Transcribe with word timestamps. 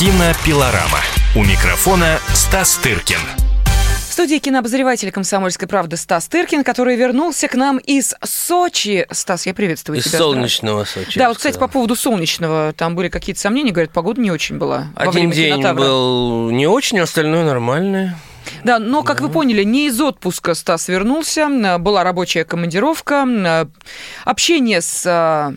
Кинопилорама. 0.00 1.00
У 1.36 1.44
микрофона 1.44 2.20
Стас 2.32 2.78
Тыркин. 2.78 3.18
В 4.08 4.12
студии 4.14 4.38
кинообозреватель 4.38 5.12
«Комсомольской 5.12 5.68
правды» 5.68 5.98
Стас 5.98 6.26
Тыркин, 6.26 6.64
который 6.64 6.96
вернулся 6.96 7.48
к 7.48 7.54
нам 7.54 7.76
из 7.76 8.14
Сочи. 8.24 9.06
Стас, 9.10 9.44
я 9.44 9.52
приветствую 9.52 9.98
Из 9.98 10.04
тебя. 10.04 10.16
солнечного 10.16 10.84
Сочи. 10.84 11.18
Да, 11.18 11.28
вот, 11.28 11.36
кстати, 11.36 11.52
сказал. 11.52 11.68
по 11.68 11.72
поводу 11.74 11.96
солнечного, 11.96 12.72
там 12.72 12.96
были 12.96 13.10
какие-то 13.10 13.42
сомнения, 13.42 13.72
говорят, 13.72 13.92
погода 13.92 14.22
не 14.22 14.30
очень 14.30 14.56
была 14.56 14.86
Один 14.96 15.30
день 15.32 15.56
кинотавра. 15.56 15.82
был 15.82 16.48
не 16.48 16.66
очень, 16.66 16.98
остальное 16.98 17.44
нормальное. 17.44 18.16
Да, 18.64 18.78
но, 18.78 19.02
как 19.02 19.20
вы 19.20 19.28
поняли, 19.28 19.64
не 19.64 19.88
из 19.88 20.00
отпуска 20.00 20.54
Стас 20.54 20.88
вернулся, 20.88 21.76
была 21.78 22.04
рабочая 22.04 22.46
командировка, 22.46 23.68
общение 24.24 24.80
с 24.80 25.04
а, 25.06 25.52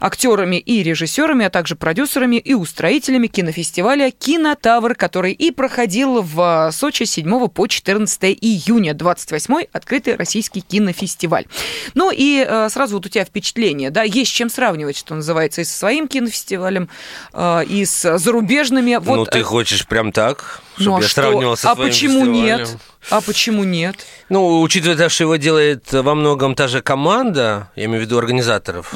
актерами 0.00 0.56
и 0.56 0.82
режиссерами, 0.82 1.46
а 1.46 1.50
также 1.50 1.76
продюсерами 1.76 2.36
и 2.36 2.54
устроителями 2.54 3.26
кинофестиваля 3.26 4.10
«Кинотавр», 4.10 4.94
который 4.94 5.32
и 5.32 5.50
проходил 5.50 6.22
в 6.22 6.40
а, 6.40 6.72
Сочи 6.72 7.04
с 7.04 7.12
7 7.12 7.48
по 7.48 7.66
14 7.66 8.22
июня, 8.40 8.92
28-й 8.92 9.68
открытый 9.72 10.16
российский 10.16 10.60
кинофестиваль. 10.60 11.46
Ну 11.94 12.10
и 12.10 12.44
а, 12.46 12.68
сразу 12.68 12.96
вот 12.96 13.06
у 13.06 13.08
тебя 13.08 13.24
впечатление, 13.24 13.90
да, 13.90 14.02
есть 14.02 14.32
чем 14.32 14.50
сравнивать, 14.50 14.96
что 14.96 15.14
называется, 15.14 15.60
и 15.60 15.64
со 15.64 15.76
своим 15.76 16.08
кинофестивалем, 16.08 16.88
а, 17.32 17.60
и 17.60 17.84
с 17.84 18.18
зарубежными. 18.18 18.94
ну, 18.94 19.00
Вот, 19.00 19.30
ты 19.30 19.40
э, 19.40 19.42
хочешь 19.42 19.86
прям 19.86 20.12
так, 20.12 20.62
ну, 20.78 20.82
чтобы 20.82 20.98
а 20.98 21.00
я 21.02 21.08
что? 21.08 21.22
сравнивал 21.22 21.56
со 21.56 21.70
А 21.70 21.74
почему 21.74 22.20
фестивалем? 22.20 22.32
нет? 22.32 22.76
А 23.10 23.20
почему 23.20 23.64
нет? 23.64 24.04
Ну, 24.28 24.60
учитывая, 24.60 24.96
то, 24.96 25.08
что 25.08 25.24
его 25.24 25.36
делает 25.36 25.92
во 25.92 26.14
многом 26.14 26.54
та 26.54 26.68
же 26.68 26.82
команда, 26.82 27.70
я 27.76 27.84
имею 27.86 28.00
в 28.02 28.04
виду 28.06 28.18
организаторов, 28.18 28.92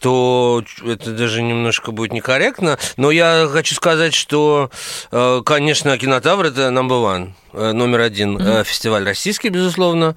то 0.00 0.64
это 0.84 1.12
даже 1.12 1.42
немножко 1.42 1.92
будет 1.92 2.12
некорректно. 2.12 2.78
Но 2.96 3.10
я 3.10 3.48
хочу 3.52 3.74
сказать, 3.74 4.14
что, 4.14 4.70
э, 5.12 5.42
конечно, 5.44 5.96
Кинотавр– 5.98 6.46
это 6.46 6.68
number 6.68 7.02
one, 7.02 7.32
э, 7.52 7.72
номер 7.72 8.00
один 8.00 8.38
э, 8.40 8.64
фестиваль 8.64 9.04
российский, 9.04 9.50
безусловно. 9.50 10.16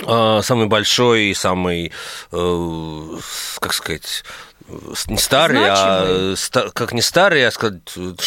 Э, 0.00 0.40
Самый 0.42 0.66
большой 0.66 1.24
и 1.26 1.34
самый, 1.34 1.92
как 2.30 3.72
сказать, 3.72 4.24
не 5.06 5.18
старый, 5.18 5.58
Значимый. 5.64 6.32
а 6.32 6.34
ста- 6.36 6.70
как 6.70 6.92
не 6.92 7.02
старый, 7.02 7.46
а 7.46 7.50
сказать, 7.50 7.80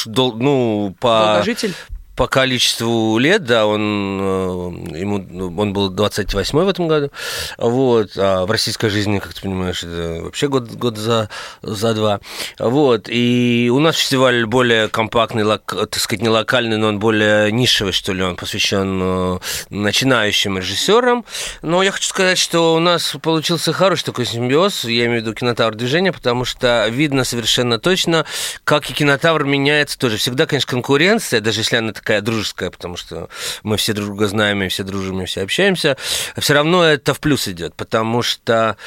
дол- 0.05 0.35
ну, 0.37 0.95
по 0.99 1.25
Долгожитель? 1.33 1.73
По 2.15 2.27
количеству 2.27 3.17
лет, 3.17 3.43
да, 3.43 3.65
он, 3.67 4.19
э, 4.21 4.97
ему, 4.99 5.15
он 5.59 5.73
был 5.73 5.89
28 5.89 6.59
в 6.63 6.67
этом 6.67 6.87
году, 6.87 7.11
вот, 7.57 8.11
а 8.17 8.45
в 8.45 8.51
российской 8.51 8.89
жизни, 8.89 9.19
как 9.19 9.33
ты 9.33 9.41
понимаешь, 9.41 9.83
это 9.83 10.21
вообще 10.23 10.47
год, 10.47 10.69
год 10.71 10.97
за, 10.97 11.29
за 11.61 11.93
два, 11.93 12.19
вот, 12.57 13.09
и 13.09 13.69
у 13.73 13.79
нас 13.79 13.97
фестиваль 13.97 14.45
более 14.45 14.87
компактный, 14.87 15.43
лок- 15.43 15.87
так 15.87 15.99
сказать, 15.99 16.21
не 16.21 16.29
локальный, 16.29 16.77
но 16.77 16.87
он 16.87 16.99
более 16.99 17.51
нишевый, 17.51 17.93
что 17.93 18.13
ли, 18.13 18.23
он 18.23 18.35
посвящен 18.35 18.99
э, 19.01 19.39
начинающим 19.69 20.57
режиссерам, 20.57 21.25
но 21.61 21.83
я 21.83 21.91
хочу 21.91 22.07
сказать, 22.07 22.37
что 22.37 22.75
у 22.75 22.79
нас 22.79 23.15
получился 23.21 23.73
хороший 23.73 24.05
такой 24.05 24.25
симбиоз, 24.25 24.85
я 24.85 25.05
имею 25.05 25.21
в 25.21 25.23
виду 25.23 25.33
кинотавр 25.33 25.75
движения, 25.75 26.13
потому 26.13 26.45
что 26.45 26.87
видно 26.89 27.23
совершенно 27.23 27.77
точно, 27.79 28.25
как 28.63 28.89
и 28.89 28.93
кинотавр 28.93 29.43
меняется 29.43 29.97
тоже. 29.97 30.17
Всегда, 30.17 30.45
конечно, 30.45 30.71
конкуренция, 30.71 31.41
даже 31.41 31.61
если 31.61 31.75
она 31.75 31.93
такая 32.05 32.21
дружеская, 32.21 32.69
потому 32.69 32.97
что 32.97 33.29
мы 33.63 33.77
все 33.77 33.93
друг 33.93 34.09
друга 34.09 34.27
знаем, 34.27 34.61
и 34.61 34.67
все 34.67 34.83
дружим, 34.83 35.23
и 35.23 35.25
все 35.25 35.41
общаемся, 35.41 35.97
все 36.37 36.53
равно 36.53 36.83
это 36.83 37.15
в 37.15 37.19
плюс 37.19 37.47
идет, 37.47 37.73
потому 37.73 38.21
что 38.21 38.77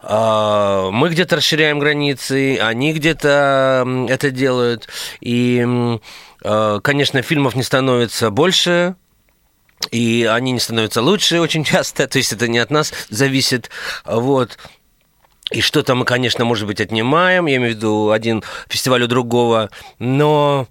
э, 0.00 0.88
мы 0.90 1.10
где-то 1.10 1.36
расширяем 1.36 1.78
границы, 1.78 2.56
они 2.56 2.94
где-то 2.94 3.86
это 4.08 4.30
делают, 4.30 4.88
и, 5.20 5.98
э, 6.42 6.80
конечно, 6.82 7.20
фильмов 7.20 7.54
не 7.56 7.62
становится 7.62 8.30
больше, 8.30 8.94
и 9.90 10.26
они 10.30 10.52
не 10.52 10.60
становятся 10.60 11.02
лучше 11.02 11.40
очень 11.40 11.64
часто, 11.66 12.08
то 12.08 12.16
есть 12.16 12.32
это 12.32 12.48
не 12.48 12.58
от 12.58 12.70
нас 12.70 12.94
зависит, 13.10 13.68
вот. 14.06 14.56
И 15.50 15.60
что-то 15.60 15.94
мы, 15.94 16.06
конечно, 16.06 16.46
может 16.46 16.66
быть, 16.66 16.80
отнимаем, 16.80 17.44
я 17.44 17.56
имею 17.56 17.74
в 17.74 17.76
виду 17.76 18.10
один 18.10 18.42
фестиваль 18.70 19.02
у 19.02 19.06
другого, 19.08 19.68
но 19.98 20.66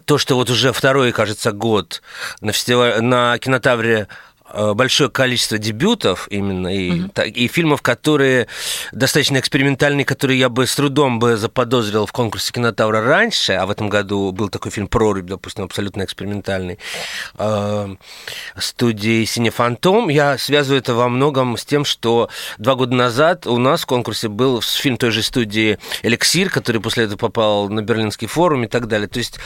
то, 0.00 0.18
что 0.18 0.36
вот 0.36 0.50
уже 0.50 0.72
второй, 0.72 1.12
кажется, 1.12 1.52
год 1.52 2.02
на, 2.40 2.52
фестивале, 2.52 3.00
на 3.00 3.38
кинотавре 3.38 4.08
большое 4.74 5.10
количество 5.10 5.58
дебютов 5.58 6.28
именно 6.30 6.68
и, 6.68 7.08
та- 7.08 7.24
и 7.24 7.48
фильмов, 7.48 7.82
которые 7.82 8.48
достаточно 8.92 9.38
экспериментальные, 9.38 10.04
которые 10.04 10.38
я 10.38 10.48
бы 10.48 10.66
с 10.66 10.74
трудом 10.74 11.18
бы 11.18 11.36
заподозрил 11.36 12.06
в 12.06 12.12
конкурсе 12.12 12.52
кинотавра 12.52 13.02
раньше, 13.02 13.54
а 13.54 13.66
в 13.66 13.70
этом 13.70 13.88
году 13.88 14.32
был 14.32 14.48
такой 14.48 14.70
фильм 14.70 14.88
«Прорубь», 14.88 15.26
допустим, 15.26 15.64
абсолютно 15.64 16.02
экспериментальный, 16.02 16.78
э, 17.38 17.96
студии 18.58 19.24
«Синефантом». 19.24 20.08
Я 20.08 20.36
связываю 20.38 20.80
это 20.80 20.94
во 20.94 21.08
многом 21.08 21.56
с 21.56 21.64
тем, 21.64 21.84
что 21.84 22.28
два 22.58 22.74
года 22.74 22.94
назад 22.94 23.46
у 23.46 23.58
нас 23.58 23.82
в 23.82 23.86
конкурсе 23.86 24.28
был 24.28 24.60
фильм 24.60 24.96
той 24.96 25.10
же 25.10 25.22
студии 25.22 25.78
«Эликсир», 26.02 26.50
который 26.50 26.80
после 26.80 27.04
этого 27.04 27.18
попал 27.18 27.68
на 27.68 27.82
Берлинский 27.82 28.26
форум 28.26 28.64
и 28.64 28.66
так 28.66 28.88
далее. 28.88 29.08
То 29.08 29.18
есть 29.18 29.38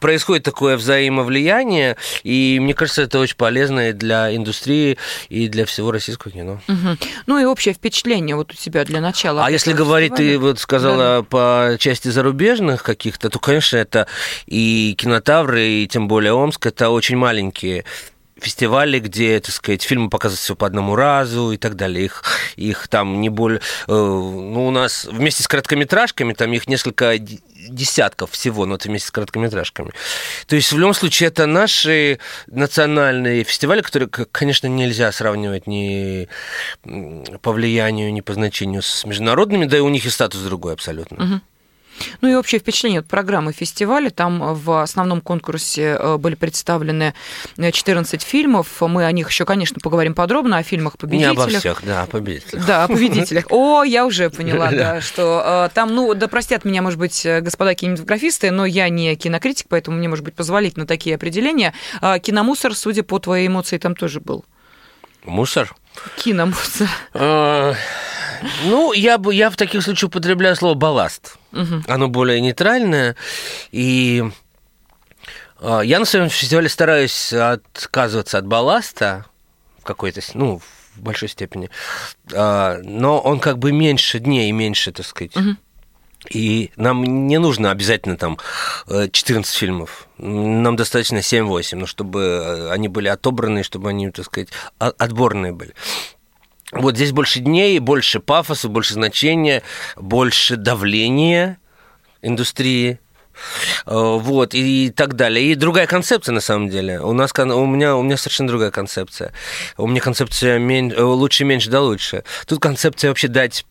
происходит 0.00 0.44
такое 0.44 0.76
взаимовлияние, 0.76 1.96
и 2.22 2.58
мне 2.60 2.74
кажется, 2.74 3.02
это 3.02 3.18
очень 3.18 3.36
полезно 3.36 3.90
и 3.90 3.92
для 3.92 4.17
индустрии, 4.34 4.98
и 5.28 5.48
для 5.48 5.64
всего 5.64 5.90
российского 5.90 6.32
кино. 6.32 6.60
Мгм. 6.66 6.98
Ну 7.26 7.38
и 7.38 7.44
общее 7.44 7.74
впечатление 7.74 8.36
вот 8.36 8.52
у 8.52 8.54
тебя 8.54 8.84
для 8.84 9.00
начала. 9.00 9.44
А 9.44 9.50
если 9.50 9.72
говорить, 9.72 10.14
ты 10.14 10.38
вот 10.38 10.58
сказала 10.58 11.22
по 11.22 11.76
части 11.78 12.08
зарубежных 12.08 12.82
каких-то, 12.82 13.30
то, 13.30 13.38
конечно, 13.38 13.76
это 13.76 14.06
и 14.46 14.94
кинотавры, 14.98 15.66
и 15.66 15.86
тем 15.88 16.08
более 16.08 16.32
Омск, 16.32 16.66
это 16.66 16.90
очень 16.90 17.16
маленькие 17.16 17.84
фестивали, 18.40 19.00
где, 19.00 19.40
так 19.40 19.52
сказать, 19.52 19.82
фильмы 19.82 20.10
показываются 20.10 20.44
всего 20.44 20.56
по 20.56 20.66
одному 20.66 20.94
разу 20.94 21.50
и 21.50 21.56
так 21.56 21.74
далее. 21.74 22.04
Их, 22.04 22.22
их 22.54 22.88
там 22.88 23.20
не 23.20 23.30
более... 23.30 23.60
э, 23.88 23.92
Ну, 23.92 24.68
у 24.68 24.70
нас 24.70 25.06
вместе 25.06 25.42
с 25.42 25.48
короткометражками, 25.48 26.34
там 26.34 26.52
их 26.52 26.68
несколько 26.68 27.18
десятков 27.68 28.30
всего, 28.32 28.66
но 28.66 28.76
это 28.76 28.88
вместе 28.88 29.08
с 29.08 29.10
короткометражками. 29.10 29.92
То 30.46 30.56
есть, 30.56 30.72
в 30.72 30.78
любом 30.78 30.94
случае, 30.94 31.28
это 31.28 31.46
наши 31.46 32.18
национальные 32.46 33.44
фестивали, 33.44 33.82
которые, 33.82 34.08
конечно, 34.08 34.66
нельзя 34.68 35.10
сравнивать 35.12 35.66
ни 35.66 36.28
по 37.42 37.52
влиянию, 37.52 38.12
ни 38.12 38.20
по 38.20 38.34
значению 38.34 38.82
с 38.82 39.04
международными, 39.04 39.64
да 39.64 39.76
и 39.76 39.80
у 39.80 39.88
них 39.88 40.06
и 40.06 40.10
статус 40.10 40.40
другой 40.42 40.74
абсолютно. 40.74 41.42
Ну 42.20 42.28
и 42.28 42.34
общее 42.34 42.60
впечатление 42.60 43.00
от 43.00 43.06
программы 43.06 43.52
фестиваля. 43.52 44.10
Там 44.10 44.54
в 44.54 44.82
основном 44.82 45.20
конкурсе 45.20 45.96
э, 45.98 46.16
были 46.16 46.34
представлены 46.34 47.14
э, 47.56 47.70
14 47.70 48.22
фильмов. 48.22 48.80
Мы 48.80 49.04
о 49.04 49.12
них 49.12 49.28
еще, 49.28 49.44
конечно, 49.44 49.78
поговорим 49.82 50.14
подробно, 50.14 50.56
о 50.56 50.60
Не 50.60 50.64
фильмах-победителях. 50.64 51.38
обо 51.38 51.58
всех, 51.58 51.82
да, 51.84 52.02
о 52.02 52.06
победителях. 52.06 52.66
Да, 52.66 52.84
о 52.84 52.88
победителях. 52.88 53.46
О, 53.50 53.82
я 53.82 54.06
уже 54.06 54.30
поняла, 54.30 54.70
да, 54.70 55.00
что 55.00 55.68
э, 55.70 55.74
там, 55.74 55.94
ну, 55.94 56.14
да 56.14 56.28
простят 56.28 56.64
меня, 56.64 56.82
может 56.82 56.98
быть, 56.98 57.24
э, 57.24 57.40
господа 57.40 57.74
кинематографисты, 57.74 58.50
но 58.50 58.66
я 58.66 58.88
не 58.88 59.16
кинокритик, 59.16 59.66
поэтому 59.68 59.96
мне, 59.96 60.08
может 60.08 60.24
быть, 60.24 60.34
позволить 60.34 60.76
на 60.76 60.86
такие 60.86 61.16
определения. 61.16 61.74
А, 62.00 62.18
киномусор, 62.18 62.74
судя 62.74 63.02
по 63.02 63.18
твоей 63.18 63.48
эмоции, 63.48 63.78
там 63.78 63.94
тоже 63.94 64.20
был. 64.20 64.44
Мусор? 65.24 65.74
Киномусор. 66.16 66.88
Ну, 68.64 68.92
я 68.92 69.18
бы 69.18 69.34
я 69.34 69.50
в 69.50 69.56
таких 69.56 69.82
случаях 69.82 70.08
употребляю 70.08 70.56
слово 70.56 70.74
балласт. 70.74 71.36
Оно 71.86 72.08
более 72.08 72.40
нейтральное. 72.40 73.16
И 73.72 74.24
а, 75.60 75.80
я 75.80 75.98
на 75.98 76.04
своем 76.04 76.28
фестивале 76.28 76.68
стараюсь 76.68 77.32
отказываться 77.32 78.38
от 78.38 78.46
балласта 78.46 79.26
в 79.80 79.84
какой-то, 79.84 80.20
ну, 80.34 80.60
в 80.96 81.00
большой 81.00 81.28
степени. 81.28 81.70
А, 82.32 82.78
Но 82.82 83.20
он 83.20 83.40
как 83.40 83.58
бы 83.58 83.72
меньше 83.72 84.18
дней, 84.18 84.50
меньше, 84.52 84.92
так 84.92 85.06
сказать. 85.06 85.32
И 86.30 86.72
нам 86.76 87.04
не 87.28 87.38
нужно 87.38 87.70
обязательно 87.70 88.16
там 88.16 88.38
э, 88.88 89.08
14 89.10 89.54
фильмов. 89.54 90.08
Нам 90.18 90.74
достаточно 90.74 91.18
7-8, 91.18 91.76
ну, 91.76 91.86
чтобы 91.86 92.20
э, 92.20 92.70
они 92.70 92.88
были 92.88 93.06
отобраны, 93.06 93.62
чтобы 93.62 93.90
они, 93.90 94.10
так 94.10 94.26
сказать, 94.26 94.48
отборные 94.78 95.52
были. 95.52 95.74
Вот 96.72 96.96
здесь 96.96 97.12
больше 97.12 97.40
дней, 97.40 97.78
больше 97.78 98.20
пафоса, 98.20 98.68
больше 98.68 98.94
значения, 98.94 99.62
больше 99.96 100.56
давления 100.56 101.58
индустрии. 102.22 103.00
Э, 103.86 103.92
Вот, 104.18 104.52
и 104.54 104.90
так 104.90 105.14
далее. 105.14 105.46
И 105.46 105.54
другая 105.54 105.86
концепция, 105.86 106.32
на 106.32 106.40
самом 106.40 106.68
деле. 106.68 107.00
У, 107.00 107.12
нас, 107.12 107.32
у, 107.38 107.66
меня, 107.66 107.96
у 107.96 108.02
меня 108.02 108.16
совершенно 108.16 108.48
другая 108.48 108.70
концепция. 108.70 109.32
У 109.76 109.86
меня 109.86 110.00
концепция 110.00 110.58
мен- 110.58 110.92
э, 110.92 111.00
лучше, 111.00 111.44
меньше, 111.44 111.70
да 111.70 111.80
лучше. 111.80 112.24
Тут 112.46 112.60
концепция 112.60 113.08
вообще 113.10 113.28
дать 113.28 113.64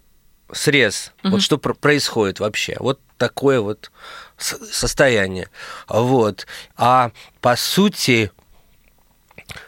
срез. 0.51 1.11
Вот 1.23 1.41
что 1.41 1.57
про- 1.57 1.73
происходит 1.73 2.39
вообще. 2.39 2.77
Вот 2.79 2.99
такое 3.17 3.59
вот 3.59 3.91
состояние. 4.37 5.49
Вот. 5.89 6.47
А 6.77 7.11
по 7.41 7.55
сути, 7.57 8.31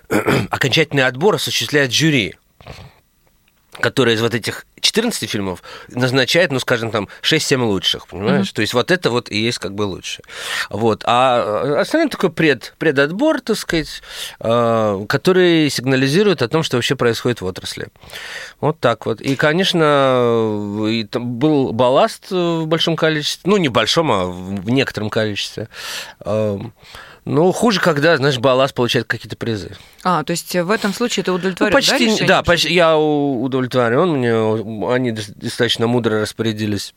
окончательный 0.50 1.06
отбор 1.06 1.36
осуществляет 1.36 1.92
жюри. 1.94 2.36
Которая 3.82 4.16
из 4.16 4.22
вот 4.22 4.34
этих 4.34 4.66
14 4.80 5.30
фильмов 5.30 5.64
назначает, 5.90 6.52
ну, 6.52 6.60
скажем, 6.60 6.92
там, 6.92 7.08
6-7 7.22 7.64
лучших, 7.64 8.08
понимаешь? 8.08 8.48
Mm-hmm. 8.48 8.56
То 8.56 8.62
есть 8.62 8.74
вот 8.74 8.92
это 8.92 9.10
вот 9.10 9.30
и 9.30 9.38
есть 9.38 9.60
как 9.60 9.74
бы 9.74 9.84
лучше. 9.84 10.22
Вот. 10.70 11.04
А 11.06 11.80
остальное 11.80 12.10
такой 12.10 12.32
пред, 12.32 12.74
предотбор, 12.78 13.42
так 13.42 13.58
сказать, 13.58 14.02
э, 14.40 15.06
который 15.08 15.70
сигнализирует 15.70 16.42
о 16.42 16.48
том, 16.48 16.64
что 16.64 16.78
вообще 16.78 16.96
происходит 16.96 17.42
в 17.42 17.46
отрасли. 17.46 17.88
Вот 18.62 18.80
так 18.80 19.06
вот. 19.06 19.22
И, 19.22 19.36
конечно, 19.36 20.86
и 20.88 21.04
там 21.06 21.36
был 21.36 21.74
балласт 21.74 22.32
в 22.32 22.66
большом 22.66 22.96
количестве, 22.96 23.50
ну, 23.50 23.58
не 23.58 23.70
в 23.70 23.72
большом, 23.72 24.12
а 24.12 24.26
в 24.26 24.70
некотором 24.70 25.10
количестве. 25.10 25.68
Э, 27.30 27.32
ну, 27.32 27.52
хуже, 27.52 27.80
когда, 27.80 28.18
знаешь, 28.18 28.38
Балас 28.40 28.74
получает 28.74 29.08
какие-то 29.08 29.38
призы. 29.38 29.72
А, 30.04 30.24
то 30.24 30.32
есть 30.32 30.56
в 30.56 30.72
этом 30.72 30.94
случае 30.94 31.24
ты 31.24 31.32
удовлетворен, 31.32 31.72
ну, 31.72 31.78
почти, 31.78 32.20
да, 32.22 32.28
да, 32.28 32.44
почти, 32.44 32.74
я 32.74 32.98
удовлетворен. 32.98 34.10
Мне 34.18 34.94
они 34.94 35.12
достаточно 35.12 35.88
мудро 35.88 36.22
распорядились 36.22 36.94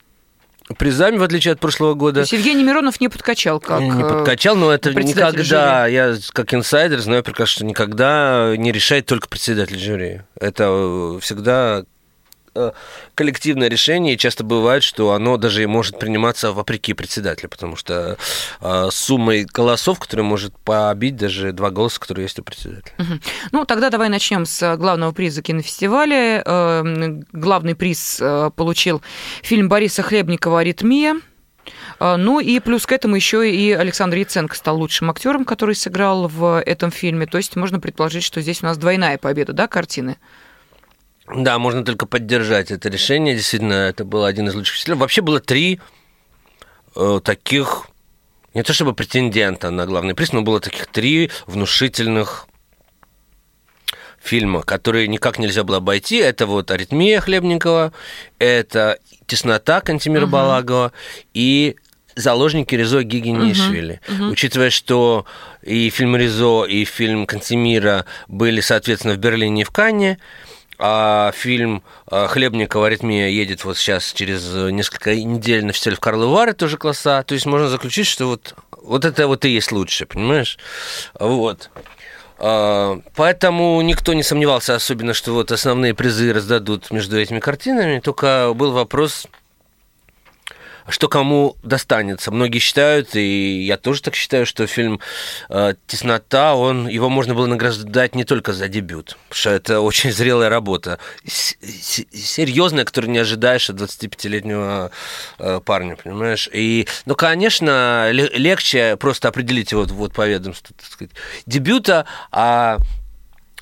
призами, 0.78 1.18
в 1.18 1.22
отличие 1.22 1.52
от 1.52 1.60
прошлого 1.60 1.94
года. 1.94 2.14
То 2.14 2.20
есть 2.20 2.32
Евгений 2.32 2.64
Миронов 2.64 3.00
не 3.00 3.08
подкачал 3.08 3.60
как 3.60 3.80
Не 3.80 3.90
э, 3.90 4.08
подкачал, 4.08 4.56
но 4.56 4.70
это 4.70 4.94
никогда, 4.94 5.82
жюри. 5.84 5.94
я 5.94 6.14
как 6.32 6.54
инсайдер 6.54 7.00
знаю 7.00 7.22
прекрасно, 7.22 7.52
что 7.52 7.64
никогда 7.64 8.54
не 8.56 8.72
решает 8.72 9.06
только 9.06 9.28
председатель 9.28 9.78
жюри. 9.78 10.22
Это 10.40 11.18
всегда 11.20 11.82
Э, 11.82 11.84
коллективное 13.14 13.68
решение, 13.68 14.14
и 14.14 14.18
часто 14.18 14.44
бывает, 14.44 14.82
что 14.82 15.12
оно 15.12 15.36
даже 15.36 15.62
и 15.62 15.66
может 15.66 15.98
приниматься 15.98 16.52
вопреки 16.52 16.92
председателю, 16.94 17.48
потому 17.48 17.76
что 17.76 18.16
э, 18.60 18.88
суммой 18.90 19.44
голосов, 19.44 19.98
которые 19.98 20.24
может 20.24 20.56
побить 20.58 21.16
даже 21.16 21.52
два 21.52 21.70
голоса, 21.70 22.00
которые 22.00 22.24
есть 22.24 22.38
у 22.38 22.42
председателя. 22.42 22.94
Угу. 22.98 23.20
Ну, 23.52 23.64
тогда 23.64 23.90
давай 23.90 24.08
начнем 24.08 24.46
с 24.46 24.76
главного 24.76 25.12
приза 25.12 25.42
кинофестиваля. 25.42 26.42
Э, 26.44 27.22
главный 27.32 27.74
приз 27.74 28.18
э, 28.20 28.50
получил 28.54 29.02
фильм 29.42 29.68
Бориса 29.68 30.02
Хлебникова 30.02 30.60
«Аритмия». 30.60 31.20
Э, 32.00 32.16
ну 32.16 32.40
и 32.40 32.60
плюс 32.60 32.86
к 32.86 32.92
этому 32.92 33.16
еще 33.16 33.50
и 33.50 33.72
Александр 33.72 34.16
Яценко 34.18 34.56
стал 34.56 34.78
лучшим 34.78 35.10
актером, 35.10 35.44
который 35.44 35.74
сыграл 35.74 36.28
в 36.28 36.60
этом 36.60 36.90
фильме. 36.90 37.26
То 37.26 37.38
есть 37.38 37.56
можно 37.56 37.80
предположить, 37.80 38.24
что 38.24 38.40
здесь 38.40 38.62
у 38.62 38.66
нас 38.66 38.78
двойная 38.78 39.18
победа, 39.18 39.52
да, 39.52 39.68
картины? 39.68 40.16
Да, 41.26 41.58
можно 41.58 41.84
только 41.84 42.06
поддержать 42.06 42.70
это 42.70 42.88
решение. 42.88 43.34
Действительно, 43.34 43.74
это 43.74 44.04
был 44.04 44.24
один 44.24 44.48
из 44.48 44.54
лучших 44.54 44.76
фильмов. 44.76 45.00
Вообще 45.00 45.22
было 45.22 45.40
три 45.40 45.80
э, 46.96 47.20
таких, 47.24 47.86
не 48.54 48.62
то 48.62 48.72
чтобы 48.72 48.92
претендента 48.92 49.70
на 49.70 49.86
главный 49.86 50.14
приз, 50.14 50.32
но 50.32 50.42
было 50.42 50.60
таких 50.60 50.86
три 50.86 51.30
внушительных 51.46 52.48
фильма, 54.20 54.62
которые 54.62 55.08
никак 55.08 55.38
нельзя 55.38 55.64
было 55.64 55.78
обойти. 55.78 56.16
Это 56.16 56.46
вот 56.46 56.70
«Аритмия» 56.70 57.20
Хлебникова, 57.20 57.92
это 58.38 58.98
«Теснота» 59.26 59.80
Кантимира 59.80 60.26
uh-huh. 60.26 60.30
Балагова 60.30 60.92
и 61.34 61.76
заложники 62.14 62.74
Ризо 62.74 63.02
Гигинишвили. 63.02 64.00
Uh-huh, 64.06 64.18
uh-huh. 64.18 64.30
Учитывая, 64.30 64.70
что 64.70 65.26
и 65.62 65.90
фильм 65.90 66.16
Ризо, 66.16 66.64
и 66.64 66.84
фильм 66.84 67.26
Кантимира 67.26 68.04
были, 68.28 68.60
соответственно, 68.60 69.14
в 69.14 69.18
Берлине 69.18 69.62
и 69.62 69.64
в 69.64 69.70
Канне, 69.70 70.18
а 70.84 71.30
фильм 71.30 71.84
а, 72.08 72.26
Хлебникова 72.26 72.88
«Аритмия» 72.88 73.28
едет 73.28 73.64
вот 73.64 73.78
сейчас 73.78 74.12
через 74.12 74.52
несколько 74.72 75.14
недель 75.14 75.64
на 75.64 75.72
фестиваль 75.72 75.96
в 75.96 76.00
Карловы 76.00 76.34
Вары, 76.34 76.54
тоже 76.54 76.76
класса. 76.76 77.22
То 77.24 77.34
есть 77.34 77.46
можно 77.46 77.68
заключить, 77.68 78.08
что 78.08 78.26
вот, 78.26 78.56
вот 78.82 79.04
это 79.04 79.28
вот 79.28 79.44
и 79.44 79.50
есть 79.50 79.70
лучше, 79.70 80.06
понимаешь? 80.06 80.58
Вот. 81.20 81.70
А, 82.38 82.98
поэтому 83.14 83.80
никто 83.82 84.12
не 84.12 84.24
сомневался 84.24 84.74
особенно, 84.74 85.14
что 85.14 85.34
вот 85.34 85.52
основные 85.52 85.94
призы 85.94 86.32
раздадут 86.32 86.90
между 86.90 87.16
этими 87.16 87.38
картинами. 87.38 88.00
Только 88.00 88.52
был 88.52 88.72
вопрос, 88.72 89.28
что 90.88 91.08
кому 91.08 91.56
достанется. 91.62 92.30
Многие 92.30 92.58
считают, 92.58 93.14
и 93.14 93.62
я 93.62 93.76
тоже 93.76 94.02
так 94.02 94.14
считаю, 94.14 94.46
что 94.46 94.66
фильм 94.66 95.00
э, 95.48 95.74
«Теснота», 95.86 96.54
он, 96.54 96.88
его 96.88 97.08
можно 97.08 97.34
было 97.34 97.46
награждать 97.46 98.14
не 98.14 98.24
только 98.24 98.52
за 98.52 98.68
дебют, 98.68 99.16
потому 99.28 99.38
что 99.38 99.50
это 99.50 99.80
очень 99.92 100.12
зрелая 100.12 100.48
работа, 100.48 100.98
серьезная, 101.24 102.84
которую 102.84 103.10
не 103.10 103.18
ожидаешь 103.18 103.70
от 103.70 103.76
25-летнего 103.76 104.90
э, 105.38 105.60
парня, 105.64 105.96
понимаешь? 105.96 106.48
И, 106.52 106.86
ну, 107.06 107.14
конечно, 107.14 108.10
легче 108.10 108.96
просто 108.96 109.28
определить 109.28 109.72
его 109.72 109.84
вот 109.84 110.12
по 110.12 110.26
ведомству, 110.26 110.74
так 110.76 110.86
сказать, 110.86 111.12
дебюта, 111.46 112.06
а 112.30 112.78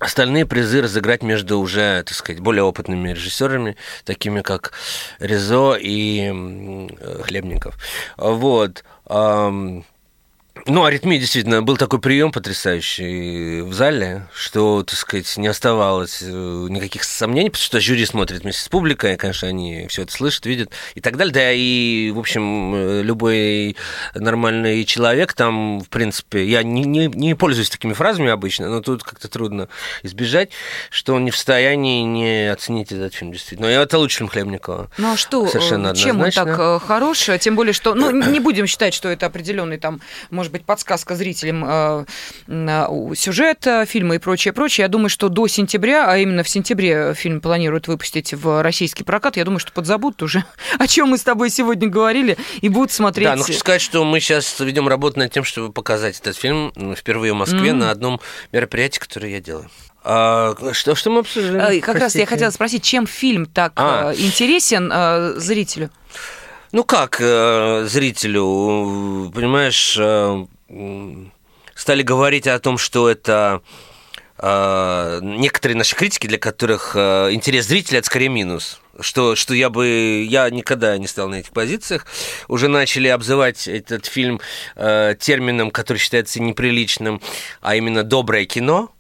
остальные 0.01 0.47
призы 0.47 0.83
разыграть 0.83 1.23
между 1.23 1.61
уже, 1.61 2.03
так 2.03 2.17
сказать, 2.17 2.41
более 2.43 2.65
опытными 2.65 3.11
режиссерами, 3.11 3.77
такими 4.05 4.41
как 4.41 4.73
Резо 5.21 5.77
и 5.79 6.89
Хлебников. 7.23 7.77
Вот. 8.17 8.83
Ну, 10.67 10.85
аритмия 10.85 11.19
действительно 11.19 11.63
был 11.63 11.77
такой 11.77 12.01
прием 12.01 12.33
потрясающий 12.33 13.63
в 13.63 13.73
зале, 13.73 14.27
что, 14.35 14.83
так 14.83 14.97
сказать, 14.97 15.37
не 15.37 15.49
оставалось 15.49 16.23
э, 16.23 16.27
никаких 16.69 17.05
сомнений, 17.05 17.51
потому 17.51 17.65
что 17.65 17.81
жюри 17.81 18.05
смотрит 18.07 18.43
вместе 18.43 18.63
с 18.63 18.69
публикой, 18.69 19.17
конечно, 19.17 19.49
они 19.49 19.87
все 19.89 20.03
это 20.03 20.13
слышат, 20.13 20.47
видят 20.47 20.71
и 20.95 21.01
так 21.01 21.17
далее. 21.17 21.33
Да, 21.33 21.53
и, 21.53 22.11
в 22.11 22.19
общем, 22.19 22.75
э, 22.75 23.03
любой 23.03 23.77
нормальный 24.15 24.85
человек 24.85 25.33
там, 25.33 25.81
в 25.81 25.89
принципе, 25.89 26.45
я 26.45 26.63
не, 26.63 26.85
не, 26.85 27.07
не 27.07 27.35
пользуюсь 27.35 27.71
такими 27.71 27.93
фразами 27.93 28.31
обычно, 28.31 28.69
но 28.69 28.81
тут 28.81 29.03
как-то 29.03 29.29
трудно 29.29 29.69
избежать, 30.03 30.51
что 30.91 31.15
он 31.15 31.25
не 31.25 31.31
в 31.31 31.37
состоянии 31.37 32.03
не 32.03 32.51
оценить 32.51 32.93
этот 32.93 33.15
фильм, 33.15 33.33
действительно. 33.33 33.69
Но 33.69 33.83
это 33.83 33.99
лучше, 33.99 34.19
чем 34.19 34.29
Хлебникова. 34.29 34.91
Ну 34.99 35.13
а 35.13 35.17
что, 35.17 35.47
Совершенно 35.47 35.95
чем 35.95 36.21
он 36.21 36.31
так 36.31 36.83
хорош? 36.83 37.29
Тем 37.41 37.57
более, 37.57 37.73
что, 37.73 37.95
ну, 37.95 38.11
не 38.11 38.41
будем 38.41 38.67
считать, 38.67 38.95
что 38.95 39.09
это 39.09 39.27
определенный 39.27 39.79
там, 39.79 40.01
может 40.31 40.50
может 40.51 40.53
быть, 40.53 40.65
подсказка 40.65 41.15
зрителям 41.15 41.65
э, 41.65 43.15
сюжет 43.15 43.67
фильма 43.87 44.17
и 44.17 44.19
прочее, 44.19 44.53
прочее. 44.53 44.85
Я 44.85 44.89
думаю, 44.89 45.09
что 45.09 45.29
до 45.29 45.47
сентября, 45.47 46.11
а 46.11 46.17
именно 46.19 46.43
в 46.43 46.49
сентябре 46.49 47.15
фильм 47.15 47.41
планируют 47.41 47.87
выпустить 47.87 48.35
в 48.35 48.63
российский 48.63 49.05
прокат, 49.05 49.37
я 49.37 49.45
думаю, 49.45 49.61
что 49.61 49.73
подзабудут 49.73 50.23
уже, 50.23 50.45
о 50.79 50.87
чем 50.87 51.11
мы 51.11 51.19
с 51.19 51.23
тобой 51.23 51.51
сегодня 51.51 51.89
говорили, 51.89 52.37
и 52.61 52.69
будут 52.69 52.91
смотреть. 52.91 53.29
Да, 53.29 53.37
ну 53.37 53.45
хочу 53.45 53.59
сказать, 53.59 53.81
что 53.81 54.05
мы 54.05 54.19
сейчас 54.19 54.59
ведем 54.59 54.89
работу 54.89 55.19
над 55.21 55.33
тем, 55.33 55.45
чтобы 55.45 55.73
показать 55.73 56.19
этот 56.19 56.37
фильм 56.37 56.73
впервые 56.97 57.33
в 57.33 57.37
Москве 57.37 57.71
mm-hmm. 57.71 57.75
на 57.75 57.91
одном 57.91 58.21
мероприятии, 58.53 58.99
которое 58.99 59.31
я 59.33 59.41
делаю. 59.41 59.71
А, 60.03 60.55
что, 60.73 60.95
что 60.95 61.11
мы 61.11 61.21
обсуждали? 61.21 61.79
Как 61.81 61.97
Простите. 61.97 62.05
раз 62.05 62.15
я 62.17 62.27
хотела 62.27 62.51
спросить, 62.51 62.83
чем 62.83 63.07
фильм 63.07 63.47
так 63.47 63.73
а. 63.77 64.13
Э, 64.13 64.17
интересен 64.17 64.91
э, 64.93 65.35
зрителю? 65.37 65.91
Ну 66.73 66.85
как 66.85 67.17
э, 67.21 67.85
зрителю, 67.89 69.33
понимаешь, 69.35 69.97
э, 69.99 70.47
стали 71.75 72.03
говорить 72.03 72.47
о 72.47 72.61
том, 72.61 72.79
что 72.79 73.09
это 73.09 73.61
э, 74.39 75.19
некоторые 75.21 75.77
наши 75.77 75.97
критики, 75.97 76.29
для 76.29 76.39
которых 76.39 76.93
э, 76.95 77.31
интерес 77.33 77.67
зрителя 77.67 77.99
это 77.99 78.07
скорее 78.07 78.29
минус. 78.29 78.81
Что, 79.01 79.35
что 79.35 79.53
я 79.53 79.69
бы 79.69 80.25
я 80.29 80.49
никогда 80.49 80.97
не 80.97 81.09
стал 81.09 81.29
на 81.29 81.37
этих 81.37 81.51
позициях. 81.51 82.07
Уже 82.47 82.69
начали 82.69 83.09
обзывать 83.09 83.67
этот 83.67 84.07
фильм 84.07 84.41
э, 84.77 85.17
термином, 85.19 85.73
который 85.73 85.99
считается 85.99 86.41
неприличным, 86.41 87.21
а 87.63 87.75
именно 87.75 88.05
доброе 88.05 88.45
кино 88.45 88.93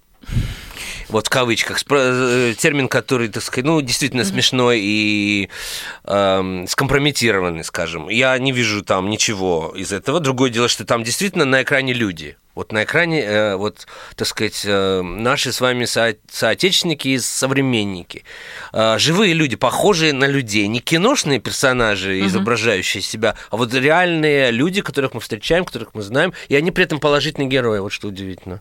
вот 1.10 1.26
в 1.26 1.30
кавычках, 1.30 1.80
э, 1.90 2.54
термин, 2.58 2.88
который, 2.88 3.28
так 3.28 3.42
сказать, 3.42 3.64
ну, 3.64 3.80
действительно 3.80 4.24
смешной 4.24 4.80
и 4.80 5.48
э, 6.04 6.64
скомпрометированный, 6.68 7.64
скажем. 7.64 8.08
Я 8.08 8.38
не 8.38 8.52
вижу 8.52 8.82
там 8.82 9.10
ничего 9.10 9.72
из 9.76 9.92
этого. 9.92 10.20
Другое 10.20 10.50
дело, 10.50 10.68
что 10.68 10.84
там 10.84 11.04
действительно 11.04 11.44
на 11.44 11.62
экране 11.62 11.92
люди. 11.92 12.36
Вот 12.60 12.72
на 12.72 12.84
экране, 12.84 13.22
э, 13.22 13.56
вот, 13.56 13.86
так 14.16 14.28
сказать, 14.28 14.64
э, 14.66 15.00
наши 15.00 15.50
с 15.50 15.62
вами 15.62 15.86
со- 15.86 16.14
соотечественники 16.30 17.08
и 17.08 17.18
современники. 17.18 18.22
Э, 18.74 18.98
живые 18.98 19.32
люди, 19.32 19.56
похожие 19.56 20.12
на 20.12 20.26
людей. 20.26 20.68
Не 20.68 20.80
киношные 20.80 21.40
персонажи, 21.40 22.20
uh-huh. 22.20 22.26
изображающие 22.26 23.02
себя, 23.02 23.34
а 23.50 23.56
вот 23.56 23.72
реальные 23.72 24.50
люди, 24.50 24.82
которых 24.82 25.14
мы 25.14 25.20
встречаем, 25.20 25.64
которых 25.64 25.94
мы 25.94 26.02
знаем, 26.02 26.34
и 26.50 26.54
они 26.54 26.70
при 26.70 26.84
этом 26.84 27.00
положительные 27.00 27.48
герои. 27.48 27.78
Вот 27.78 27.92
что 27.92 28.08
удивительно. 28.08 28.60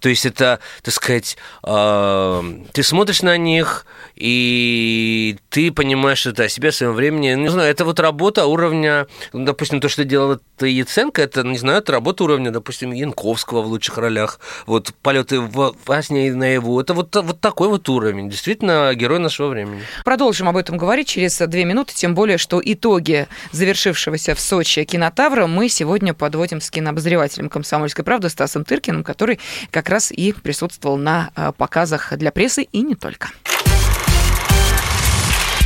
То 0.00 0.10
есть 0.10 0.26
это, 0.26 0.60
так 0.82 0.92
сказать, 0.92 1.38
ты 1.62 2.82
смотришь 2.82 3.22
на 3.22 3.36
них, 3.38 3.86
и 4.16 5.36
ты 5.48 5.72
понимаешь 5.72 6.26
это 6.26 6.44
о 6.44 6.48
себе, 6.48 6.68
о 6.68 6.72
своем 6.72 6.92
времени. 6.92 7.34
Не 7.34 7.48
знаю, 7.48 7.70
это 7.70 7.84
вот 7.84 8.00
работа 8.00 8.44
уровня, 8.46 9.06
ну, 9.32 9.44
допустим, 9.44 9.80
то, 9.80 9.88
что 9.88 10.04
делала 10.04 10.40
Яценко, 10.60 11.22
это, 11.22 11.42
не 11.42 11.58
знаю, 11.58 11.78
это 11.78 11.92
работа 11.92 12.24
уровня, 12.24 12.50
допустим, 12.50 12.92
Янковского 13.30 13.62
в 13.62 13.66
лучших 13.66 13.98
ролях, 13.98 14.40
вот 14.66 14.92
полеты 15.02 15.40
в, 15.40 15.74
во 15.86 16.02
сне 16.02 16.28
и 16.28 16.30
наяву. 16.32 16.80
Это 16.80 16.94
вот, 16.94 17.14
вот 17.14 17.40
такой 17.40 17.68
вот 17.68 17.88
уровень. 17.88 18.28
Действительно, 18.28 18.92
герой 18.94 19.18
нашего 19.18 19.48
времени. 19.48 19.82
Продолжим 20.04 20.48
об 20.48 20.56
этом 20.56 20.76
говорить 20.76 21.08
через 21.08 21.38
две 21.38 21.64
минуты, 21.64 21.94
тем 21.94 22.14
более, 22.14 22.38
что 22.38 22.60
итоги 22.62 23.28
завершившегося 23.52 24.34
в 24.34 24.40
Сочи 24.40 24.84
кинотавра 24.84 25.46
мы 25.46 25.68
сегодня 25.68 26.12
подводим 26.14 26.60
с 26.60 26.70
кинообозревателем 26.70 27.48
«Комсомольской 27.48 28.04
правды» 28.04 28.28
Стасом 28.28 28.64
Тыркиным, 28.64 29.04
который 29.04 29.38
как 29.70 29.88
раз 29.88 30.10
и 30.10 30.32
присутствовал 30.32 30.96
на 30.96 31.30
э, 31.36 31.52
показах 31.56 32.16
для 32.16 32.32
прессы 32.32 32.62
и 32.62 32.82
не 32.82 32.94
только. 32.94 33.28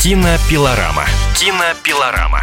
Кинопилорама. 0.03 1.07
Кинопилорама. 1.39 2.43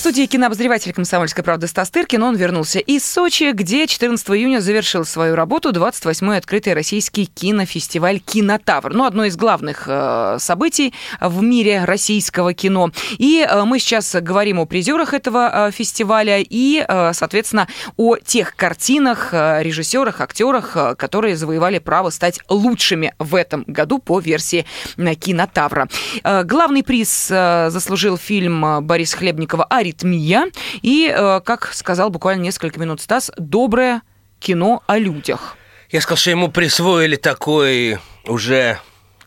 студии 0.00 0.24
кинообозреватель 0.24 0.94
«Комсомольской 0.94 1.44
правды» 1.44 1.66
Стас 1.66 1.90
Тыркин. 1.90 2.22
Он 2.22 2.34
вернулся 2.34 2.78
из 2.78 3.04
Сочи, 3.04 3.52
где 3.52 3.86
14 3.86 4.30
июня 4.30 4.60
завершил 4.60 5.04
свою 5.04 5.34
работу 5.34 5.72
28-й 5.72 6.38
открытый 6.38 6.72
российский 6.72 7.26
кинофестиваль 7.26 8.18
«Кинотавр». 8.20 8.94
Ну, 8.94 9.04
одно 9.04 9.26
из 9.26 9.36
главных 9.36 9.84
э, 9.86 10.38
событий 10.40 10.94
в 11.20 11.42
мире 11.42 11.84
российского 11.84 12.54
кино. 12.54 12.92
И 13.18 13.46
э, 13.46 13.64
мы 13.64 13.78
сейчас 13.78 14.14
говорим 14.14 14.58
о 14.60 14.64
призерах 14.64 15.12
этого 15.12 15.68
э, 15.68 15.70
фестиваля 15.70 16.38
и, 16.38 16.82
э, 16.88 17.12
соответственно, 17.12 17.68
о 17.98 18.16
тех 18.16 18.56
картинах, 18.56 19.34
э, 19.34 19.62
режиссерах, 19.62 20.22
актерах, 20.22 20.76
э, 20.76 20.94
которые 20.94 21.36
завоевали 21.36 21.78
право 21.78 22.08
стать 22.08 22.40
лучшими 22.48 23.12
в 23.18 23.34
этом 23.34 23.64
году 23.66 23.98
по 23.98 24.18
версии 24.18 24.64
«Кинотавра». 24.96 25.88
Главный 26.24 26.82
приз 26.82 27.28
заслужил 27.28 28.16
фильм 28.16 28.82
Бориса 28.82 29.18
Хлебникова 29.18 29.64
«Ари 29.64 29.89
аритмия. 29.90 30.46
И, 30.82 31.12
э, 31.14 31.40
как 31.44 31.72
сказал 31.74 32.10
буквально 32.10 32.42
несколько 32.42 32.78
минут 32.80 33.00
Стас, 33.00 33.30
доброе 33.36 34.02
кино 34.38 34.82
о 34.86 34.98
людях. 34.98 35.56
Я 35.90 36.00
сказал, 36.00 36.18
что 36.18 36.30
ему 36.30 36.48
присвоили 36.48 37.16
такой 37.16 37.98
уже... 38.26 38.78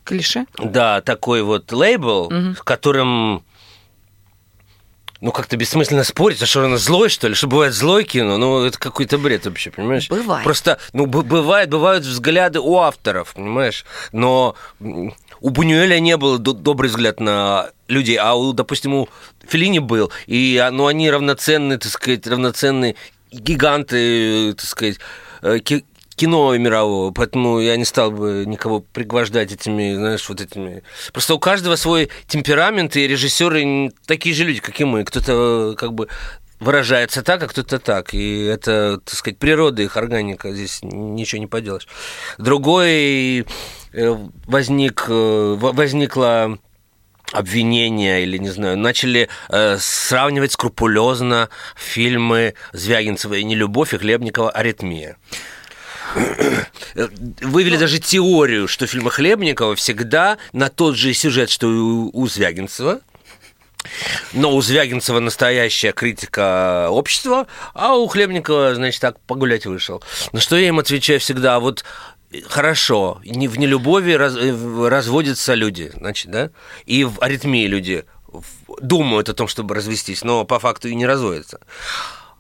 Клише? 0.04 0.46
Да, 0.58 1.02
такой 1.02 1.44
вот 1.44 1.72
лейбл, 1.72 2.26
угу. 2.26 2.56
с 2.56 2.62
которым 2.62 3.44
ну, 5.22 5.32
как-то 5.32 5.56
бессмысленно 5.56 6.04
спорить, 6.04 6.42
а 6.42 6.46
что 6.46 6.66
она 6.66 6.76
злой, 6.76 7.08
что 7.08 7.30
ли? 7.30 7.34
Что 7.34 7.48
бывает 7.48 7.74
злой 7.74 8.04
кино? 8.04 8.38
Ну, 8.38 8.66
это 8.66 8.78
какой-то 8.78 9.18
бред 9.18 9.46
вообще, 9.46 9.72
понимаешь? 9.72 10.10
Бывает. 10.10 10.44
Просто, 10.44 10.80
ну, 10.92 11.06
бывает, 11.06 11.70
бывают 11.70 12.04
взгляды 12.04 12.60
у 12.60 12.78
авторов, 12.78 13.34
понимаешь? 13.34 13.86
Но 14.12 14.56
у 14.80 15.50
Бунюэля 15.50 16.00
не 16.02 16.18
было 16.18 16.40
добрый 16.40 16.90
взгляд 16.90 17.22
на 17.22 17.70
людей, 17.94 18.18
а 18.18 18.36
у, 18.36 18.54
допустим, 18.54 18.94
у 18.94 19.10
Филини 19.48 19.80
был. 19.80 20.12
И 20.28 20.64
ну, 20.72 20.88
они 20.88 21.10
равноценные, 21.10 21.78
так 21.78 21.92
сказать, 21.92 22.28
равноценные 22.28 22.96
гиганты, 23.32 24.54
так 24.54 24.66
сказать, 24.66 25.00
э, 25.42 25.60
кино 26.16 26.56
мирового, 26.58 27.12
поэтому 27.12 27.60
я 27.60 27.76
не 27.76 27.86
стал 27.86 28.12
бы 28.12 28.44
никого 28.46 28.82
пригвождать 28.82 29.52
этими, 29.52 29.96
знаешь, 29.96 30.28
вот 30.30 30.42
этими. 30.42 30.84
Просто 31.12 31.34
у 31.34 31.40
каждого 31.40 31.76
свой 31.76 32.10
темперамент, 32.28 32.96
и 32.96 33.08
режиссеры 33.08 33.92
такие 34.06 34.36
же 34.36 34.44
люди, 34.44 34.60
как 34.60 34.80
и 34.80 34.84
мы. 34.84 35.04
Кто-то 35.06 35.76
как 35.78 35.94
бы 35.94 36.08
выражается 36.60 37.24
так, 37.24 37.42
а 37.44 37.48
кто-то 37.48 37.80
так. 37.80 38.14
И 38.14 38.44
это, 38.44 39.00
так 39.04 39.16
сказать, 39.16 39.38
природа 39.40 39.82
их, 39.82 39.98
органика, 39.98 40.52
здесь 40.54 40.80
ничего 40.84 41.42
не 41.42 41.48
поделаешь. 41.48 41.88
Другой 42.38 43.46
Э, 43.94 44.18
возник, 44.48 45.06
э, 45.08 45.56
возникло 45.60 46.58
обвинения 47.34 48.24
или, 48.24 48.38
не 48.38 48.50
знаю, 48.50 48.78
начали 48.78 49.30
э, 49.50 49.78
сравнивать 49.80 50.54
скрупулезно 50.54 51.50
фильмы 51.76 52.54
Звягинцева 52.72 53.34
и 53.34 53.44
«Нелюбовь» 53.44 53.94
и 53.94 53.98
Хлебникова 53.98 54.52
«Аритмия». 54.52 55.18
Вывели 57.42 57.78
даже 57.78 58.00
теорию, 58.00 58.68
что 58.68 58.86
фильмы 58.86 59.10
Хлебникова 59.10 59.76
всегда 59.76 60.38
на 60.52 60.70
тот 60.70 60.96
же 60.96 61.14
сюжет, 61.14 61.50
что 61.50 61.72
и 61.72 61.76
у 61.76 62.28
Звягинцева, 62.28 63.02
но 64.34 64.56
у 64.56 64.62
Звягинцева 64.62 65.20
настоящая 65.20 65.92
критика 65.92 66.88
общества, 66.90 67.48
а 67.74 67.96
у 67.96 68.08
Хлебникова, 68.08 68.76
значит, 68.76 69.02
так 69.02 69.20
погулять 69.22 69.66
вышел. 69.66 70.04
На 70.32 70.40
что 70.40 70.56
я 70.58 70.68
им 70.68 70.80
отвечаю 70.80 71.20
всегда, 71.20 71.60
вот 71.60 71.84
хорошо, 72.48 73.22
не 73.26 73.48
в 73.48 73.58
нелюбови 73.58 74.16
раз, 74.16 74.36
э, 74.36 74.88
разводятся 74.88 75.54
люди, 75.54 75.92
значит, 75.96 76.32
да, 76.32 76.52
и 76.86 77.04
в 77.04 77.22
аритмии 77.22 77.68
люди 77.68 78.06
думают 78.82 79.30
о 79.30 79.34
том, 79.34 79.48
чтобы 79.48 79.76
развестись, 79.76 80.24
но 80.24 80.46
по 80.46 80.60
факту 80.60 80.88
и 80.88 80.96
не 80.96 81.06
разводятся. 81.06 81.60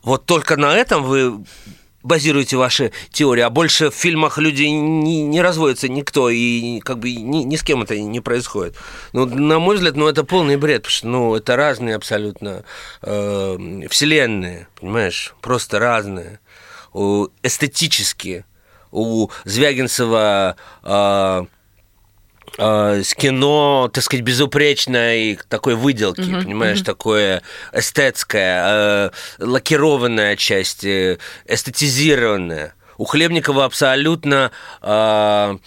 Вот 0.02 0.26
только 0.26 0.58
на 0.58 0.76
этом 0.76 1.04
вы 1.04 1.46
базируете 2.02 2.58
ваши 2.58 2.92
теории, 3.12 3.42
а 3.42 3.50
больше 3.50 3.90
в 3.90 3.96
фильмах 3.96 4.38
люди 4.38 4.64
не, 4.64 5.24
не 5.24 5.42
разводятся 5.42 5.88
никто, 5.88 6.30
и 6.30 6.80
как 6.82 7.00
бы 7.00 7.12
ни, 7.14 7.44
ни 7.44 7.56
с 7.56 7.64
кем 7.64 7.82
это 7.82 7.98
не 7.98 8.20
происходит. 8.20 8.76
Ну, 9.14 9.26
на 9.26 9.60
мой 9.60 9.78
взгляд, 9.78 9.96
ну, 9.96 10.08
это 10.08 10.24
полный 10.26 10.58
бред, 10.58 10.84
потому 10.84 10.92
что, 10.92 11.08
ну, 11.08 11.36
это 11.36 11.56
разные 11.56 11.96
абсолютно 11.96 12.66
э, 13.02 13.88
вселенные, 13.90 14.68
понимаешь, 14.80 15.34
просто 15.42 15.80
разные, 15.80 16.40
эстетические 17.42 18.46
у 18.94 19.30
Звягинцева 19.44 20.56
э, 20.84 21.46
с 22.58 23.14
кино, 23.16 23.90
так 23.92 24.04
сказать, 24.04 24.24
безупречной 24.24 25.40
такой 25.50 25.76
выделки, 25.76 26.22
uh-huh, 26.22 26.44
понимаешь, 26.44 26.82
uh-huh. 26.82 26.86
такое 26.86 27.42
эстетское, 27.72 28.64
э, 28.66 29.10
лакированное 29.40 30.34
отчасти, 30.34 31.18
эстетизированное. 31.46 32.76
У 32.98 33.06
Хлебникова 33.06 33.66
абсолютно 33.66 34.52
э, 34.84 35.58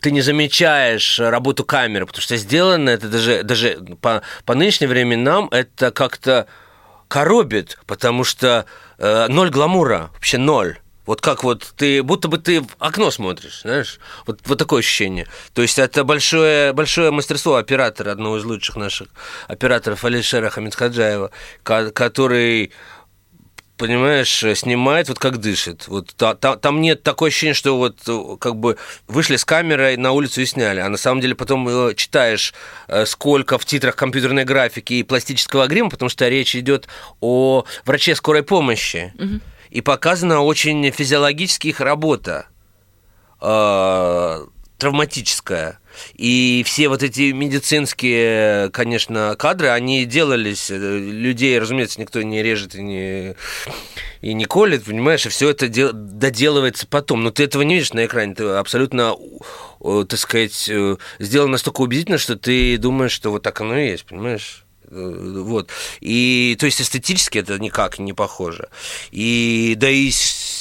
ты 0.00 0.10
не 0.10 0.20
замечаешь 0.20 1.20
работу 1.20 1.64
камеры, 1.64 2.06
потому 2.06 2.22
что 2.22 2.36
сделано 2.36 2.90
это 2.90 3.08
даже, 3.08 3.44
даже 3.44 3.78
по, 4.00 4.22
по 4.44 4.54
нынешним 4.54 4.88
временам 4.88 5.48
это 5.52 5.92
как-то 5.92 6.46
коробит, 7.06 7.78
потому 7.86 8.24
что 8.24 8.66
э, 8.98 9.26
ноль 9.28 9.50
гламура, 9.50 10.10
вообще 10.14 10.38
ноль. 10.38 10.78
Вот 11.08 11.22
как 11.22 11.42
вот 11.42 11.72
ты, 11.74 12.02
будто 12.02 12.28
бы 12.28 12.36
ты 12.36 12.60
в 12.60 12.68
окно 12.78 13.10
смотришь, 13.10 13.62
знаешь, 13.62 13.98
вот, 14.26 14.40
вот 14.44 14.58
такое 14.58 14.80
ощущение. 14.80 15.26
То 15.54 15.62
есть 15.62 15.78
это 15.78 16.04
большое, 16.04 16.74
большое 16.74 17.10
мастерство 17.10 17.56
оператора, 17.56 18.12
одного 18.12 18.36
из 18.36 18.44
лучших 18.44 18.76
наших 18.76 19.08
операторов 19.46 20.04
Алишера 20.04 20.50
Хамидхаджаева, 20.50 21.30
который 21.62 22.72
понимаешь, 23.78 24.44
снимает 24.54 25.08
вот 25.08 25.18
как 25.18 25.38
дышит. 25.38 25.88
Вот 25.88 26.12
та, 26.14 26.34
та, 26.34 26.56
там 26.56 26.82
нет 26.82 27.02
такое 27.02 27.30
ощущение, 27.30 27.54
что 27.54 27.78
вот 27.78 28.38
как 28.38 28.56
бы 28.56 28.76
вышли 29.06 29.36
с 29.36 29.46
камерой 29.46 29.96
на 29.96 30.12
улицу 30.12 30.42
и 30.42 30.46
сняли, 30.46 30.80
а 30.80 30.90
на 30.90 30.98
самом 30.98 31.22
деле 31.22 31.34
потом 31.34 31.66
э, 31.68 31.94
читаешь, 31.94 32.52
э, 32.86 33.06
сколько 33.06 33.56
в 33.56 33.64
титрах 33.64 33.96
компьютерной 33.96 34.44
графики 34.44 34.92
и 34.94 35.02
пластического 35.04 35.68
грима, 35.68 35.88
потому 35.88 36.10
что 36.10 36.28
речь 36.28 36.54
идет 36.54 36.86
о 37.20 37.64
враче 37.86 38.14
скорой 38.14 38.42
помощи. 38.42 39.14
Угу 39.18 39.40
и 39.70 39.80
показана 39.80 40.40
очень 40.40 40.90
физиологически 40.90 41.68
их 41.68 41.80
работа, 41.80 42.46
э, 43.40 44.44
травматическая. 44.78 45.80
И 46.14 46.62
все 46.64 46.88
вот 46.88 47.02
эти 47.02 47.32
медицинские, 47.32 48.70
конечно, 48.70 49.34
кадры, 49.36 49.68
они 49.68 50.04
делались, 50.04 50.70
э, 50.70 50.76
людей, 50.76 51.58
разумеется, 51.58 52.00
никто 52.00 52.22
не 52.22 52.42
режет 52.42 52.76
и 52.76 52.82
не, 52.82 53.34
и 54.20 54.34
не 54.34 54.44
колет, 54.44 54.84
понимаешь, 54.84 55.26
и 55.26 55.28
все 55.28 55.50
это 55.50 55.68
дел, 55.68 55.90
доделывается 55.92 56.86
потом. 56.86 57.24
Но 57.24 57.32
ты 57.32 57.44
этого 57.44 57.62
не 57.62 57.74
видишь 57.74 57.92
на 57.92 58.06
экране, 58.06 58.34
ты 58.34 58.44
абсолютно, 58.44 59.16
так 59.80 60.18
сказать, 60.18 60.68
э, 60.68 60.96
сделано 61.18 61.52
настолько 61.52 61.80
убедительно, 61.80 62.18
что 62.18 62.36
ты 62.36 62.78
думаешь, 62.78 63.12
что 63.12 63.30
вот 63.30 63.42
так 63.42 63.60
оно 63.60 63.76
и 63.76 63.88
есть, 63.88 64.04
понимаешь? 64.04 64.64
Э, 64.90 65.42
вот. 65.42 65.70
И, 66.00 66.56
то 66.58 66.66
есть, 66.66 66.80
эстетически 66.80 67.38
это 67.38 67.58
никак 67.58 67.98
не 67.98 68.12
похоже. 68.12 68.68
И, 69.10 69.74
да 69.76 69.90
и 69.90 70.10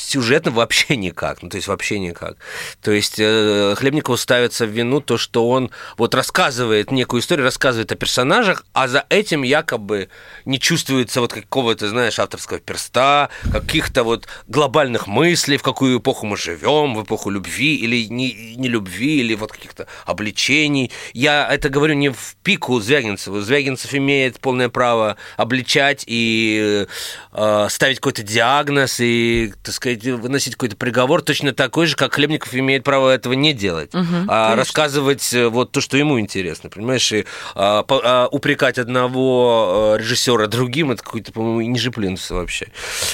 сюжетно 0.08 0.52
вообще 0.52 0.96
никак, 0.96 1.44
ну, 1.44 1.50
то 1.50 1.58
есть 1.58 1.68
вообще 1.68 2.00
никак. 2.00 2.38
То 2.82 2.92
есть 2.92 3.16
э, 3.20 3.76
Хлебникову 3.78 4.18
ставится 4.18 4.66
в 4.66 4.70
вину 4.70 5.02
то, 5.02 5.18
что 5.18 5.50
он 5.50 5.70
вот 5.98 6.16
рассказывает 6.16 6.92
некую 6.92 7.22
историю, 7.22 7.44
рассказывает 7.44 7.92
о 7.92 7.96
персонажах, 7.96 8.66
а 8.74 8.88
за 8.88 9.06
этим 9.10 9.44
якобы 9.44 10.10
не 10.46 10.60
чувствуется 10.60 11.20
вот 11.20 11.34
какого-то, 11.34 11.90
знаешь, 11.90 12.20
авторского 12.20 12.60
перста, 12.60 13.30
каких-то 13.52 14.04
вот 14.04 14.28
глобальных 14.48 15.08
мыслей, 15.08 15.58
в 15.58 15.64
какую 15.64 16.00
эпоху 16.00 16.26
мы 16.26 16.38
живем, 16.38 16.96
в 16.96 17.04
эпоху 17.04 17.30
любви 17.30 17.76
или 17.76 18.06
не, 18.06 18.56
не 18.56 18.70
любви, 18.70 19.20
или 19.20 19.36
вот 19.36 19.52
каких-то 19.52 19.88
обличений. 20.06 20.92
Я 21.14 21.48
это 21.52 21.70
говорю 21.70 21.96
не 21.96 22.10
в 22.10 22.36
пику 22.44 22.80
Звягинцеву. 22.80 23.42
Звягинцев 23.42 23.94
имеет 23.94 24.40
полное 24.40 24.70
право 24.70 25.18
обличать 25.36 26.06
и 26.08 26.88
э, 27.34 27.68
ставить 27.70 27.98
какой-то 27.98 28.24
диагноз 28.24 29.00
и, 29.00 29.54
так 29.64 29.74
сказать, 29.74 29.97
выносить 30.06 30.54
какой-то 30.56 30.76
приговор 30.76 31.22
точно 31.22 31.54
такой 31.54 31.86
же, 31.88 31.96
как 31.96 32.14
Хлебников 32.16 32.54
имеет 32.54 32.84
право 32.84 33.10
этого 33.10 33.34
не 33.34 33.54
делать, 33.54 33.90
а 33.94 33.98
конечно. 34.00 34.56
рассказывать 34.56 35.34
э, 35.34 35.48
вот 35.48 35.72
то, 35.72 35.82
что 35.82 35.98
ему 35.98 36.20
интересно, 36.20 36.70
понимаешь, 36.70 37.12
и 37.12 37.26
а, 37.56 37.84
по- 37.84 38.02
а, 38.04 38.28
упрекать 38.28 38.78
одного 38.78 39.96
э, 39.98 40.02
режиссера 40.02 40.48
другим, 40.48 40.92
это 40.92 41.04
какой-то, 41.04 41.32
по-моему, 41.32 41.62
ниже 41.72 41.92
плинтуса 41.92 42.36
вообще. 42.36 42.68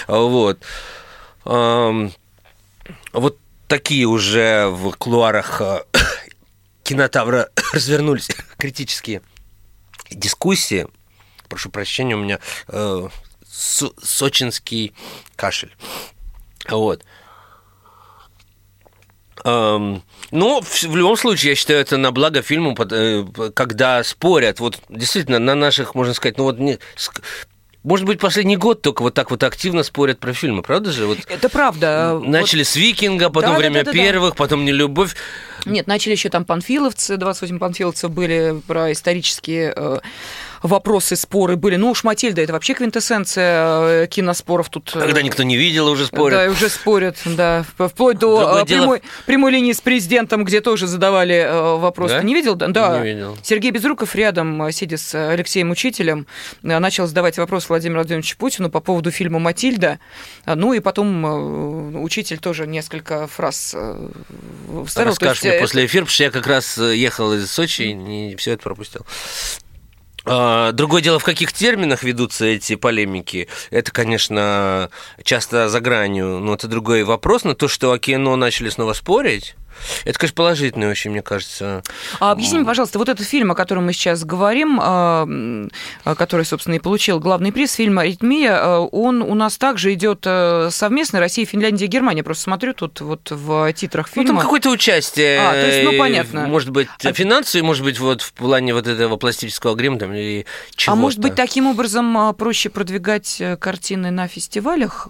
А, 0.07 0.17
Вот. 0.19 0.59
Ам, 1.45 2.11
Вот 3.13 3.37
такие 3.67 4.05
уже 4.05 4.67
в 4.67 4.91
кулуарах 4.97 5.61
э, 5.61 5.83
кинотавра 6.83 7.49
развернулись 7.73 8.29
критические 8.57 9.21
дискуссии. 10.11 10.87
Прошу 11.49 11.69
прощения, 11.69 12.15
у 12.15 12.19
меня 12.19 12.39
э, 12.67 13.07
со- 13.47 13.91
сочинский 14.01 14.93
кашель. 15.35 15.75
Вот. 16.69 17.03
Эм, 19.45 20.03
ну, 20.31 20.61
в, 20.61 20.83
в 20.83 20.95
любом 20.95 21.17
случае, 21.17 21.51
я 21.51 21.55
считаю, 21.55 21.79
это 21.79 21.97
на 21.97 22.11
благо 22.11 22.41
фильму, 22.41 22.75
э, 22.79 23.25
когда 23.53 24.03
спорят. 24.03 24.59
Вот 24.59 24.79
действительно, 24.89 25.39
на 25.39 25.55
наших, 25.55 25.95
можно 25.95 26.13
сказать, 26.13 26.37
ну 26.37 26.45
вот 26.45 26.59
не, 26.59 26.79
может 27.83 28.05
быть, 28.05 28.19
последний 28.19 28.55
год 28.55 28.81
только 28.81 29.01
вот 29.01 29.13
так 29.13 29.29
вот 29.29 29.43
активно 29.43 29.83
спорят 29.83 30.19
про 30.19 30.31
фильмы, 30.31 30.61
правда 30.61 30.91
же? 30.91 31.05
Вот 31.05 31.17
Это 31.27 31.49
правда. 31.49 32.11
Вот- 32.13 32.27
начали 32.27 32.63
с 32.63 32.77
Викинга, 32.77 33.29
потом 33.29 33.51
Да, 33.51 33.55
да, 33.55 33.59
время 33.59 33.83
да, 33.83 33.83
да, 33.83 33.91
да. 33.91 33.91
первых, 33.91 34.35
потом 34.37 34.63
нелюбовь. 34.63 35.15
Нет, 35.65 35.87
начали 35.87 36.13
еще 36.13 36.29
там 36.29 36.45
панфиловцы, 36.45 37.17
28 37.17 37.59
панфиловцев 37.59 38.09
были 38.09 38.61
про 38.67 38.93
исторические 38.93 39.73
э, 39.75 39.99
вопросы, 40.63 41.15
споры 41.15 41.55
были. 41.57 41.75
Ну 41.75 41.91
уж 41.91 42.03
Матильда, 42.03 42.41
это 42.41 42.53
вообще 42.53 42.73
квинтэссенция 42.73 44.03
э, 44.03 44.07
киноспоров 44.07 44.69
тут. 44.69 44.91
э, 44.95 44.99
Когда 44.99 45.21
никто 45.21 45.43
не 45.43 45.57
видел, 45.57 45.87
уже 45.87 46.03
Да, 46.03 46.07
спорят. 46.07 46.45
и 46.47 46.49
уже 46.49 46.69
спорят, 46.69 47.17
да. 47.25 47.65
Вплоть 47.77 48.17
до 48.17 48.37
Другое 48.39 48.63
э, 48.63 48.65
дело- 48.65 48.79
прямой, 48.81 49.01
прямой 49.25 49.51
линии 49.51 49.73
с 49.73 49.81
президентом, 49.81 50.43
где 50.45 50.61
тоже 50.61 50.87
задавали 50.87 51.47
вопрос. 51.79 52.11
Да? 52.11 52.21
Ты 52.21 52.25
не 52.25 52.33
видел? 52.33 52.55
Да. 52.55 52.67
да. 52.67 52.99
Не 52.99 53.05
видел. 53.13 53.37
Сергей 53.43 53.71
Безруков 53.71 54.15
рядом, 54.15 54.71
сидя 54.71 54.97
с 54.97 55.13
Алексеем 55.29 55.69
Учителем, 55.71 56.27
начал 56.61 57.07
задавать 57.07 57.37
вопрос 57.37 57.69
Владимиру 57.69 57.99
Владимировичу 57.99 58.37
Путину 58.37 58.69
по 58.69 58.79
поводу 58.79 59.11
фильма 59.11 59.39
«Матильда». 59.39 59.99
Ну 60.45 60.73
и 60.73 60.79
потом 60.79 62.01
учитель 62.03 62.37
тоже 62.39 62.67
несколько 62.67 63.27
фраз 63.27 63.75
вставил. 64.85 65.09
Расскажешь 65.09 65.43
мне 65.43 65.53
после 65.59 65.85
эфира, 65.85 66.03
потому 66.03 66.13
что 66.13 66.23
я 66.23 66.31
как 66.31 66.47
раз 66.47 66.77
ехал 66.77 67.33
из 67.33 67.51
Сочи 67.51 67.81
и 67.83 68.35
все 68.37 68.51
это 68.53 68.63
пропустил. 68.63 69.05
А, 70.25 70.71
Другое 70.71 71.01
дело, 71.01 71.19
в 71.19 71.23
каких 71.23 71.51
терминах 71.53 72.03
ведутся 72.03 72.45
эти 72.45 72.75
полемики, 72.75 73.47
это, 73.71 73.91
конечно, 73.91 74.89
часто 75.23 75.69
за 75.69 75.79
гранью, 75.81 76.39
но 76.39 76.53
это 76.53 76.67
другой 76.67 77.03
вопрос. 77.03 77.43
Но 77.43 77.53
то, 77.53 77.67
что 77.67 77.91
о 77.91 77.99
кино 77.99 78.35
начали 78.35 78.69
снова 78.69 78.93
спорить, 78.93 79.55
это, 80.05 80.17
конечно, 80.19 80.35
положительно 80.35 80.89
очень, 80.89 81.11
мне 81.11 81.21
кажется. 81.21 81.83
А 82.19 82.31
объясни 82.31 82.57
мне, 82.57 82.67
пожалуйста, 82.67 82.99
вот 82.99 83.09
этот 83.09 83.25
фильм, 83.27 83.51
о 83.51 83.55
котором 83.55 83.85
мы 83.85 83.93
сейчас 83.93 84.23
говорим, 84.23 84.79
а, 84.81 85.27
который, 86.03 86.45
собственно, 86.45 86.75
и 86.75 86.79
получил 86.79 87.19
главный 87.19 87.51
приз, 87.51 87.73
фильм 87.73 87.99
«Аритмия», 87.99 88.51
а, 88.55 88.79
он 88.79 89.21
у 89.21 89.33
нас 89.35 89.57
также 89.57 89.93
идет 89.93 90.21
э, 90.25 90.69
совместно 90.71 91.19
Россия, 91.19 91.45
Финляндия, 91.45 91.87
Германия. 91.87 92.23
Просто 92.23 92.43
смотрю 92.43 92.73
тут 92.73 93.01
вот 93.01 93.31
в 93.31 93.71
титрах 93.73 94.07
Ну, 94.07 94.13
фильма. 94.23 94.27
там 94.27 94.39
какое-то 94.39 94.69
участие. 94.69 95.39
А, 95.39 95.51
то 95.51 95.65
есть, 95.65 95.83
ну, 95.83 95.93
э, 95.93 95.97
понятно. 95.97 96.47
Может 96.47 96.69
быть, 96.69 96.87
А- 97.03 97.13
финансовое, 97.13 97.63
может 97.63 97.83
быть, 97.83 97.99
вот 97.99 98.21
в 98.21 98.33
плане 98.33 98.73
вот 98.73 98.87
этого 98.87 99.17
пластического 99.17 99.75
грима 99.75 99.99
там, 99.99 100.13
или 100.13 100.45
чего 100.75 100.93
а 100.93 100.95
может 100.95 101.19
быть, 101.19 101.35
таким 101.35 101.67
образом 101.67 102.33
проще 102.35 102.69
продвигать 102.69 103.37
э, 103.39 103.57
картины 103.57 104.11
на 104.11 104.27
фестивалях? 104.27 105.07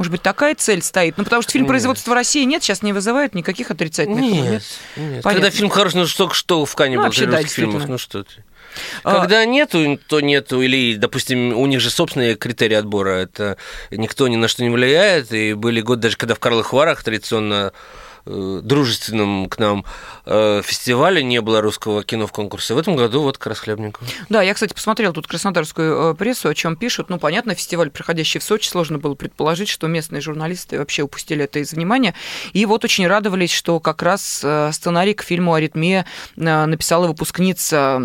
Может 0.00 0.12
быть, 0.12 0.22
такая 0.22 0.54
цель 0.54 0.80
стоит? 0.80 1.18
Ну, 1.18 1.24
потому 1.24 1.42
что 1.42 1.52
фильм 1.52 1.64
Нет. 1.64 1.68
производства 1.72 2.14
России 2.14 2.42
нет, 2.44 2.62
сейчас 2.62 2.80
не 2.80 2.94
вызывает 2.94 3.34
никаких 3.34 3.70
отрицательных 3.70 4.22
Нет, 4.22 4.44
нет. 4.46 4.62
Понятно. 4.96 5.30
Когда 5.30 5.50
фильм 5.50 5.68
хороший, 5.68 5.96
ну 5.96 6.06
что, 6.06 6.30
что 6.30 6.64
в 6.64 6.74
Кане 6.74 6.96
Ну, 6.96 7.02
был 7.02 7.12
да, 7.26 7.42
фильмов, 7.42 7.86
ну 7.86 7.98
что 7.98 8.24
ты. 8.24 8.42
А- 9.04 9.20
Когда 9.20 9.44
нету, 9.44 10.00
то 10.06 10.22
нету, 10.22 10.62
или, 10.62 10.94
допустим, 10.94 11.52
у 11.54 11.66
них 11.66 11.80
же 11.80 11.90
собственные 11.90 12.36
критерии 12.36 12.76
отбора, 12.76 13.10
это 13.10 13.58
никто 13.90 14.26
ни 14.26 14.36
на 14.36 14.48
что 14.48 14.62
не 14.62 14.70
влияет, 14.70 15.34
и 15.34 15.52
были 15.52 15.82
годы, 15.82 16.00
даже 16.00 16.16
когда 16.16 16.34
в 16.34 16.38
Карловых 16.38 16.72
Варах 16.72 17.04
традиционно 17.04 17.74
дружественном 18.26 19.48
к 19.48 19.58
нам 19.58 19.84
э, 20.26 20.62
фестивале 20.64 21.22
не 21.22 21.40
было 21.40 21.60
русского 21.60 22.02
кино 22.04 22.26
в 22.26 22.32
конкурсе. 22.32 22.74
В 22.74 22.78
этом 22.78 22.96
году 22.96 23.22
вот 23.22 23.38
как 23.38 23.48
раз 23.48 23.60
Хлебников. 23.60 24.06
Да, 24.28 24.42
я, 24.42 24.54
кстати, 24.54 24.72
посмотрел 24.72 25.12
тут 25.12 25.26
краснодарскую 25.26 26.12
э, 26.12 26.14
прессу, 26.14 26.48
о 26.48 26.54
чем 26.54 26.76
пишут. 26.76 27.10
Ну, 27.10 27.18
понятно, 27.18 27.54
фестиваль, 27.54 27.90
проходящий 27.90 28.40
в 28.40 28.42
Сочи, 28.42 28.68
сложно 28.68 28.98
было 28.98 29.14
предположить, 29.14 29.68
что 29.68 29.86
местные 29.86 30.20
журналисты 30.20 30.78
вообще 30.78 31.02
упустили 31.02 31.44
это 31.44 31.58
из 31.58 31.72
внимания. 31.72 32.14
И 32.52 32.66
вот 32.66 32.84
очень 32.84 33.06
радовались, 33.06 33.52
что 33.52 33.80
как 33.80 34.02
раз 34.02 34.42
э, 34.44 34.70
сценарий 34.72 35.14
к 35.14 35.22
фильму 35.22 35.54
«Аритмия» 35.54 36.06
э, 36.36 36.66
написала 36.66 37.06
выпускница 37.06 38.00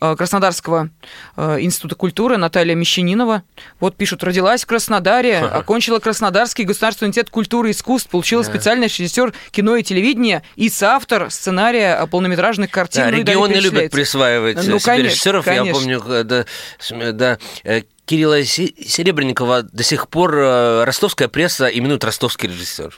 э, 0.00 0.16
Краснодарского 0.16 0.90
э, 1.36 1.58
института 1.60 1.94
культуры 1.94 2.36
Наталья 2.36 2.74
Мещанинова. 2.74 3.42
Вот 3.80 3.96
пишут, 3.96 4.24
родилась 4.24 4.64
в 4.64 4.66
Краснодаре, 4.66 5.38
окончила 5.40 5.98
Краснодарский 5.98 6.64
государственный 6.64 7.08
университет 7.08 7.30
культуры 7.30 7.68
и 7.68 7.72
искусств, 7.72 8.10
получила 8.10 8.42
специальный 8.42 8.88
режиссер 8.88 9.32
кино 9.50 9.76
и 9.76 9.82
телевидения 9.82 10.42
и 10.56 10.68
соавтор 10.68 11.30
сценария 11.30 11.98
э, 12.02 12.06
полнометражных 12.06 12.70
картин. 12.70 13.02
Да, 13.02 13.10
ну 13.10 13.16
регионы 13.18 13.54
любят 13.54 13.90
присваивать 13.92 14.56
Ну, 14.56 14.62
себе 14.62 14.80
конечно, 14.80 15.08
режиссеров. 15.10 15.46
Я 15.46 15.56
конечно. 15.58 15.72
помню, 15.80 16.00
когда 16.00 16.44
см- 16.78 17.12
да, 17.12 17.38
э, 17.64 17.82
Кирилла 18.04 18.42
Се- 18.44 18.72
Серебренникова 18.86 19.62
до 19.62 19.82
сих 19.82 20.08
пор 20.08 20.36
э, 20.38 20.84
ростовская 20.84 21.28
пресса 21.28 21.66
именует 21.66 22.04
ростовский 22.04 22.48
режиссер. 22.48 22.96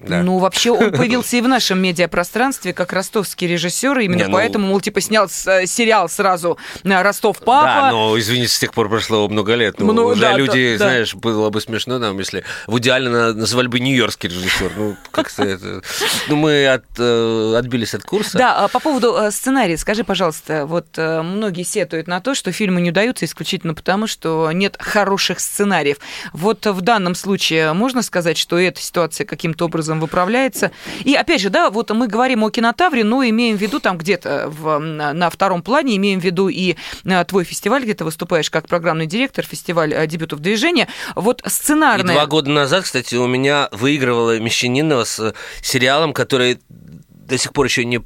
Да. 0.00 0.22
Ну, 0.22 0.38
вообще, 0.38 0.70
он 0.70 0.92
появился 0.96 1.36
и 1.36 1.40
в 1.40 1.48
нашем 1.48 1.80
медиапространстве 1.80 2.72
как 2.72 2.92
ростовский 2.92 3.46
режиссер, 3.46 3.98
именно 3.98 4.18
Не, 4.18 4.26
ну- 4.26 4.32
поэтому, 4.32 4.66
мол, 4.68 4.80
типа, 4.80 5.00
снял 5.00 5.26
э, 5.46 5.66
сериал 5.66 6.08
сразу 6.08 6.58
на 6.82 7.02
Ростов 7.02 7.38
Да, 7.40 7.46
папа. 7.46 7.90
но, 7.90 8.18
извините, 8.18 8.52
с 8.52 8.58
тех 8.58 8.72
пор 8.72 8.88
прошло 8.88 9.28
много 9.28 9.54
лет. 9.54 9.78
Ну, 9.78 9.92
уже 10.06 10.20
да, 10.20 10.36
люди, 10.36 10.76
да, 10.76 10.84
да. 10.84 10.90
знаешь, 10.90 11.14
было 11.14 11.50
бы 11.50 11.60
смешно, 11.60 11.98
нам, 11.98 12.18
если 12.18 12.44
в 12.66 12.78
идеале 12.78 13.08
на- 13.08 13.32
называли 13.32 13.68
бы 13.68 13.80
нью-йоркский 13.80 14.28
режиссер. 14.28 14.72
Ну, 14.76 14.96
как-то 15.10 15.42
это... 15.44 15.82
Ну, 16.28 16.36
мы 16.36 16.66
от, 16.66 16.84
э, 16.98 17.54
отбились 17.56 17.94
от 17.94 18.02
курса. 18.04 18.36
Да, 18.38 18.56
а 18.64 18.68
по 18.68 18.80
поводу 18.80 19.14
э, 19.16 19.30
сценария, 19.30 19.76
скажи, 19.76 20.04
пожалуйста, 20.04 20.66
вот 20.66 20.86
э, 20.96 21.22
многие 21.22 21.62
сетуют 21.62 22.06
на 22.06 22.20
то, 22.20 22.34
что 22.34 22.52
фильмы 22.52 22.80
не 22.80 22.90
удаются 22.90 23.24
исключительно 23.24 23.74
потому, 23.74 24.06
что 24.06 24.50
нет 24.52 24.76
хороших 24.78 25.40
сценариев. 25.40 25.98
Вот 26.32 26.66
в 26.66 26.80
данном 26.82 27.14
случае 27.14 27.72
можно 27.72 28.02
сказать, 28.02 28.36
что 28.36 28.58
эта 28.58 28.80
ситуация 28.80 29.24
каким-то 29.24 29.64
образом 29.66 29.85
выправляется. 29.94 30.70
И 31.04 31.14
опять 31.14 31.40
же, 31.40 31.50
да, 31.50 31.70
вот 31.70 31.90
мы 31.90 32.08
говорим 32.08 32.44
о 32.44 32.50
кинотавре, 32.50 33.04
но 33.04 33.22
имеем 33.24 33.56
в 33.56 33.60
виду 33.60 33.80
там 33.80 33.98
где-то 33.98 34.48
в- 34.48 34.78
на 34.78 35.30
втором 35.30 35.62
плане, 35.62 35.96
имеем 35.96 36.20
в 36.20 36.24
виду 36.24 36.48
и 36.48 36.76
э, 37.04 37.24
твой 37.24 37.44
фестиваль, 37.44 37.82
где 37.84 37.94
ты 37.94 38.04
выступаешь 38.04 38.50
как 38.50 38.66
программный 38.68 39.06
директор, 39.06 39.44
фестиваль 39.44 39.92
э, 39.94 40.06
дебютов 40.06 40.40
движения. 40.40 40.88
Вот 41.14 41.42
И 41.44 41.48
сценарная... 41.48 42.14
два 42.14 42.26
года 42.26 42.50
назад, 42.50 42.84
кстати, 42.84 43.14
у 43.14 43.26
меня 43.26 43.68
выигрывала 43.72 44.38
Мещанинова 44.38 45.04
с 45.04 45.34
сериалом, 45.62 46.12
который 46.12 46.60
до 46.68 47.38
сих 47.38 47.52
пор 47.52 47.66
еще 47.66 47.84
не 47.84 47.98
э, 47.98 48.00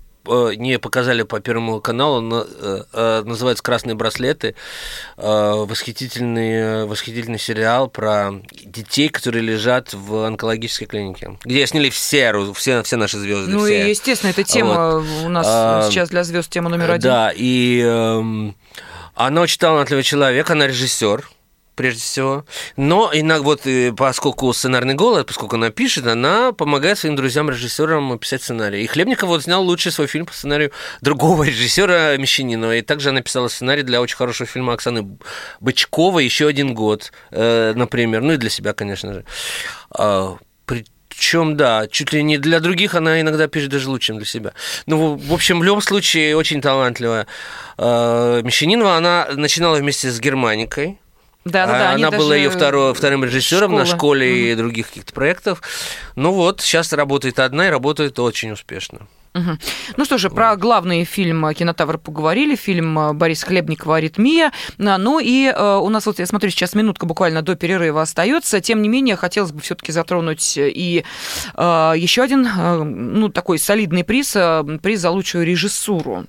не 0.57 0.79
показали 0.79 1.23
по 1.23 1.40
Первому 1.40 1.81
каналу, 1.81 2.21
но, 2.21 2.45
э, 2.47 2.83
э, 2.93 3.23
называется 3.25 3.62
«Красные 3.62 3.95
браслеты». 3.95 4.55
Э, 5.16 5.64
Восхитительный, 5.71 6.87
восхитительный 6.87 7.38
сериал 7.38 7.88
про 7.88 8.33
детей, 8.64 9.09
которые 9.09 9.43
лежат 9.43 9.93
в 9.93 10.27
онкологической 10.27 10.87
клинике, 10.87 11.38
где 11.45 11.66
сняли 11.66 11.90
все, 11.90 12.53
все, 12.55 12.83
все 12.83 12.97
наши 12.97 13.19
звезды. 13.19 13.53
Ну 13.53 13.64
все. 13.64 13.87
и, 13.87 13.90
естественно, 13.90 14.31
эта 14.31 14.43
тема 14.43 15.03
у 15.25 15.29
нас 15.29 15.47
А, 15.49 15.88
сейчас 15.90 16.11
для 16.11 16.25
звезд 16.25 16.51
тема 16.51 16.71
номер 16.71 16.93
один. 16.93 17.11
Да, 17.11 17.33
и 17.35 17.81
эм, 17.81 18.57
она 19.14 19.40
очень 19.43 19.59
талантливый 19.59 20.03
человек, 20.03 20.51
она 20.51 20.66
режиссер 20.66 21.29
прежде 21.81 22.03
всего. 22.03 22.45
Но 22.77 23.11
иногда 23.11 23.43
вот 23.43 23.66
э, 23.66 23.90
поскольку 23.97 24.53
сценарный 24.53 24.93
голод, 24.93 25.27
поскольку 25.27 25.57
она 25.57 25.71
пишет, 25.71 26.07
она 26.07 26.53
помогает 26.53 26.99
своим 26.99 27.16
друзьям-режиссерам 27.16 28.19
писать 28.19 28.43
сценарий. 28.43 28.85
И 28.85 28.87
Хлебников 28.87 29.31
вот 29.31 29.45
снял 29.45 29.64
лучший 29.64 29.93
свой 29.93 30.07
фильм 30.07 30.27
по 30.27 30.35
сценарию 30.35 30.73
другого 31.01 31.43
режиссера 31.47 32.19
Мещанинова. 32.19 32.77
И 32.77 32.83
также 32.83 33.09
она 33.09 33.23
писала 33.23 33.49
сценарий 33.49 33.83
для 33.83 34.03
очень 34.03 34.19
хорошего 34.19 34.47
фильма 34.47 34.75
Оксаны 34.75 35.16
Бычковой 35.61 36.27
«Еще 36.27 36.49
один 36.49 36.75
год», 36.75 37.12
э, 37.31 37.73
например. 37.75 38.21
Ну 38.21 38.35
и 38.35 38.37
для 38.37 38.51
себя, 38.51 38.75
конечно 38.75 39.14
же. 39.14 39.25
А, 39.90 40.37
причем, 40.66 41.57
да, 41.57 41.87
чуть 41.90 42.12
ли 42.12 42.23
не 42.23 42.37
для 42.37 42.61
других 42.61 42.95
она 42.95 43.23
иногда 43.23 43.49
пишет 43.49 43.71
даже 43.71 43.88
лучше, 43.88 44.09
чем 44.09 44.19
для 44.19 44.27
себя. 44.27 44.53
Ну, 44.85 45.16
в 45.16 45.33
общем, 45.33 45.61
в 45.61 45.64
любом 45.64 45.81
случае, 45.81 46.37
очень 46.37 46.61
талантливая. 46.61 47.27
Э, 47.79 48.43
Мещанинова, 48.45 48.97
она 48.97 49.29
начинала 49.35 49.77
вместе 49.77 50.11
с 50.11 50.21
Германикой. 50.21 50.99
Да, 51.44 51.66
да, 51.66 51.72
да. 51.72 51.90
А 51.90 51.94
Она 51.94 52.11
была 52.11 52.37
ее 52.37 52.50
второ- 52.50 52.92
вторым 52.92 53.24
режиссером 53.24 53.72
на 53.72 53.85
школа. 53.87 53.96
школе 53.96 54.53
и 54.53 54.55
других 54.55 54.88
каких-то 54.88 55.12
проектов. 55.12 55.62
Ну 56.14 56.33
вот, 56.33 56.61
сейчас 56.61 56.92
работает 56.92 57.38
одна 57.38 57.68
и 57.68 57.70
работает 57.70 58.18
очень 58.18 58.50
успешно. 58.53 59.07
Угу. 59.33 59.50
Ну 59.96 60.05
что 60.05 60.18
же, 60.18 60.29
про 60.29 60.57
главный 60.57 61.05
фильм 61.05 61.55
«Кинотавр» 61.55 61.98
поговорили, 61.98 62.57
фильм 62.57 63.16
Бориса 63.16 63.46
Хлебникова 63.46 63.98
«Аритмия». 63.98 64.50
Ну 64.76 65.20
и 65.20 65.46
э, 65.46 65.76
у 65.76 65.88
нас 65.88 66.07
вот, 66.07 66.18
я 66.18 66.26
смотрю, 66.26 66.50
сейчас 66.50 66.74
минутка 66.74 67.07
буквально 67.07 67.40
до 67.42 67.55
перерыва 67.55 68.03
остается. 68.03 68.61
Тем 68.61 68.83
не 68.83 68.88
менее, 68.88 69.14
хотелось 69.14 69.53
бы 69.53 69.61
все-таки 69.61 69.92
затронуть 69.92 70.55
и 70.59 71.05
э, 71.57 71.92
еще 71.96 72.22
один, 72.22 72.44
э, 72.44 72.83
ну, 72.83 73.29
такой 73.29 73.61
солидный 73.61 74.03
приз, 74.03 74.37
приз 74.83 75.00
за 75.00 75.11
лучшую 75.11 75.46
режиссуру. 75.46 76.26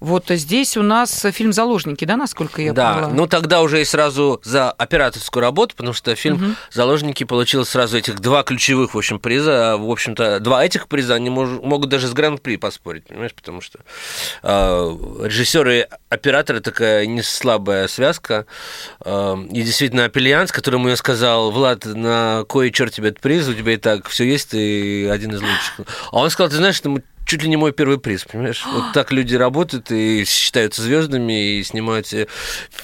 Вот 0.00 0.26
здесь 0.28 0.76
у 0.76 0.82
нас 0.82 1.26
фильм 1.32 1.52
«Заложники», 1.52 2.04
да, 2.04 2.16
насколько 2.16 2.60
я 2.60 2.72
да, 2.72 2.92
поняла? 2.92 3.08
Да, 3.08 3.14
ну 3.14 3.26
тогда 3.26 3.62
уже 3.62 3.80
и 3.80 3.84
сразу 3.84 4.40
за 4.44 4.70
операторскую 4.70 5.40
работу, 5.40 5.74
потому 5.74 5.94
что 5.94 6.14
фильм 6.14 6.36
угу. 6.36 6.54
«Заложники» 6.70 7.24
получил 7.24 7.64
сразу 7.64 7.96
этих 7.96 8.20
два 8.20 8.42
ключевых, 8.42 8.94
в 8.94 8.98
общем, 8.98 9.18
приза. 9.18 9.72
А, 9.72 9.76
в 9.76 9.90
общем-то, 9.90 10.40
два 10.40 10.64
этих 10.64 10.88
приза, 10.88 11.14
они 11.14 11.30
мож, 11.30 11.48
могут 11.62 11.88
даже 11.88 12.08
с 12.08 12.12
Гран-при 12.12 12.56
поспорить, 12.56 13.04
понимаешь, 13.06 13.34
потому 13.34 13.60
что 13.60 13.78
э, 14.42 14.96
режиссеры 15.24 15.78
и 15.78 15.86
операторы 16.08 16.60
такая 16.60 17.06
не 17.06 17.22
слабая 17.22 17.88
связка. 17.88 18.46
Э, 19.04 19.36
и 19.50 19.62
действительно, 19.62 20.04
Апельянс, 20.04 20.52
которому 20.52 20.88
я 20.88 20.96
сказал, 20.96 21.50
Влад, 21.50 21.84
на 21.86 22.44
кой 22.48 22.70
черт 22.70 22.92
тебе 22.92 23.08
этот 23.08 23.20
приз, 23.20 23.48
у 23.48 23.54
тебя 23.54 23.72
и 23.72 23.76
так 23.76 24.08
все 24.08 24.24
есть, 24.24 24.50
ты 24.50 25.08
один 25.08 25.32
из 25.32 25.40
лучших. 25.40 25.80
А 26.12 26.18
он 26.18 26.30
сказал, 26.30 26.50
ты 26.50 26.56
знаешь, 26.56 26.76
что 26.76 26.90
мы 26.90 27.02
чуть 27.26 27.42
ли 27.42 27.48
не 27.48 27.56
мой 27.56 27.72
первый 27.72 27.98
приз, 27.98 28.24
понимаешь? 28.24 28.64
Вот 28.72 28.92
так 28.94 29.12
люди 29.12 29.34
работают 29.34 29.90
и 29.90 30.24
считаются 30.24 30.82
звездами 30.82 31.58
и 31.58 31.62
снимают 31.62 32.08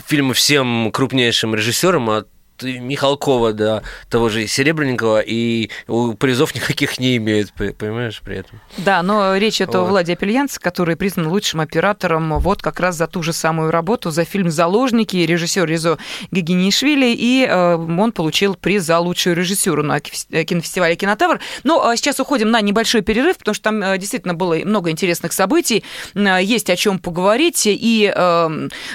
фильмы 0.07 0.35
всем 0.35 0.91
крупнейшим 0.93 1.55
режиссерам, 1.55 2.11
а 2.11 2.25
Михалкова 2.61 3.53
до 3.53 3.83
того 4.09 4.29
же 4.29 4.47
Серебренникова, 4.47 5.21
и 5.21 5.71
призов 6.19 6.55
никаких 6.55 6.99
не 6.99 7.17
имеют, 7.17 7.53
понимаешь, 7.53 8.21
при 8.25 8.37
этом. 8.37 8.61
Да, 8.79 9.03
но 9.03 9.37
речь 9.37 9.61
это 9.61 9.81
вот. 9.81 9.87
о 9.87 9.91
Владе 9.91 10.13
Апельянце, 10.13 10.61
который 10.61 10.97
признан 10.97 11.29
лучшим 11.29 11.61
оператором 11.61 12.39
вот 12.39 12.63
как 12.63 12.81
раз 12.81 12.97
за 12.97 13.07
ту 13.07 13.23
же 13.23 13.33
самую 13.33 13.71
работу, 13.71 14.11
за 14.11 14.25
фильм 14.25 14.51
«Заложники», 14.51 15.17
режиссер 15.17 15.67
Ризо 15.67 15.99
Гигинишвили, 16.31 17.15
и 17.17 17.47
э, 17.49 17.75
он 17.75 18.13
получил 18.13 18.55
приз 18.55 18.85
за 18.85 18.99
лучшую 18.99 19.37
режиссуру 19.37 19.83
на 19.83 20.01
кинофестивале 20.01 20.97
«Кинотавр». 20.97 21.41
Но 21.65 21.93
э, 21.93 21.97
сейчас 21.97 22.21
уходим 22.21 22.51
на 22.51 22.61
небольшой 22.61 23.03
перерыв, 23.03 23.39
потому 23.39 23.55
что 23.55 23.65
там 23.65 23.83
э, 23.83 23.99
действительно 23.99 24.35
было 24.35 24.55
много 24.65 24.91
интересных 24.91 25.33
событий, 25.33 25.85
есть 26.15 26.71
о 26.71 26.77
чем 26.77 26.99
поговорить, 26.99 27.63
и 27.67 28.13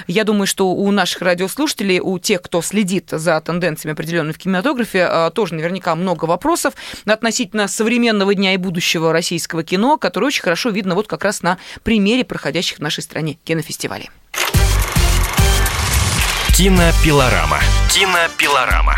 я 0.06 0.24
думаю, 0.24 0.46
что 0.46 0.70
у 0.70 0.90
наших 0.90 1.22
радиослушателей, 1.22 2.00
у 2.00 2.18
тех, 2.18 2.42
кто 2.42 2.62
следит 2.62 3.10
за 3.10 3.40
тенденциями 3.40 3.57
тенденциями 3.58 3.92
определенными 3.92 4.32
в 4.32 4.38
кинематографе, 4.38 5.04
а, 5.04 5.30
тоже 5.30 5.54
наверняка 5.54 5.94
много 5.94 6.24
вопросов 6.24 6.74
относительно 7.04 7.68
современного 7.68 8.34
дня 8.34 8.54
и 8.54 8.56
будущего 8.56 9.12
российского 9.12 9.62
кино, 9.62 9.96
которое 9.98 10.28
очень 10.28 10.42
хорошо 10.42 10.70
видно 10.70 10.94
вот 10.94 11.08
как 11.08 11.24
раз 11.24 11.42
на 11.42 11.58
примере 11.82 12.24
проходящих 12.24 12.78
в 12.78 12.80
нашей 12.80 13.02
стране 13.02 13.38
кинофестивалей. 13.44 14.10
Кинопилорама. 16.56 17.58
Кинопилорама. 17.92 18.96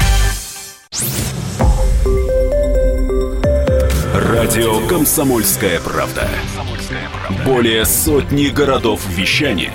Радио 4.14 4.86
«Комсомольская 4.86 5.80
правда». 5.80 6.28
Более 7.44 7.84
сотни 7.84 8.46
городов 8.48 9.06
вещания 9.08 9.72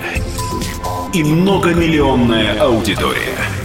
и 1.13 1.23
многомиллионная 1.23 2.59
аудитория– 2.59 3.37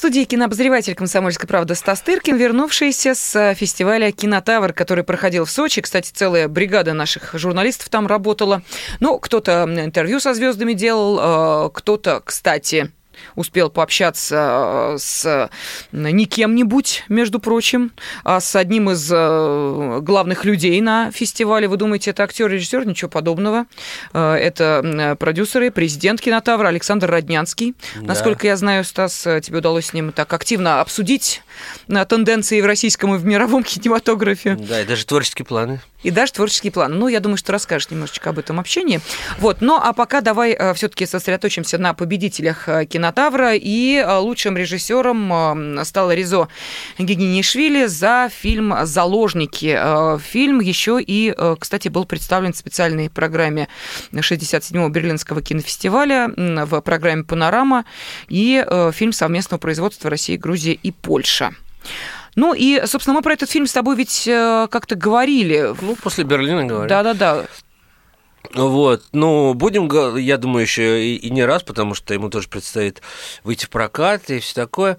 студии 0.00 0.24
кинообозреватель 0.24 0.94
«Комсомольской 0.94 1.46
правды» 1.46 1.74
Стас 1.74 2.00
Тыркин, 2.00 2.38
вернувшийся 2.38 3.14
с 3.14 3.36
э, 3.36 3.54
фестиваля 3.54 4.10
«Кинотавр», 4.12 4.72
который 4.72 5.04
проходил 5.04 5.44
в 5.44 5.50
Сочи. 5.50 5.82
Кстати, 5.82 6.10
целая 6.10 6.48
бригада 6.48 6.94
наших 6.94 7.34
журналистов 7.34 7.90
там 7.90 8.06
работала. 8.06 8.62
Ну, 9.00 9.18
кто-то 9.18 9.64
интервью 9.68 10.18
со 10.18 10.32
звездами 10.32 10.72
делал, 10.72 11.66
э, 11.66 11.70
кто-то, 11.74 12.22
кстати, 12.24 12.90
успел 13.36 13.70
пообщаться 13.70 14.94
э, 14.94 14.98
с 14.98 15.50
не 15.92 16.26
кем-нибудь, 16.26 17.04
между 17.08 17.40
прочим, 17.40 17.92
а 18.24 18.40
с 18.40 18.56
одним 18.56 18.90
из 18.90 19.10
э, 19.12 20.00
главных 20.02 20.44
людей 20.44 20.80
на 20.80 21.10
фестивале. 21.10 21.68
Вы 21.68 21.76
думаете, 21.76 22.10
это 22.10 22.24
актер, 22.24 22.50
режиссер? 22.50 22.86
Ничего 22.86 23.08
подобного. 23.08 23.66
Э, 24.12 24.34
это 24.34 25.16
продюсеры, 25.18 25.70
президент 25.70 26.20
кинотавра 26.20 26.68
Александр 26.68 27.10
Роднянский. 27.10 27.74
Да. 27.96 28.08
Насколько 28.08 28.46
я 28.46 28.56
знаю, 28.56 28.84
Стас, 28.84 29.22
тебе 29.42 29.58
удалось 29.58 29.86
с 29.86 29.92
ним 29.92 30.12
так 30.12 30.32
активно 30.32 30.80
обсудить 30.80 31.42
тенденции 32.08 32.60
в 32.60 32.66
российском 32.66 33.14
и 33.14 33.18
в 33.18 33.24
мировом 33.24 33.62
кинематографе. 33.64 34.56
Да, 34.56 34.80
и 34.80 34.86
даже 34.86 35.06
творческие 35.06 35.46
планы 35.46 35.80
и 36.02 36.10
даже 36.10 36.32
творческий 36.32 36.70
план. 36.70 36.98
Ну, 36.98 37.08
я 37.08 37.20
думаю, 37.20 37.36
что 37.36 37.52
расскажешь 37.52 37.90
немножечко 37.90 38.30
об 38.30 38.38
этом 38.38 38.58
общении. 38.60 39.00
Вот, 39.38 39.60
ну, 39.60 39.76
а 39.76 39.92
пока 39.92 40.20
давай 40.20 40.52
э, 40.52 40.74
все-таки 40.74 41.06
сосредоточимся 41.06 41.78
на 41.78 41.94
победителях 41.94 42.68
э, 42.68 42.86
кинотавра. 42.86 43.54
И 43.54 43.96
э, 43.96 44.16
лучшим 44.16 44.56
режиссером 44.56 45.84
стал 45.84 46.12
Ризо 46.12 46.48
Гигинишвили 46.98 47.86
за 47.86 48.30
фильм 48.32 48.74
«Заложники». 48.84 49.78
Фильм 50.20 50.60
еще 50.60 51.00
и, 51.00 51.34
кстати, 51.58 51.88
был 51.88 52.04
представлен 52.04 52.52
в 52.52 52.56
специальной 52.56 53.10
программе 53.10 53.68
67-го 54.12 54.88
Берлинского 54.88 55.42
кинофестиваля 55.42 56.30
в 56.36 56.80
программе 56.80 57.24
«Панорама». 57.24 57.84
И 58.28 58.64
фильм 58.92 59.12
совместного 59.12 59.60
производства 59.60 60.10
России, 60.10 60.36
Грузии 60.36 60.78
и 60.82 60.90
Польша. 60.90 61.52
Ну 62.40 62.54
и, 62.54 62.80
собственно, 62.86 63.16
мы 63.16 63.20
про 63.20 63.34
этот 63.34 63.50
фильм 63.50 63.66
с 63.66 63.72
тобой 63.74 63.96
ведь 63.96 64.26
э, 64.26 64.66
как-то 64.70 64.94
говорили. 64.94 65.74
Ну, 65.82 65.94
после 65.94 66.24
Берлина 66.24 66.64
говорили. 66.64 66.88
Да-да-да. 66.88 67.44
Вот, 68.54 69.02
ну, 69.12 69.52
будем, 69.52 70.16
я 70.16 70.38
думаю, 70.38 70.62
еще 70.62 71.04
и, 71.04 71.16
и 71.16 71.28
не 71.28 71.44
раз, 71.44 71.62
потому 71.62 71.92
что 71.92 72.14
ему 72.14 72.30
тоже 72.30 72.48
предстоит 72.48 73.02
выйти 73.44 73.66
в 73.66 73.68
прокат 73.68 74.30
и 74.30 74.38
все 74.38 74.54
такое. 74.54 74.96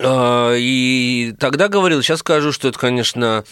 А, 0.00 0.54
и 0.54 1.34
тогда 1.38 1.68
говорил, 1.68 2.00
сейчас 2.00 2.20
скажу, 2.20 2.50
что 2.50 2.68
это, 2.68 2.78
конечно, 2.78 3.44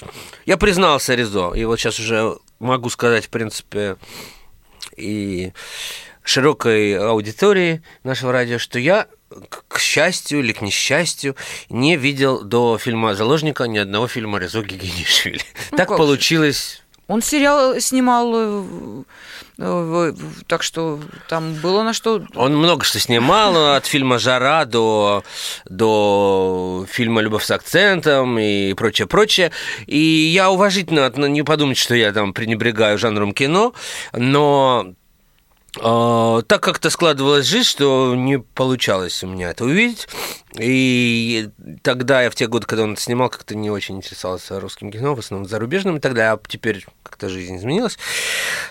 я 0.46 0.56
признался 0.56 1.14
Резо, 1.14 1.52
и 1.52 1.66
вот 1.66 1.78
сейчас 1.78 1.98
уже 1.98 2.38
могу 2.60 2.88
сказать, 2.88 3.26
в 3.26 3.28
принципе, 3.28 3.98
и 4.96 5.52
широкой 6.22 6.98
аудитории 6.98 7.82
нашего 8.04 8.32
радио, 8.32 8.56
что 8.56 8.78
я 8.78 9.06
к 9.68 9.78
счастью 9.78 10.40
или 10.40 10.52
к 10.52 10.60
несчастью, 10.60 11.36
не 11.68 11.96
видел 11.96 12.42
до 12.42 12.78
фильма 12.78 13.14
«Заложника» 13.14 13.64
ни 13.64 13.78
одного 13.78 14.08
фильма 14.08 14.38
Резо 14.38 14.62
Гигинишвили. 14.62 15.42
Ну, 15.70 15.76
так 15.76 15.88
получилось... 15.88 16.82
Он 17.06 17.22
сериал 17.22 17.80
снимал, 17.80 18.32
э, 18.36 19.02
э, 19.58 20.12
так 20.46 20.62
что 20.62 21.00
там 21.28 21.54
было 21.54 21.82
на 21.82 21.92
что... 21.92 22.24
Он 22.36 22.56
много 22.56 22.84
что 22.84 23.00
снимал, 23.00 23.74
от 23.74 23.86
фильма 23.86 24.20
«Жара» 24.20 24.64
до, 24.64 25.24
до 25.64 26.86
фильма 26.88 27.20
«Любовь 27.20 27.44
с 27.44 27.50
акцентом» 27.50 28.38
и 28.38 28.74
прочее, 28.74 29.08
прочее. 29.08 29.50
И 29.86 29.98
я 29.98 30.52
уважительно, 30.52 31.10
не 31.26 31.42
подумать, 31.42 31.78
что 31.78 31.96
я 31.96 32.12
там 32.12 32.32
пренебрегаю 32.32 32.96
жанром 32.96 33.32
кино, 33.32 33.74
но 34.12 34.94
так 35.72 36.60
как-то 36.60 36.90
складывалась 36.90 37.46
жизнь, 37.46 37.68
что 37.68 38.14
не 38.16 38.38
получалось 38.38 39.22
у 39.22 39.28
меня 39.28 39.50
это 39.50 39.64
увидеть. 39.64 40.08
И 40.58 41.48
тогда 41.82 42.22
я 42.22 42.30
в 42.30 42.34
те 42.34 42.48
годы, 42.48 42.66
когда 42.66 42.82
он 42.82 42.94
это 42.94 43.00
снимал, 43.00 43.28
как-то 43.28 43.54
не 43.54 43.70
очень 43.70 43.98
интересовался 43.98 44.58
русским 44.58 44.90
кино, 44.90 45.14
в 45.14 45.20
основном 45.20 45.48
зарубежным 45.48 45.96
и 45.96 46.00
так 46.00 46.14
далее. 46.14 46.32
А 46.32 46.40
теперь 46.48 46.84
как-то 47.04 47.28
жизнь 47.28 47.56
изменилась 47.56 47.98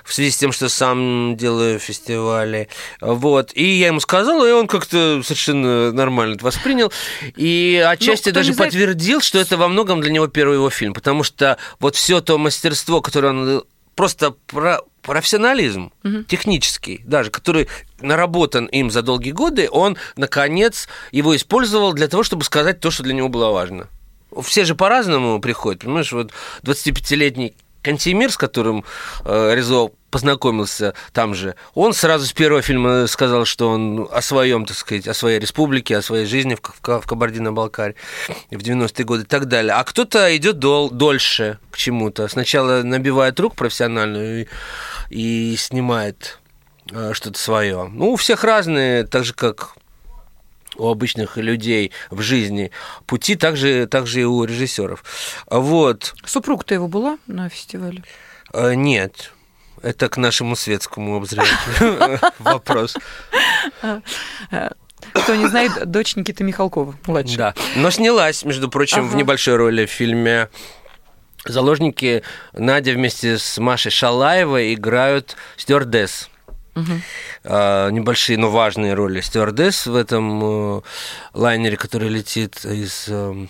в 0.03 0.13
связи 0.13 0.31
с 0.31 0.37
тем, 0.37 0.51
что 0.51 0.67
сам 0.67 1.37
делаю 1.37 1.79
фестивали. 1.79 2.67
Вот. 2.99 3.51
И 3.53 3.63
я 3.63 3.87
ему 3.87 4.01
сказал, 4.01 4.45
и 4.45 4.51
он 4.51 4.67
как-то 4.67 5.21
совершенно 5.23 5.93
нормально 5.93 6.35
это 6.35 6.43
воспринял. 6.43 6.91
И 7.37 7.81
отчасти 7.87 8.29
ну, 8.29 8.35
даже 8.35 8.53
подтвердил, 8.53 9.21
что 9.21 9.39
это 9.39 9.55
во 9.55 9.69
многом 9.69 10.01
для 10.01 10.11
него 10.11 10.27
первый 10.27 10.55
его 10.55 10.69
фильм. 10.69 10.93
Потому 10.93 11.23
что 11.23 11.57
вот 11.79 11.95
все 11.95 12.19
то 12.19 12.37
мастерство, 12.37 13.01
которое 13.01 13.29
он 13.29 13.63
просто 13.99 14.31
про 14.31 14.79
профессионализм 15.01 15.91
угу. 16.05 16.23
технический, 16.23 17.01
даже 17.03 17.31
который 17.31 17.67
наработан 17.99 18.65
им 18.67 18.91
за 18.91 19.01
долгие 19.01 19.31
годы, 19.31 19.67
он 19.69 19.97
наконец 20.15 20.87
его 21.11 21.35
использовал 21.35 21.91
для 21.91 22.07
того, 22.07 22.23
чтобы 22.23 22.45
сказать 22.45 22.79
то, 22.79 22.91
что 22.91 23.03
для 23.03 23.13
него 23.13 23.27
было 23.27 23.51
важно. 23.51 23.87
Все 24.41 24.63
же 24.63 24.73
по-разному 24.73 25.41
приходят, 25.41 25.81
понимаешь, 25.81 26.13
вот 26.13 26.31
25-летний 26.63 27.55
Кантемир, 27.81 28.31
с 28.31 28.37
которым 28.37 28.83
э, 29.25 29.55
Резо 29.55 29.91
познакомился 30.09 30.93
там 31.13 31.35
же, 31.35 31.55
он 31.73 31.93
сразу 31.93 32.25
с 32.25 32.33
первого 32.33 32.61
фильма 32.61 33.07
сказал, 33.07 33.45
что 33.45 33.69
он 33.69 34.07
о 34.11 34.21
своем, 34.21 34.65
так 34.65 34.75
сказать, 34.75 35.07
о 35.07 35.13
своей 35.13 35.39
республике, 35.39 35.97
о 35.97 36.01
своей 36.01 36.25
жизни 36.25 36.55
в, 36.55 36.61
в, 36.61 37.05
Кабардино-Балкарии 37.05 37.95
в 38.51 38.57
90-е 38.57 39.05
годы 39.05 39.23
и 39.23 39.25
так 39.25 39.47
далее. 39.47 39.73
А 39.73 39.83
кто-то 39.83 40.35
идет 40.35 40.59
дол, 40.59 40.89
дольше 40.89 41.59
к 41.71 41.77
чему-то. 41.77 42.27
Сначала 42.27 42.83
набивает 42.83 43.39
рук 43.39 43.55
профессиональную 43.55 44.47
и, 45.09 45.53
и 45.53 45.55
снимает 45.57 46.39
э, 46.91 47.11
что-то 47.13 47.39
свое. 47.39 47.89
Ну, 47.91 48.11
у 48.11 48.15
всех 48.15 48.43
разные, 48.43 49.05
так 49.05 49.23
же, 49.23 49.33
как 49.33 49.75
у 50.79 50.87
обычных 50.87 51.37
людей 51.37 51.91
в 52.09 52.21
жизни 52.21 52.71
пути, 53.05 53.35
также, 53.35 53.87
также 53.87 54.21
и 54.21 54.23
у 54.23 54.43
режиссеров. 54.43 55.03
Вот. 55.47 56.15
Супруг-то 56.25 56.73
его 56.73 56.87
была 56.87 57.17
на 57.27 57.49
фестивале? 57.49 58.03
Э, 58.53 58.73
нет. 58.73 59.33
Это 59.81 60.09
к 60.09 60.17
нашему 60.17 60.55
светскому 60.55 61.17
обозревателю 61.17 62.19
вопрос. 62.39 62.97
Кто 65.13 65.35
не 65.35 65.47
знает, 65.47 65.89
дочь 65.89 66.15
Никиты 66.15 66.43
Михалкова, 66.43 66.95
младшая. 67.07 67.37
Да, 67.37 67.53
но 67.77 67.89
снялась, 67.89 68.43
между 68.43 68.69
прочим, 68.69 69.07
в 69.07 69.15
небольшой 69.15 69.55
роли 69.55 69.85
в 69.85 69.89
фильме 69.89 70.49
«Заложники». 71.45 72.23
Надя 72.53 72.91
вместе 72.91 73.37
с 73.37 73.57
Машей 73.57 73.91
Шалаевой 73.91 74.73
играют 74.73 75.37
стюардесс. 75.55 76.29
Угу. 76.79 77.91
небольшие, 77.91 78.37
но 78.37 78.49
важные 78.49 78.93
роли 78.93 79.21
стюардесс 79.21 79.87
в 79.87 79.95
этом 79.95 80.41
э, 80.43 80.81
лайнере, 81.33 81.77
который 81.77 82.09
летит 82.09 82.63
из 82.65 83.05
э, 83.07 83.47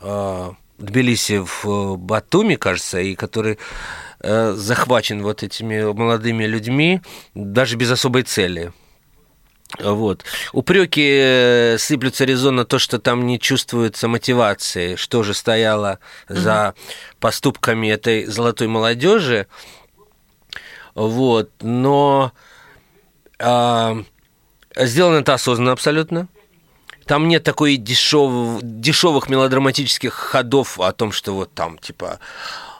э, 0.00 0.50
Тбилиси 0.78 1.42
в 1.44 1.96
Батуми, 1.96 2.54
кажется, 2.54 3.00
и 3.00 3.14
который 3.14 3.58
захвачен 4.20 5.22
вот 5.22 5.44
этими 5.44 5.92
молодыми 5.92 6.44
людьми 6.44 7.02
даже 7.34 7.76
без 7.76 7.92
особой 7.92 8.24
цели. 8.24 8.72
Вот. 9.78 10.24
Упреки 10.52 11.76
сыплются 11.78 12.24
резонно 12.24 12.64
то, 12.64 12.80
что 12.80 12.98
там 12.98 13.26
не 13.26 13.38
чувствуется 13.38 14.08
мотивации, 14.08 14.96
что 14.96 15.22
же 15.22 15.34
стояло 15.34 16.00
за 16.28 16.74
поступками 17.20 17.86
этой 17.88 18.24
золотой 18.24 18.66
молодежи. 18.66 19.46
Вот, 20.98 21.52
но 21.60 22.32
а, 23.38 24.02
сделано 24.76 25.18
это 25.18 25.34
осознанно 25.34 25.70
абсолютно. 25.70 26.26
Там 27.06 27.28
нет 27.28 27.44
такой 27.44 27.76
дешев, 27.76 28.58
дешевых 28.62 29.28
мелодраматических 29.28 30.12
ходов 30.12 30.80
о 30.80 30.90
том, 30.92 31.12
что 31.12 31.34
вот 31.34 31.54
там, 31.54 31.78
типа, 31.78 32.18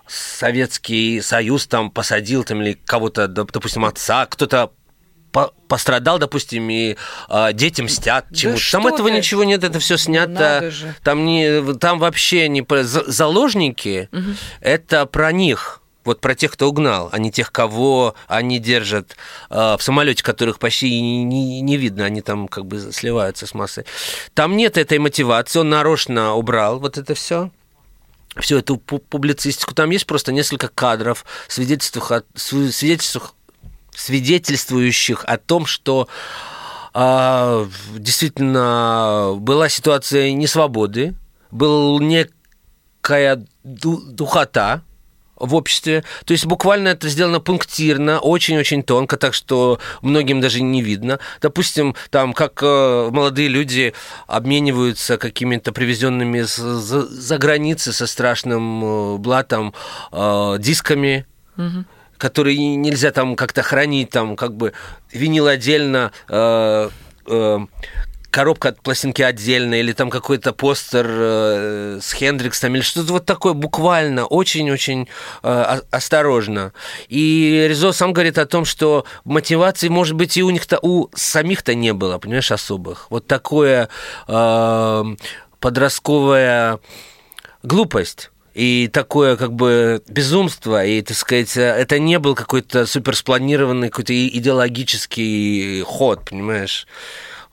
Советский 0.08 1.20
Союз 1.20 1.68
там 1.68 1.92
посадил 1.92 2.42
там 2.42 2.60
или 2.60 2.72
кого-то, 2.72 3.28
допустим, 3.28 3.84
отца, 3.84 4.26
кто-то 4.26 4.72
пострадал, 5.68 6.18
допустим, 6.18 6.68
и 6.70 6.96
э, 7.28 7.52
дети 7.52 7.82
мстят 7.82 8.26
да 8.30 8.36
чему-то. 8.36 8.72
Там 8.72 8.86
этого 8.88 9.10
ты? 9.10 9.16
ничего 9.16 9.44
нет, 9.44 9.62
это 9.62 9.78
все 9.78 9.96
снято. 9.96 10.72
Там 11.04 11.24
не, 11.24 11.74
там 11.74 12.00
вообще 12.00 12.48
не 12.48 12.66
заложники. 12.82 14.08
Угу. 14.10 14.30
Это 14.60 15.06
про 15.06 15.30
них 15.30 15.82
вот 16.08 16.20
про 16.20 16.34
тех, 16.34 16.52
кто 16.52 16.68
угнал, 16.68 17.08
а 17.12 17.18
не 17.18 17.30
тех, 17.30 17.52
кого 17.52 18.14
они 18.26 18.58
держат 18.58 19.16
э, 19.50 19.76
в 19.78 19.78
самолете, 19.80 20.22
которых 20.22 20.58
почти 20.58 21.00
не, 21.00 21.24
не, 21.24 21.60
не 21.60 21.76
видно, 21.76 22.04
они 22.04 22.20
там 22.20 22.48
как 22.48 22.66
бы 22.66 22.92
сливаются 22.92 23.46
с 23.46 23.54
массой. 23.54 23.84
Там 24.34 24.56
нет 24.56 24.76
этой 24.76 24.98
мотивации, 24.98 25.60
он 25.60 25.68
нарочно 25.70 26.34
убрал 26.34 26.80
вот 26.80 26.98
это 26.98 27.14
все 27.14 27.50
всю 28.36 28.58
эту 28.58 28.76
публицистику. 28.76 29.74
Там 29.74 29.90
есть 29.90 30.06
просто 30.06 30.32
несколько 30.32 30.68
кадров, 30.68 31.24
свидетельствующих, 31.48 32.24
свидетельствующих, 32.34 33.34
свидетельствующих 33.94 35.24
о 35.24 35.38
том, 35.38 35.66
что 35.66 36.08
а, 36.94 37.66
действительно 37.96 39.34
была 39.36 39.68
ситуация 39.68 40.32
несвободы, 40.32 41.14
была 41.50 42.00
некая 42.02 43.44
духота, 43.64 44.82
в 45.38 45.54
обществе. 45.54 46.04
То 46.24 46.32
есть 46.32 46.46
буквально 46.46 46.88
это 46.88 47.08
сделано 47.08 47.40
пунктирно, 47.40 48.18
очень-очень 48.18 48.82
тонко, 48.82 49.16
так 49.16 49.34
что 49.34 49.78
многим 50.02 50.40
даже 50.40 50.62
не 50.62 50.82
видно. 50.82 51.18
Допустим, 51.40 51.94
там 52.10 52.32
как 52.32 52.60
э, 52.62 53.10
молодые 53.10 53.48
люди 53.48 53.94
обмениваются 54.26 55.18
какими-то 55.18 55.72
привезенными 55.72 56.40
за, 56.40 57.06
за 57.06 57.38
границы 57.38 57.92
со 57.92 58.06
страшным 58.06 58.84
э, 58.84 59.16
блатом 59.18 59.74
э, 60.12 60.56
дисками. 60.58 61.26
Угу 61.56 61.84
которые 62.18 62.58
нельзя 62.76 63.12
там 63.12 63.36
как-то 63.36 63.62
хранить, 63.62 64.10
там 64.10 64.36
как 64.36 64.54
бы 64.54 64.72
винил 65.12 65.46
отдельно, 65.46 66.10
э, 66.28 66.90
э, 67.26 67.58
коробка 68.30 68.68
от 68.70 68.80
пластинки 68.80 69.22
отдельная, 69.22 69.80
или 69.80 69.92
там 69.92 70.10
какой-то 70.10 70.52
постер 70.52 71.06
э, 71.08 71.98
с 72.02 72.12
Хендриксом, 72.12 72.74
или 72.74 72.82
что-то 72.82 73.12
вот 73.12 73.24
такое, 73.24 73.52
буквально, 73.52 74.26
очень-очень 74.26 75.08
э, 75.42 75.80
осторожно. 75.90 76.72
И 77.08 77.66
Резо 77.68 77.92
сам 77.92 78.12
говорит 78.12 78.38
о 78.38 78.46
том, 78.46 78.64
что 78.64 79.04
мотивации, 79.24 79.88
может 79.88 80.14
быть, 80.14 80.36
и 80.36 80.42
у 80.42 80.50
них-то, 80.50 80.78
у 80.82 81.08
самих-то 81.14 81.74
не 81.74 81.92
было, 81.92 82.18
понимаешь, 82.18 82.52
особых. 82.52 83.06
Вот 83.10 83.26
такое 83.26 83.88
э, 84.26 85.04
подростковая 85.60 86.78
глупость 87.62 88.30
и 88.54 88.90
такое 88.92 89.36
как 89.36 89.52
бы 89.52 90.02
безумство, 90.08 90.84
и, 90.84 91.00
так 91.02 91.16
сказать, 91.16 91.56
это 91.56 91.98
не 91.98 92.18
был 92.18 92.34
какой-то 92.34 92.86
суперспланированный 92.86 93.88
какой-то 93.88 94.12
идеологический 94.12 95.82
ход, 95.82 96.24
понимаешь? 96.28 96.86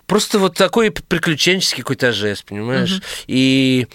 Просто 0.08 0.38
вот 0.38 0.56
такой 0.56 0.92
приключенческий 0.92 1.82
какой-то 1.82 2.12
жест, 2.12 2.46
понимаешь? 2.46 2.98
Угу. 2.98 3.04
И 3.28 3.88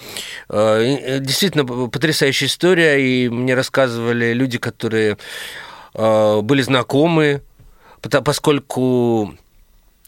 э, 0.49 1.19
действительно 1.21 1.65
потрясающая 1.65 2.47
история, 2.47 2.97
и 2.99 3.29
мне 3.29 3.55
рассказывали 3.55 4.33
люди, 4.33 4.57
которые 4.57 5.17
э, 5.93 6.41
были 6.41 6.61
знакомы, 6.61 7.41
поскольку 8.01 9.35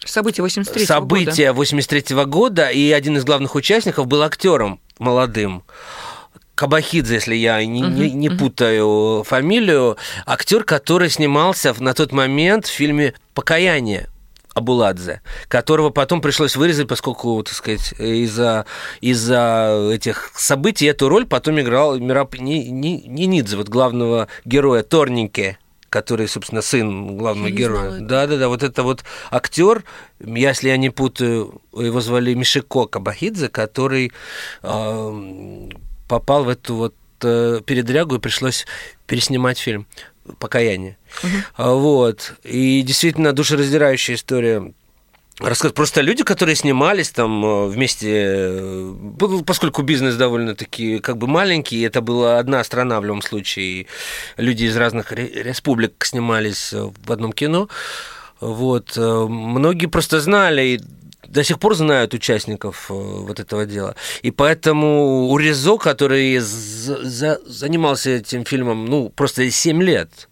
События 0.06 0.42
83 0.42 0.86
События 0.86 1.48
года. 1.48 1.54
83 1.54 2.02
-го 2.16 2.26
года, 2.26 2.70
и 2.70 2.92
один 2.92 3.18
из 3.18 3.24
главных 3.24 3.56
участников 3.56 4.08
был 4.08 4.22
актером 4.24 4.80
молодым. 5.00 5.64
Кабахидзе, 6.56 7.16
если 7.16 7.36
я 7.36 7.64
не, 7.66 7.82
uh-huh, 7.82 7.90
не, 7.90 8.12
не 8.12 8.28
uh-huh. 8.28 8.38
путаю 8.38 9.24
фамилию, 9.24 9.98
актер, 10.26 10.64
который 10.64 11.10
снимался 11.10 11.74
на 11.80 11.94
тот 11.94 12.12
момент 12.12 12.68
в 12.68 12.72
фильме 12.72 13.16
«Покаяние». 13.34 14.10
Абуладзе, 14.54 15.22
которого 15.48 15.90
потом 15.90 16.22
пришлось 16.22 16.56
вырезать, 16.56 16.88
поскольку, 16.88 17.42
так 17.44 17.54
сказать, 17.54 17.94
из-за 17.98 18.66
из 19.02 19.30
этих 19.30 20.32
событий 20.36 20.86
эту 20.86 21.10
роль 21.10 21.26
потом 21.26 21.60
играл 21.60 21.98
Мираб 21.98 22.36
Нинидзе, 22.36 23.58
вот 23.58 23.70
главного 23.70 24.28
героя 24.46 24.84
Торненьке 24.84 25.58
который, 25.94 26.28
собственно, 26.28 26.64
сын 26.64 27.18
главного 27.18 27.50
я 27.50 27.56
героя. 27.56 28.00
Да, 28.00 28.26
да, 28.26 28.38
да. 28.38 28.48
Вот 28.48 28.64
это 28.64 28.82
вот 28.82 29.04
актер, 29.30 29.84
если 30.20 30.70
я 30.70 30.78
не 30.78 30.90
путаю, 30.90 31.62
его 31.72 32.02
звали 32.02 32.34
Мишико 32.34 32.88
Кабахидзе, 32.88 33.48
который 33.48 34.12
э, 34.64 35.70
попал 36.08 36.46
в 36.46 36.50
эту 36.50 36.76
вот 36.76 36.96
э, 37.22 37.62
передрягу 37.64 38.16
и 38.16 38.20
пришлось 38.20 38.66
переснимать 39.06 39.60
фильм 39.60 39.86
покаяние. 40.40 40.98
Угу. 41.24 41.74
Вот. 41.80 42.34
И 42.44 42.82
действительно 42.82 43.34
душераздирающая 43.34 44.16
история 44.16 44.74
рассказ. 45.40 45.72
Просто 45.72 46.02
люди, 46.02 46.24
которые 46.24 46.56
снимались 46.56 47.10
там 47.10 47.44
э, 47.46 47.68
вместе, 47.68 48.10
э, 48.12 48.94
поскольку 49.46 49.82
бизнес 49.82 50.16
довольно-таки 50.16 51.00
как 51.00 51.18
бы 51.18 51.28
маленький, 51.28 51.82
это 51.82 52.02
была 52.02 52.40
одна 52.40 52.64
страна 52.64 53.00
в 53.00 53.06
любом 53.06 53.22
случае, 53.22 53.88
люди 54.38 54.66
из 54.66 54.78
разных 54.78 55.12
республик 55.12 56.06
снимались 56.06 56.74
в 56.74 57.12
одном 57.12 57.34
кино, 57.34 57.68
вот, 58.40 58.98
многие 58.98 59.86
просто 59.86 60.20
знали, 60.20 60.82
до 61.28 61.44
сих 61.44 61.60
пор 61.60 61.76
знают 61.76 62.14
участников 62.14 62.88
э, 62.90 62.94
вот 62.94 63.40
этого 63.40 63.66
дела. 63.66 63.96
И 64.22 64.32
поэтому 64.32 65.28
у 65.28 65.38
Резо, 65.38 65.78
который 65.78 66.38
за, 66.40 67.40
занимался 67.46 68.12
этим 68.12 68.46
фильмом, 68.46 68.86
ну, 68.86 69.10
просто 69.10 69.50
7 69.50 69.82
лет 69.82 70.30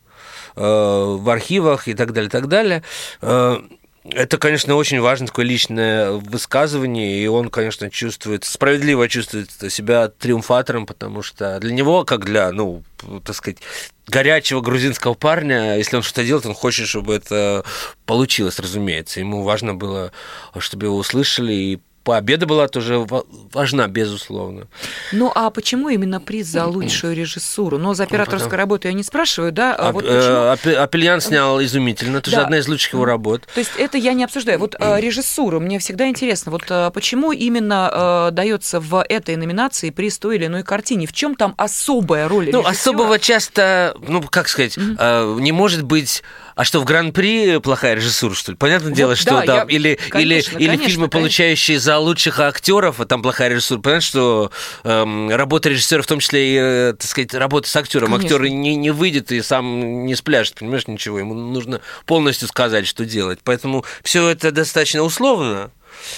э, 0.56 0.62
в 0.62 1.30
архивах 1.30 1.88
и 1.88 1.94
так 1.94 2.14
далее, 2.14 2.30
так 2.30 2.48
далее, 2.48 2.84
э, 3.22 3.58
это, 4.04 4.38
конечно, 4.38 4.76
очень 4.76 5.00
важное 5.00 5.28
такое 5.28 5.46
личное 5.46 6.12
высказывание, 6.12 7.24
и 7.24 7.28
он, 7.28 7.50
конечно, 7.50 7.90
чувствует, 7.90 8.44
справедливо 8.44 9.08
чувствует 9.08 9.52
себя 9.70 10.08
триумфатором, 10.10 10.86
потому 10.86 11.22
что 11.22 11.60
для 11.60 11.74
него, 11.74 12.04
как 12.04 12.26
для, 12.26 12.52
ну, 12.52 12.84
так 13.24 13.36
сказать, 13.36 13.60
горячего 14.08 14.62
грузинского 14.62 15.14
парня, 15.14 15.78
если 15.78 15.98
он 15.98 16.04
что-то 16.04 16.26
делает, 16.26 16.46
он 16.46 16.56
хочет, 16.56 16.88
чтобы 16.88 17.14
это 17.14 17.64
получилось, 18.06 18.60
разумеется. 18.60 19.20
Ему 19.20 19.44
важно 19.44 19.76
было, 19.76 20.12
чтобы 20.58 20.88
его 20.88 20.98
услышали 20.98 21.54
и 21.54 21.80
победа 22.04 22.46
была 22.46 22.68
тоже 22.68 23.06
важна, 23.54 23.88
безусловно. 23.88 24.68
Ну 25.12 25.32
а 25.34 25.50
почему 25.50 25.90
именно 25.90 26.20
приз 26.20 26.48
за 26.48 26.66
лучшую 26.68 27.16
режиссуру? 27.16 27.78
Но 27.78 27.94
за 27.94 28.04
операторскую 28.04 28.52
ну, 28.52 28.58
работу 28.58 28.88
я 28.88 28.94
не 28.94 29.04
спрашиваю, 29.04 29.52
да? 29.52 29.76
А 29.76 29.92
вот 29.92 30.06
э, 30.06 30.76
Апельян 30.76 31.22
снял 31.22 31.62
изумительно, 31.62 32.18
это 32.18 32.32
да. 32.32 32.38
же 32.38 32.44
одна 32.44 32.58
из 32.60 32.68
лучших 32.68 32.94
его 32.94 33.06
работ. 33.06 33.48
То 33.54 33.60
есть 33.60 33.72
это 33.78 33.98
я 33.98 34.14
не 34.14 34.24
обсуждаю. 34.24 34.60
Вот 34.60 34.76
э, 34.80 35.00
режиссуру, 35.02 35.60
мне 35.60 35.80
всегда 35.80 36.08
интересно, 36.08 36.52
вот 36.52 36.64
почему 36.94 37.32
именно 37.32 38.30
дается 38.32 38.80
в 38.80 39.04
этой 39.08 39.36
номинации 39.36 39.90
приз 39.90 40.18
той 40.18 40.38
или 40.38 40.48
иной 40.48 40.64
картине? 40.64 41.08
В 41.08 41.14
чем 41.14 41.36
там 41.36 41.54
особая 41.58 42.28
роль 42.28 42.50
Ну, 42.52 42.66
особого 42.66 43.20
часто, 43.20 43.96
ну, 44.08 44.22
как 44.22 44.48
сказать, 44.48 44.78
mm-hmm. 44.78 45.42
не 45.42 45.52
может 45.52 45.84
быть 45.84 46.24
а 46.56 46.64
что, 46.64 46.80
в 46.80 46.86
Гран-при 46.86 47.60
плохая 47.60 47.96
режиссура, 47.96 48.34
что 48.34 48.52
ли? 48.52 48.58
Понятное 48.58 48.90
вот, 48.90 48.98
дело, 48.98 49.16
что 49.16 49.32
да, 49.32 49.42
там... 49.44 49.68
Я... 49.68 49.76
Или, 49.76 49.96
конечно, 49.96 50.18
или, 50.20 50.30
конечно, 50.30 50.58
или 50.58 50.78
фильмы, 50.78 50.80
конечно. 50.82 51.10
получающие 51.10 51.80
за 51.80 51.98
лучших 51.98 52.40
актеров, 52.40 53.00
а 53.00 53.06
там 53.06 53.22
плохая 53.22 53.50
режиссура. 53.50 53.80
Понятно, 53.80 54.02
что 54.02 54.52
эм, 54.84 55.30
работа 55.30 55.70
режиссера, 55.70 56.02
в 56.02 56.08
том 56.08 56.20
числе 56.20 56.54
и, 56.54 56.58
э, 56.60 56.94
так 56.98 57.10
сказать, 57.10 57.34
работа 57.34 57.68
с 57.68 57.76
актером. 57.76 58.14
Актер 58.14 58.42
не, 58.48 58.76
не 58.76 58.92
выйдет 58.92 59.32
и 59.32 59.42
сам 59.42 60.06
не 60.06 60.16
спляшет, 60.16 60.56
понимаешь, 60.56 60.88
ничего. 60.88 61.20
Ему 61.20 61.34
нужно 61.34 61.82
полностью 62.06 62.48
сказать, 62.48 62.88
что 62.88 63.06
делать. 63.06 63.40
Поэтому 63.44 63.86
все 64.04 64.28
это 64.30 64.52
достаточно 64.52 65.02
условно. 65.02 65.72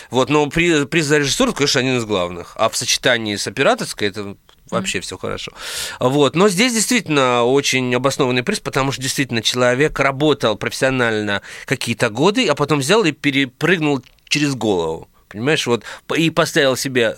Вот, 0.09 0.29
но 0.29 0.47
при, 0.47 0.85
приз 0.85 1.05
за 1.05 1.17
режиссуру, 1.17 1.53
конечно, 1.53 1.81
один 1.81 1.97
из 1.97 2.05
главных. 2.05 2.53
А 2.55 2.69
в 2.69 2.77
сочетании 2.77 3.35
с 3.35 3.47
операторской 3.47 4.09
это 4.09 4.35
вообще 4.73 4.99
все 4.99 5.17
хорошо. 5.17 5.51
Вот. 5.99 6.35
Но 6.35 6.49
здесь 6.49 6.73
действительно 6.73 7.43
очень 7.43 7.93
обоснованный 7.95 8.43
приз, 8.43 8.59
потому 8.59 8.91
что 8.91 9.01
действительно 9.01 9.41
человек 9.41 9.99
работал 9.99 10.55
профессионально 10.55 11.41
какие-то 11.65 12.09
годы, 12.09 12.47
а 12.47 12.55
потом 12.55 12.79
взял 12.79 13.03
и 13.03 13.11
перепрыгнул 13.11 14.01
через 14.27 14.55
голову. 14.55 15.07
Понимаешь, 15.29 15.65
вот 15.65 15.83
и 16.15 16.29
поставил 16.29 16.75
себе 16.75 17.15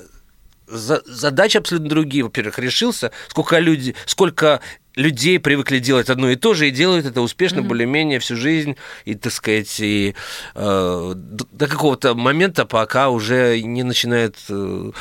задачи 0.68 1.58
абсолютно 1.58 1.90
другие. 1.90 2.24
Во-первых, 2.24 2.60
решился, 2.60 3.12
сколько 3.28 3.60
люди, 3.60 3.96
сколько 4.06 4.62
людей 4.96 5.40
привыкли 5.40 5.80
делать 5.80 6.10
одно 6.10 6.30
и 6.30 6.36
то 6.36 6.54
же, 6.54 6.68
и 6.68 6.72
делают 6.72 7.06
это 7.06 7.22
успешно, 7.22 7.60
mm-hmm. 7.60 7.68
более-менее 7.68 8.20
всю 8.20 8.36
жизнь, 8.36 8.78
и, 9.04 9.16
так 9.16 9.34
сказать, 9.34 9.80
и 9.80 10.16
э, 10.56 11.14
до 11.16 11.68
какого-то 11.68 12.16
момента, 12.16 12.66
пока 12.66 13.10
уже 13.10 13.62
не 13.62 13.84
начинает 13.84 14.38
э, 14.50 14.92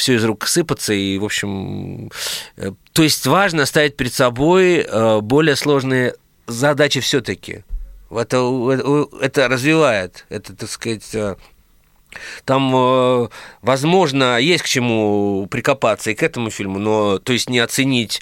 все 0.00 0.14
из 0.14 0.24
рук 0.24 0.46
сыпаться, 0.46 0.92
и, 0.92 1.18
в 1.18 1.24
общем... 1.24 2.10
Э, 2.56 2.72
то 2.92 3.02
есть 3.02 3.26
важно 3.26 3.66
ставить 3.66 3.96
перед 3.96 4.12
собой 4.12 4.78
э, 4.78 5.20
более 5.20 5.56
сложные 5.56 6.14
задачи 6.46 7.00
все-таки. 7.00 7.64
Это, 8.10 8.38
это 9.20 9.48
развивает, 9.48 10.26
это, 10.30 10.56
так 10.56 10.68
сказать, 10.68 11.14
э, 11.14 11.36
там, 12.44 13.30
возможно, 13.62 14.40
есть 14.40 14.64
к 14.64 14.66
чему 14.66 15.46
прикопаться 15.48 16.10
и 16.10 16.14
к 16.14 16.24
этому 16.24 16.50
фильму, 16.50 16.80
но 16.80 17.18
то 17.18 17.32
есть 17.32 17.48
не 17.48 17.60
оценить 17.60 18.20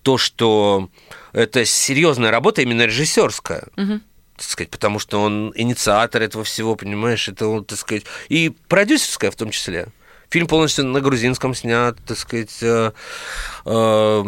то, 0.00 0.16
что 0.16 0.88
это 1.34 1.66
серьезная 1.66 2.30
работа 2.30 2.62
именно 2.62 2.86
режиссерская. 2.86 3.64
Угу 3.76 4.00
так 4.36 4.44
сказать, 4.44 4.70
потому 4.70 4.98
что 4.98 5.22
он 5.22 5.52
инициатор 5.56 6.20
этого 6.20 6.44
всего, 6.44 6.76
понимаешь, 6.76 7.26
это 7.28 7.46
он, 7.46 7.64
так 7.64 7.78
сказать, 7.78 8.04
и 8.28 8.52
продюсерская 8.68 9.30
в 9.30 9.36
том 9.36 9.50
числе. 9.50 9.88
Фильм 10.30 10.46
полностью 10.46 10.86
на 10.86 11.00
грузинском 11.00 11.54
снят, 11.54 11.96
так 12.06 12.18
сказать, 12.18 12.58
э, 12.62 12.92
э, 13.64 14.24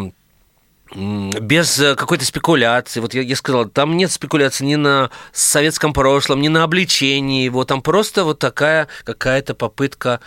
без 0.95 1.83
какой-то 1.97 2.25
спекуляции. 2.25 3.01
Вот 3.01 3.15
я, 3.15 3.23
я 3.23 3.37
сказал, 3.37 3.67
там 3.67 3.97
нет 3.97 4.11
спекуляции 4.11 4.65
ни 4.65 4.77
на 4.77 5.11
советском 5.33 5.93
прошлом, 5.93 6.41
ни 6.41 6.49
на 6.49 6.63
обличении 6.63 7.45
его. 7.45 7.65
Там 7.65 7.83
просто 7.83 8.25
вот 8.25 8.39
такая 8.39 8.89
какая-то 9.05 9.55
попытка 9.55 10.21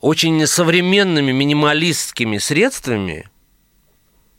очень 0.00 0.46
современными 0.46 1.32
минималистскими 1.32 2.38
средствами. 2.38 3.28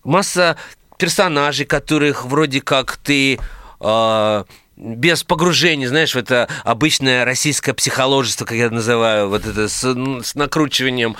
Масса 0.04 0.58
персонажей, 0.98 1.66
которых 1.66 2.26
вроде 2.26 2.62
как 2.62 2.98
ты 2.98 3.39
э, 3.80 4.44
без 4.75 5.23
погружения, 5.23 5.88
знаешь, 5.88 6.15
в 6.15 6.17
это 6.17 6.47
обычное 6.63 7.25
российское 7.25 7.73
психологическое, 7.73 8.45
как 8.45 8.57
я 8.57 8.69
называю, 8.69 9.29
вот 9.29 9.45
это 9.45 9.67
с, 9.67 9.83
с 9.83 10.36
накручиванием 10.36 11.15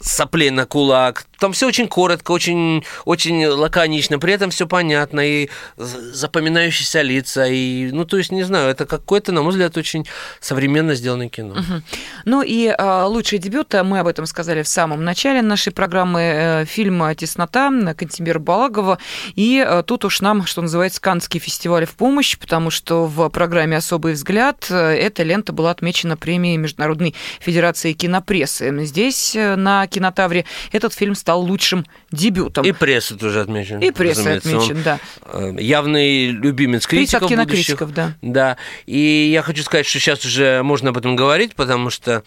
соплей 0.00 0.50
на 0.50 0.66
кулак. 0.66 1.26
Там 1.38 1.52
все 1.52 1.66
очень 1.66 1.88
коротко, 1.88 2.30
очень, 2.30 2.84
очень 3.04 3.46
лаконично, 3.46 4.18
при 4.18 4.32
этом 4.32 4.50
все 4.50 4.66
понятно, 4.66 5.20
и 5.20 5.50
запоминающиеся 5.76 7.02
лица, 7.02 7.46
и, 7.46 7.90
ну, 7.92 8.04
то 8.04 8.16
есть, 8.16 8.32
не 8.32 8.42
знаю, 8.42 8.70
это 8.70 8.86
какое-то, 8.86 9.32
на 9.32 9.42
мой 9.42 9.50
взгляд, 9.50 9.76
очень 9.76 10.06
современно 10.40 10.94
сделанное 10.94 11.28
кино. 11.28 11.54
Угу. 11.54 11.82
Ну 12.24 12.42
и 12.42 12.68
а, 12.68 13.06
лучший 13.06 13.38
дебют, 13.38 13.74
а, 13.74 13.84
мы 13.84 13.98
об 13.98 14.06
этом 14.06 14.26
сказали 14.26 14.62
в 14.62 14.68
самом 14.68 15.04
начале 15.04 15.42
нашей 15.42 15.72
программы, 15.72 16.20
э, 16.20 16.64
фильм 16.64 17.02
«Теснота» 17.14 17.70
Кантемира 17.94 18.38
Балагова, 18.38 18.98
и 19.34 19.64
а, 19.66 19.82
тут 19.82 20.04
уж 20.04 20.20
нам, 20.20 20.46
что 20.46 20.62
называется, 20.62 21.00
Каннский 21.00 21.40
фестиваль 21.40 21.84
в 21.86 21.94
помощь, 21.94 22.38
потому 22.38 22.70
что 22.70 23.06
в 23.06 23.28
программе 23.28 23.76
«Особый 23.76 24.14
взгляд» 24.14 24.66
э, 24.70 24.74
эта 24.74 25.22
лента 25.22 25.52
была 25.52 25.70
отмечена 25.70 26.16
премией 26.16 26.56
Международной 26.56 27.14
Федерации 27.40 27.92
кинопрессы. 27.92 28.72
Здесь, 28.84 29.36
э, 29.36 29.56
на 29.86 29.88
кинотавре, 29.88 30.44
этот 30.72 30.92
фильм 30.92 31.14
стал 31.14 31.40
лучшим 31.40 31.86
дебютом. 32.10 32.64
И 32.64 32.72
пресса 32.72 33.16
тоже 33.16 33.40
отмечен. 33.40 33.80
И 33.80 33.90
пресса 33.90 34.34
отмечен, 34.34 34.82
да. 34.82 34.98
Э, 35.24 35.54
явный 35.58 36.28
любимец 36.28 36.86
критиков 36.86 37.28
кинокритиков, 37.28 37.92
да. 37.92 38.14
Да. 38.22 38.56
И 38.86 39.30
я 39.32 39.42
хочу 39.42 39.62
сказать, 39.62 39.86
что 39.86 39.98
сейчас 39.98 40.24
уже 40.24 40.62
можно 40.62 40.90
об 40.90 40.98
этом 40.98 41.16
говорить, 41.16 41.54
потому 41.54 41.90
что 41.90 42.22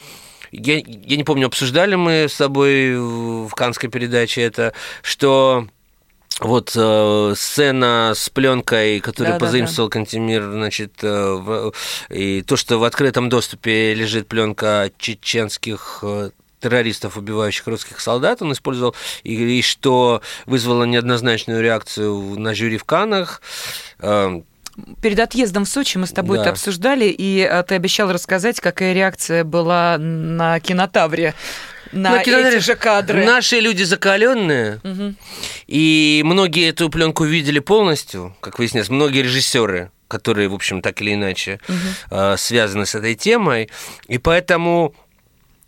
я, 0.52 0.78
я 0.78 1.18
не 1.18 1.24
помню, 1.24 1.48
обсуждали 1.48 1.96
мы 1.96 2.28
с 2.30 2.36
тобой 2.36 2.98
в 2.98 3.52
Канской 3.52 3.90
передаче 3.90 4.42
это, 4.42 4.74
что 5.04 5.68
вот 6.40 6.72
э, 6.76 7.34
сцена 7.36 8.14
с 8.16 8.30
пленкой, 8.30 9.02
которую 9.02 9.34
да, 9.34 9.40
позаимствовал 9.40 9.90
да, 9.90 9.94
да. 9.94 10.00
Кантемир, 10.00 10.44
значит, 10.52 10.94
э, 11.04 11.34
в, 11.34 11.74
и 12.10 12.42
то, 12.44 12.56
что 12.56 12.78
в 12.80 12.84
открытом 12.86 13.30
доступе 13.30 13.94
лежит 13.94 14.28
пленка 14.28 14.90
чеченских 14.98 16.00
э, 16.02 16.32
террористов, 16.60 17.18
убивающих 17.18 17.66
русских 17.68 18.00
солдат, 18.00 18.42
он 18.42 18.52
использовал, 18.54 18.96
и, 19.24 19.60
и 19.60 19.62
что 19.62 20.22
вызвало 20.46 20.84
неоднозначную 20.84 21.62
реакцию 21.62 22.40
на 22.40 22.54
жюри 22.54 22.78
в 22.78 22.84
Канах. 22.84 23.42
Эм, 24.00 24.46
Перед 25.02 25.20
отъездом 25.20 25.66
в 25.66 25.70
Сочи 25.70 25.98
мы 25.98 26.08
с 26.08 26.12
тобой 26.12 26.38
да. 26.38 26.44
это 26.44 26.52
обсуждали, 26.52 27.06
и 27.06 27.40
э, 27.40 27.64
ты 27.64 27.76
обещал 27.76 28.12
рассказать, 28.12 28.60
какая 28.62 28.94
реакция 28.94 29.44
была 29.44 29.98
на 29.98 30.60
кинотавре 30.60 31.34
на, 31.92 32.12
на 32.12 32.22
эти 32.22 32.60
же 32.60 32.76
кадры. 32.76 33.26
Наши 33.26 33.60
люди 33.60 33.84
закаленные, 33.84 34.80
угу. 34.84 35.16
и 35.68 36.22
многие 36.24 36.70
эту 36.70 36.90
пленку 36.90 37.24
видели 37.24 37.60
полностью, 37.60 38.36
как 38.42 38.60
выяснилось, 38.60 38.90
многие 38.90 39.24
режиссеры 39.24 39.92
которые, 40.08 40.50
в 40.50 40.56
общем, 40.56 40.82
так 40.82 41.02
или 41.02 41.14
иначе 41.14 41.60
угу. 41.70 42.36
связаны 42.36 42.88
с 42.88 42.96
этой 42.96 43.14
темой. 43.14 43.70
И 44.08 44.18
поэтому 44.18 44.96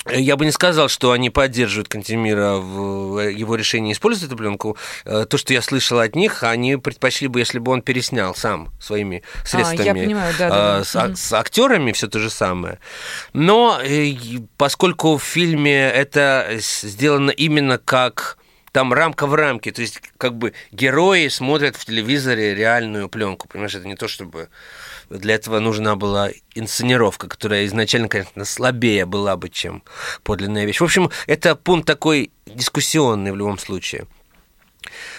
я 0.09 0.35
бы 0.35 0.45
не 0.45 0.51
сказал, 0.51 0.89
что 0.89 1.11
они 1.11 1.29
поддерживают 1.29 1.87
Кантемира 1.87 2.55
в 2.55 3.17
э, 3.19 3.31
его 3.31 3.55
решении 3.55 3.93
использовать 3.93 4.27
эту 4.27 4.37
пленку. 4.37 4.77
Э, 5.05 5.25
то, 5.29 5.37
что 5.37 5.53
я 5.53 5.61
слышал 5.61 5.99
от 5.99 6.15
них, 6.15 6.43
они 6.43 6.77
предпочли 6.77 7.27
бы, 7.27 7.39
если 7.39 7.59
бы 7.59 7.71
он 7.71 7.81
переснял 7.81 8.33
сам 8.33 8.71
своими 8.79 9.23
средствами. 9.45 9.81
А, 9.81 9.85
я 9.85 9.93
понимаю, 9.93 10.33
да, 10.39 10.49
да, 10.49 10.77
да. 10.77 10.83
С, 10.83 10.95
угу. 10.95 11.15
с 11.15 11.33
актерами 11.33 11.91
все 11.91 12.07
то 12.07 12.19
же 12.19 12.29
самое. 12.29 12.79
Но 13.33 13.79
э, 13.83 14.13
поскольку 14.57 15.17
в 15.17 15.23
фильме 15.23 15.89
это 15.89 16.47
сделано 16.57 17.31
именно 17.31 17.77
как 17.77 18.37
там 18.71 18.93
рамка 18.93 19.27
в 19.27 19.35
рамке, 19.35 19.71
то 19.71 19.81
есть 19.81 20.01
как 20.17 20.37
бы 20.37 20.53
герои 20.71 21.27
смотрят 21.27 21.75
в 21.75 21.85
телевизоре 21.85 22.55
реальную 22.55 23.09
пленку, 23.09 23.47
понимаешь, 23.47 23.75
это 23.75 23.87
не 23.87 23.95
то 23.95 24.07
чтобы 24.07 24.49
для 25.17 25.35
этого 25.35 25.59
нужна 25.59 25.95
была 25.95 26.29
инсценировка, 26.55 27.27
которая 27.27 27.65
изначально, 27.65 28.07
конечно, 28.07 28.45
слабее 28.45 29.05
была 29.05 29.35
бы, 29.35 29.49
чем 29.49 29.83
подлинная 30.23 30.65
вещь. 30.65 30.79
В 30.79 30.83
общем, 30.83 31.11
это 31.27 31.55
пункт 31.55 31.87
такой 31.87 32.31
дискуссионный 32.45 33.31
в 33.31 33.35
любом 33.35 33.57
случае. 33.57 34.07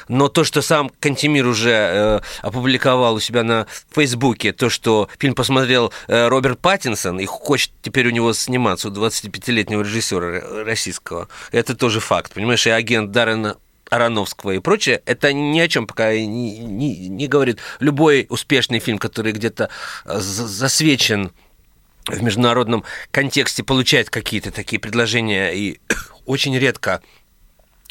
Но 0.08 0.28
то, 0.28 0.42
что 0.42 0.60
сам 0.60 0.90
Кантемир 1.00 1.46
уже 1.46 1.70
э, 1.70 2.20
опубликовал 2.40 3.14
у 3.14 3.20
себя 3.20 3.44
на 3.44 3.66
Фейсбуке, 3.94 4.52
то, 4.52 4.68
что 4.68 5.08
фильм 5.18 5.34
посмотрел 5.34 5.92
э, 6.08 6.26
Роберт 6.28 6.58
Паттинсон 6.60 7.20
и 7.20 7.26
хочет 7.26 7.72
теперь 7.80 8.08
у 8.08 8.10
него 8.10 8.32
сниматься, 8.32 8.88
у 8.88 8.92
25-летнего 8.92 9.82
режиссера 9.82 10.64
российского, 10.64 11.28
это 11.52 11.76
тоже 11.76 12.00
факт. 12.00 12.34
Понимаешь, 12.34 12.66
и 12.66 12.70
агент 12.70 13.12
Даррена 13.12 13.56
Ароновского 13.92 14.52
и 14.52 14.58
прочее, 14.58 15.02
это 15.04 15.34
ни 15.34 15.60
о 15.60 15.68
чем 15.68 15.86
пока 15.86 16.14
не, 16.14 16.58
не, 16.58 17.08
не 17.08 17.28
говорит. 17.28 17.58
Любой 17.78 18.26
успешный 18.30 18.78
фильм, 18.78 18.98
который 18.98 19.32
где-то 19.32 19.68
э, 20.06 20.18
засвечен 20.18 21.32
в 22.06 22.22
международном 22.22 22.84
контексте, 23.10 23.62
получает 23.62 24.08
какие-то 24.08 24.50
такие 24.50 24.80
предложения, 24.80 25.50
и 25.50 25.78
очень 26.24 26.56
редко 26.58 27.02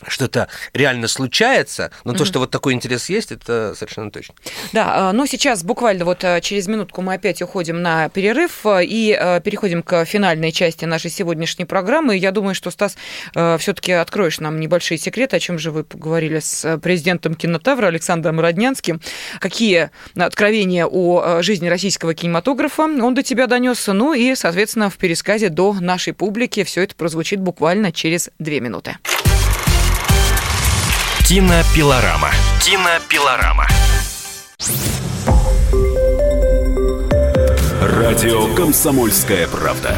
что-то 0.08 0.48
реально 0.74 1.08
случается, 1.08 1.92
но 2.04 2.14
mm-hmm. 2.14 2.18
то, 2.18 2.26
что 2.26 2.40
вот 2.40 2.52
такой 2.52 2.74
интерес 2.74 3.10
есть, 3.10 3.32
это 3.32 3.74
совершенно 3.76 4.12
точно. 4.12 4.36
Да, 4.74 5.10
а, 5.10 5.14
но 5.14 5.26
сейчас 5.26 5.64
буквально 5.64 6.06
вот 6.06 6.24
а, 6.24 6.42
через 6.42 6.68
минутку 6.68 7.02
мы 7.02 7.14
опять 7.14 7.42
уходим 7.42 7.82
на 7.82 8.10
перерыв 8.10 8.66
а, 8.66 8.82
и 8.82 9.12
переходим 9.44 9.84
к 9.84 10.06
финальной 10.06 10.52
части 10.52 10.86
нашей 10.86 11.12
сегодняшней 11.12 11.66
программы. 11.66 12.18
Я 12.18 12.32
думаю, 12.32 12.56
что, 12.56 12.72
Стас, 12.72 12.98
все-таки 13.34 13.92
откроешь 13.92 14.40
нам 14.40 14.60
небольшие 14.60 14.98
секреты, 14.98 15.38
о 15.38 15.40
чем 15.40 15.60
же 15.60 15.72
вы 15.72 15.84
поговорили 15.84 16.40
с 16.40 16.78
президентом 16.80 17.36
кинотавра 17.36 17.88
Александром 17.88 18.40
Роднянским. 18.40 19.02
Какие 19.40 19.92
откровения 20.16 20.86
о 20.86 21.42
жизни 21.42 21.68
российского 21.68 22.14
кинематографа 22.14 22.84
он 22.84 23.14
до 23.14 23.24
тебя 23.24 23.48
донес, 23.48 23.88
ну 23.88 24.14
и, 24.14 24.36
соответственно, 24.36 24.90
в 24.90 24.98
пересказе 24.98 25.50
до 25.50 25.74
нашей 25.74 26.14
публики 26.14 26.64
все 26.64 26.84
это 26.84 26.96
прозвучит 26.96 27.40
буквально 27.40 27.92
через 27.92 28.30
две 28.40 28.60
минуты. 28.60 28.98
Кинопилорама. 31.24 32.30
Кинопилорама. 32.60 33.66
Радио 37.82 38.54
«Комсомольская 38.54 39.48
правда». 39.48 39.96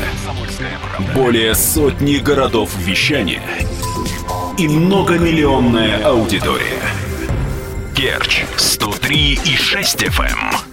Более 1.15 1.55
сотни 1.55 2.17
городов 2.17 2.75
вещания 2.77 3.41
и 4.59 4.67
многомиллионная 4.67 6.05
аудитория. 6.05 6.81
Керчь 7.95 8.43
103 8.57 9.39
и 9.43 9.55
6 9.57 10.03
FM. 10.03 10.72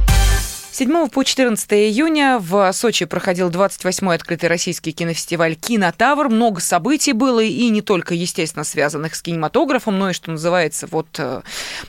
7 0.73 1.09
по 1.09 1.25
14 1.25 1.73
июня 1.73 2.39
в 2.39 2.71
Сочи 2.71 3.03
проходил 3.03 3.49
28-й 3.49 4.15
открытый 4.15 4.47
российский 4.47 4.93
кинофестиваль 4.93 5.55
«Кинотавр». 5.55 6.29
Много 6.29 6.61
событий 6.61 7.11
было, 7.11 7.41
и 7.41 7.67
не 7.67 7.81
только, 7.81 8.13
естественно, 8.13 8.63
связанных 8.63 9.15
с 9.15 9.21
кинематографом, 9.21 9.99
но 9.99 10.11
и, 10.11 10.13
что 10.13 10.31
называется, 10.31 10.87
вот 10.89 11.07
э, 11.17 11.41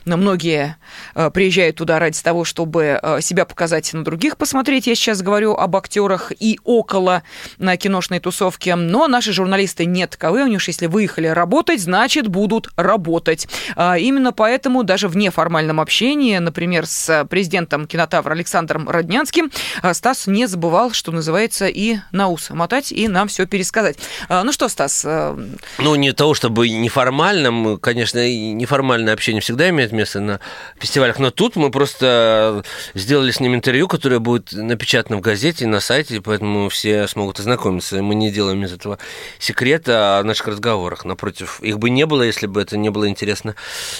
многие 0.03 0.75
э, 1.15 1.31
приезжают 1.31 1.77
туда 1.77 1.97
ради 1.97 2.21
того, 2.21 2.43
чтобы 2.43 2.99
э, 3.01 3.21
себя 3.21 3.45
показать 3.45 3.93
на 3.93 4.03
других 4.03 4.35
посмотреть. 4.35 4.85
Я 4.85 4.95
сейчас 4.95 5.21
говорю 5.21 5.53
об 5.53 5.77
актерах 5.77 6.33
и 6.37 6.59
около 6.65 7.23
на 7.59 7.77
киношной 7.77 8.19
тусовке. 8.19 8.75
Но 8.75 9.07
наши 9.07 9.31
журналисты 9.31 9.85
не 9.85 10.05
таковы. 10.07 10.43
У 10.43 10.47
них, 10.47 10.67
если 10.67 10.87
выехали 10.87 11.27
работать, 11.27 11.79
значит, 11.81 12.27
будут 12.27 12.67
работать. 12.75 13.47
А 13.77 13.97
именно 13.97 14.33
поэтому 14.33 14.83
даже 14.83 15.07
в 15.07 15.15
неформальном 15.15 15.79
общении, 15.79 16.37
например, 16.37 16.85
с 16.85 17.25
президентом 17.29 17.87
«Кинотавра» 17.87 18.33
Александром 18.33 18.72
Александром 18.73 18.89
Роднянским. 18.89 19.51
А, 19.81 19.93
Стас 19.93 20.27
не 20.27 20.47
забывал, 20.47 20.91
что 20.91 21.11
называется, 21.11 21.67
и 21.67 21.97
на 22.11 22.27
ус 22.27 22.49
мотать, 22.49 22.91
и 22.91 23.07
нам 23.07 23.27
все 23.27 23.45
пересказать. 23.45 23.97
А, 24.29 24.43
ну 24.43 24.51
что, 24.51 24.67
Стас? 24.69 25.03
А, 25.05 25.37
ну, 25.77 25.95
не 25.95 26.11
того, 26.13 26.33
чтобы 26.33 26.69
неформальным, 26.69 27.77
конечно, 27.77 28.27
неформальное 28.27 29.13
общение 29.13 29.41
всегда 29.41 29.69
имеет 29.69 29.91
место 29.91 30.19
на 30.19 30.39
фестивалях, 30.79 31.19
но 31.19 31.31
тут 31.31 31.55
мы 31.55 31.71
просто 31.71 32.63
сделали 32.93 33.31
с 33.31 33.39
ним 33.39 33.55
интервью, 33.55 33.87
которое 33.87 34.19
будет 34.19 34.51
напечатано 34.51 35.17
в 35.17 35.21
газете 35.21 35.65
и 35.65 35.67
на 35.67 35.79
сайте, 35.79 36.21
поэтому 36.21 36.69
все 36.69 37.07
смогут 37.07 37.39
ознакомиться. 37.39 38.01
Мы 38.01 38.15
не 38.15 38.31
делаем 38.31 38.63
из 38.63 38.73
этого 38.73 38.97
секрета 39.39 40.19
о 40.19 40.23
наших 40.23 40.47
разговорах. 40.47 41.05
Напротив, 41.05 41.59
их 41.61 41.79
бы 41.79 41.89
не 41.89 42.05
было, 42.05 42.23
если 42.23 42.47
бы 42.47 42.61
это 42.61 42.77
не 42.77 42.89
было 42.89 43.07
интересно 43.07 43.55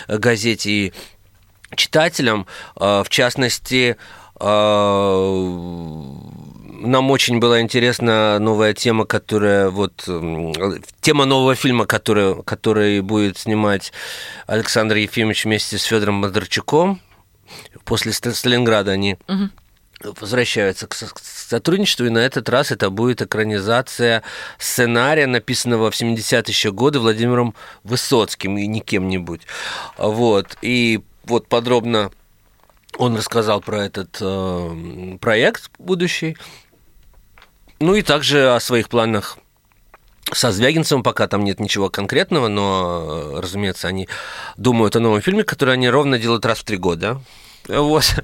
газете 0.08 0.70
и 0.72 0.94
читателям. 1.76 2.46
В 2.76 3.06
частности, 3.10 3.98
нам 6.84 7.12
очень 7.12 7.40
была 7.40 7.62
интересна 7.62 8.38
новая 8.40 8.74
тема, 8.74 9.06
которая 9.06 9.70
вот 9.70 10.04
тема 11.00 11.26
нового 11.26 11.56
фильма, 11.56 11.86
который, 11.86 12.44
который 12.44 13.00
будет 13.02 13.38
снимать 13.38 13.94
Александр 14.48 14.98
Ефимович 14.98 15.46
вместе 15.46 15.78
с 15.78 15.84
Федором 15.84 16.22
Бондарчуком. 16.22 17.00
После 17.86 18.12
Сталинграда 18.12 18.92
они 18.92 19.18
угу. 19.28 19.50
возвращаются 20.20 20.88
к 20.88 20.94
сотрудничеству, 20.94 22.06
и 22.06 22.10
на 22.10 22.20
этот 22.20 22.50
раз 22.50 22.72
это 22.72 22.90
будет 22.90 23.22
экранизация 23.22 24.24
сценария, 24.58 25.28
написанного 25.28 25.90
в 25.90 25.94
70-е 25.94 26.44
еще 26.48 26.72
годы 26.74 27.00
Владимиром 27.00 27.56
Высоцким 27.84 28.58
и 28.58 28.68
не 28.68 28.82
кем-нибудь. 28.82 29.42
Вот. 29.98 30.58
И 30.62 31.02
вот 31.26 31.48
подробно 31.48 32.12
он 32.98 33.16
рассказал 33.16 33.62
про 33.62 33.86
этот 33.86 34.18
э, 34.22 35.18
проект 35.20 35.72
будущий. 35.80 36.38
Ну 37.80 37.96
и 37.96 38.02
также 38.02 38.54
о 38.54 38.60
своих 38.60 38.90
планах 38.90 39.38
со 40.32 40.52
Звягинцевым 40.52 41.04
пока 41.04 41.28
там 41.28 41.44
нет 41.44 41.60
ничего 41.60 41.90
конкретного, 41.90 42.48
но, 42.48 43.40
разумеется, 43.42 43.88
они 43.88 44.08
думают 44.58 44.96
о 44.96 45.00
новом 45.00 45.22
фильме, 45.22 45.44
который 45.44 45.74
они 45.74 45.90
ровно 45.90 46.18
делают 46.18 46.46
раз 46.46 46.60
в 46.60 46.64
три 46.64 46.78
года. 46.78 47.22
Вот. 47.68 48.16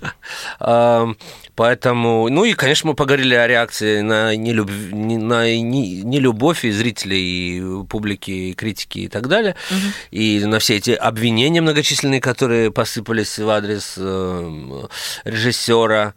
Поэтому, 1.60 2.30
ну 2.30 2.46
и, 2.46 2.54
конечно, 2.54 2.88
мы 2.88 2.96
поговорили 2.96 3.36
о 3.36 3.46
реакции 3.46 4.00
на 4.00 4.34
нелюб... 4.34 4.70
на 4.70 5.54
нелюбовь 5.54 6.64
и 6.64 6.72
зрителей, 6.72 7.58
и 7.58 7.84
публики, 7.84 8.32
и 8.32 8.54
критики 8.54 9.00
и 9.00 9.08
так 9.10 9.28
далее, 9.28 9.58
угу. 9.70 9.80
и 10.12 10.46
на 10.46 10.60
все 10.60 10.78
эти 10.78 10.92
обвинения 10.92 11.60
многочисленные, 11.60 12.22
которые 12.22 12.72
посыпались 12.72 13.38
в 13.38 13.50
адрес 13.50 13.96
э, 13.98 14.88
режиссера, 15.26 16.14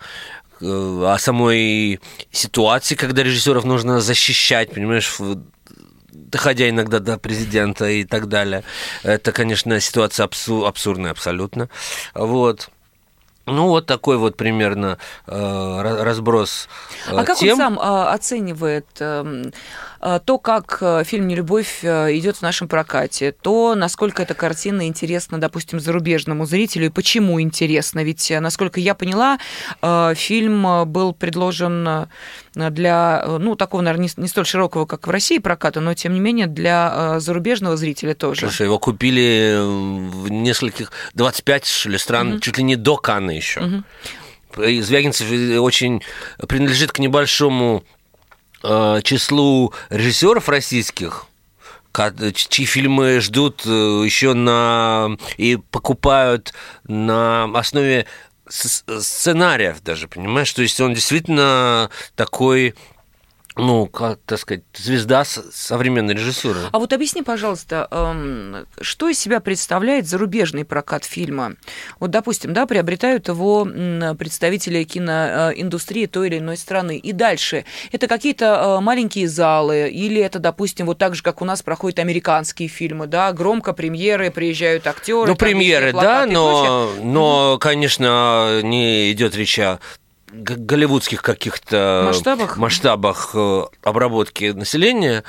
э, 0.61 0.65
о 0.65 1.17
самой 1.19 1.99
ситуации, 2.31 2.95
когда 2.95 3.25
режиссеров 3.25 3.65
нужно 3.65 4.01
защищать, 4.01 4.71
понимаешь, 4.71 5.13
доходя 6.13 6.69
иногда 6.69 7.01
до 7.01 7.19
президента 7.19 7.89
и 7.89 8.05
так 8.05 8.29
далее. 8.29 8.63
Это, 9.03 9.33
конечно, 9.33 9.81
ситуация 9.81 10.25
абсу- 10.25 10.69
абсурдная 10.69 11.11
абсолютно. 11.11 11.69
Вот. 12.15 12.71
Ну, 13.47 13.69
вот 13.69 13.87
такой 13.87 14.19
вот 14.19 14.37
примерно 14.37 14.99
э, 15.27 16.03
разброс 16.03 16.69
э, 17.09 17.17
А 17.17 17.25
как 17.25 17.39
тем. 17.39 17.53
он 17.53 17.57
сам 17.57 17.79
э, 17.79 18.13
оценивает 18.13 18.87
э, 19.01 19.25
э, 19.25 19.51
то, 20.03 20.39
как 20.39 20.79
э, 20.81 21.05
фильм 21.05 21.29
«Нелюбовь» 21.29 21.79
э, 21.83 22.17
идет 22.17 22.37
в 22.39 22.43
нашем 22.43 22.67
прокате, 22.67 23.31
то, 23.31 23.77
насколько 23.77 24.23
эта 24.23 24.35
картина 24.35 24.89
интересна, 24.89 25.41
допустим, 25.41 25.79
зарубежному 25.79 26.45
зрителю, 26.45 26.87
и 26.87 26.89
почему 26.89 27.41
интересна? 27.41 28.03
Ведь, 28.03 28.33
насколько 28.41 28.81
я 28.81 28.97
поняла, 28.97 29.39
э, 29.81 30.15
фильм 30.17 30.91
был 30.91 31.13
предложен 31.13 32.09
для, 32.55 33.25
ну, 33.39 33.55
такого, 33.55 33.81
наверное, 33.81 34.11
не, 34.17 34.29
столь 34.29 34.45
широкого, 34.45 34.87
как 34.87 35.07
в 35.07 35.11
России 35.11 35.39
проката, 35.39 35.81
но, 35.81 35.95
тем 35.95 36.15
не 36.15 36.21
менее, 36.21 36.49
для 36.49 37.21
зарубежного 37.21 37.77
зрителя 37.77 38.15
тоже. 38.15 38.41
Слушай, 38.41 38.67
его 38.67 38.79
купили 38.79 39.57
в 39.63 40.29
нескольких, 40.31 40.91
25, 41.15 41.67
что 41.67 41.89
ли, 41.91 41.99
стран, 41.99 42.33
mm-hmm. 42.33 42.41
чуть 42.41 42.59
ли 42.59 42.65
не 42.65 42.77
до 42.77 42.97
Канны 42.97 43.31
еще. 43.31 43.61
Угу. 43.61 43.85
Звягинцев 44.83 45.29
очень 45.61 46.03
принадлежит 46.47 46.93
к 46.93 46.99
небольшому 46.99 47.85
э, 47.85 48.02
числу 49.03 49.73
режиссеров 49.91 50.49
российских, 50.49 51.27
чьи 52.35 52.65
фильмы 52.65 53.21
ждут 53.21 53.63
э, 53.67 53.71
еще 53.71 54.33
на 54.35 55.17
и 55.37 55.57
покупают 55.57 56.55
на 56.85 57.45
основе 57.55 58.07
сценариев 58.49 59.83
даже, 59.83 60.09
понимаешь? 60.09 60.53
То 60.53 60.63
есть 60.63 60.81
он 60.81 60.95
действительно 60.95 61.91
такой 62.17 62.75
ну, 63.57 63.87
как 63.87 64.21
так 64.25 64.39
сказать, 64.39 64.63
звезда 64.75 65.25
современной 65.25 66.15
режиссуры. 66.15 66.61
А 66.73 66.79
вот 66.79 66.93
объясни, 66.93 67.23
пожалуйста, 67.23 67.87
эм, 67.91 68.67
что 68.81 69.09
из 69.09 69.19
себя 69.19 69.41
представляет 69.41 70.07
зарубежный 70.07 70.65
прокат 70.65 71.05
фильма? 71.05 71.57
Вот, 72.01 72.11
допустим, 72.11 72.55
да, 72.55 72.67
приобретают 72.67 73.29
его 73.29 73.65
представители 74.19 74.85
киноиндустрии 74.85 76.07
той 76.07 76.29
или 76.29 76.39
иной 76.39 76.57
страны. 76.57 76.97
И 76.97 77.13
дальше 77.13 77.67
это 77.91 78.07
какие-то 78.07 78.79
э, 78.79 78.81
маленькие 78.81 79.29
залы, 79.29 79.91
или 79.91 80.21
это, 80.21 80.39
допустим, 80.39 80.87
вот 80.87 80.99
так 80.99 81.15
же, 81.15 81.23
как 81.23 81.43
у 81.43 81.45
нас 81.45 81.63
проходят 81.63 81.99
американские 81.99 82.69
фильмы, 82.69 83.07
да, 83.07 83.33
громко 83.33 83.75
премьеры, 83.75 84.31
приезжают 84.31 84.87
актеры. 84.87 85.29
Ну, 85.29 85.37
премьеры, 85.37 85.93
да, 85.93 86.27
но, 86.27 86.91
но, 87.03 87.59
конечно, 87.59 88.61
не 88.63 89.13
идет 89.13 89.37
речь 89.37 89.59
о 89.59 89.79
голливудских 90.33 91.23
каких-то 91.23 92.05
масштабах, 92.07 92.57
масштабах 92.57 93.31
э, 93.35 93.65
обработки 93.83 94.47
населения. 94.47 95.25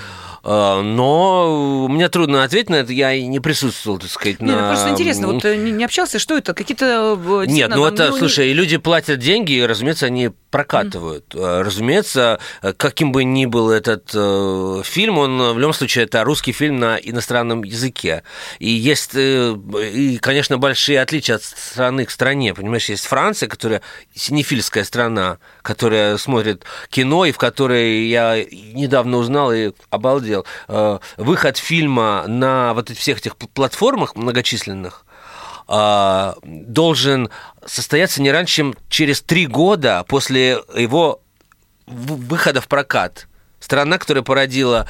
А, 0.45 0.81
но 0.81 1.87
мне 1.87 2.09
трудно 2.09 2.43
ответить 2.43 2.69
на 2.69 2.75
это, 2.75 2.91
я 2.91 3.13
и 3.13 3.25
не 3.27 3.39
присутствовал, 3.39 3.97
так 3.97 4.09
сказать, 4.11 4.41
Не, 4.41 4.51
ну 4.51 4.57
на... 4.59 4.67
просто 4.67 4.89
интересно, 4.89 5.27
вот 5.27 5.45
э, 5.45 5.55
не, 5.55 5.85
общался, 5.85 6.19
что 6.19 6.37
это? 6.37 6.53
Какие-то... 6.53 7.17
э, 7.17 7.45
Нет, 7.47 7.71
ну 7.73 7.85
это, 7.85 8.09
не- 8.09 8.17
слушай, 8.17 8.51
люди 8.51 8.75
платят 8.75 9.19
деньги, 9.19 9.53
и, 9.53 9.65
разумеется, 9.65 10.07
они 10.07 10.31
прокатывают. 10.51 11.33
Э, 11.33 11.61
Разумеется, 11.61 12.39
э, 12.61 12.73
каким 12.73 13.13
бы 13.13 13.23
ни 13.23 13.45
был 13.45 13.71
этот 13.71 14.11
э, 14.13 14.81
фильм, 14.83 15.17
он 15.17 15.41
э, 15.41 15.53
в 15.53 15.59
любом 15.59 15.73
случае 15.73 16.03
это 16.03 16.23
русский 16.25 16.51
фильм 16.51 16.77
на 16.77 16.97
иностранном 16.97 17.63
языке. 17.63 18.23
И 18.59 18.69
есть, 18.69 19.11
э, 19.15 19.55
и, 19.93 20.17
конечно, 20.17 20.57
большие 20.57 21.01
отличия 21.01 21.35
от 21.35 21.43
страны 21.43 22.05
к 22.05 22.11
стране. 22.11 22.53
Понимаешь, 22.53 22.89
есть 22.89 23.05
Франция, 23.05 23.47
которая 23.47 23.81
синефильская 24.13 24.83
страна, 24.83 25.37
которая 25.63 26.17
смотрит 26.17 26.63
кино, 26.89 27.25
и 27.25 27.31
в 27.31 27.37
которой 27.39 28.05
я 28.07 28.43
недавно 28.43 29.17
узнал 29.17 29.51
и 29.51 29.71
обалдел. 29.89 30.45
Э, 30.67 30.99
Выход 31.17 31.57
фильма 31.57 32.25
на 32.27 32.73
вот 32.73 32.89
всех 32.89 33.17
этих 33.19 33.35
платформах 33.37 34.15
многочисленных 34.15 35.05
а, 35.67 36.35
должен 36.43 37.29
состояться 37.65 38.21
не 38.21 38.31
раньше, 38.31 38.55
чем 38.55 38.75
через 38.89 39.21
три 39.21 39.47
года 39.47 40.03
после 40.07 40.59
его 40.75 41.21
выхода 41.87 42.61
в 42.61 42.67
прокат. 42.67 43.27
Страна, 43.59 43.97
которая 43.97 44.23
породила 44.23 44.87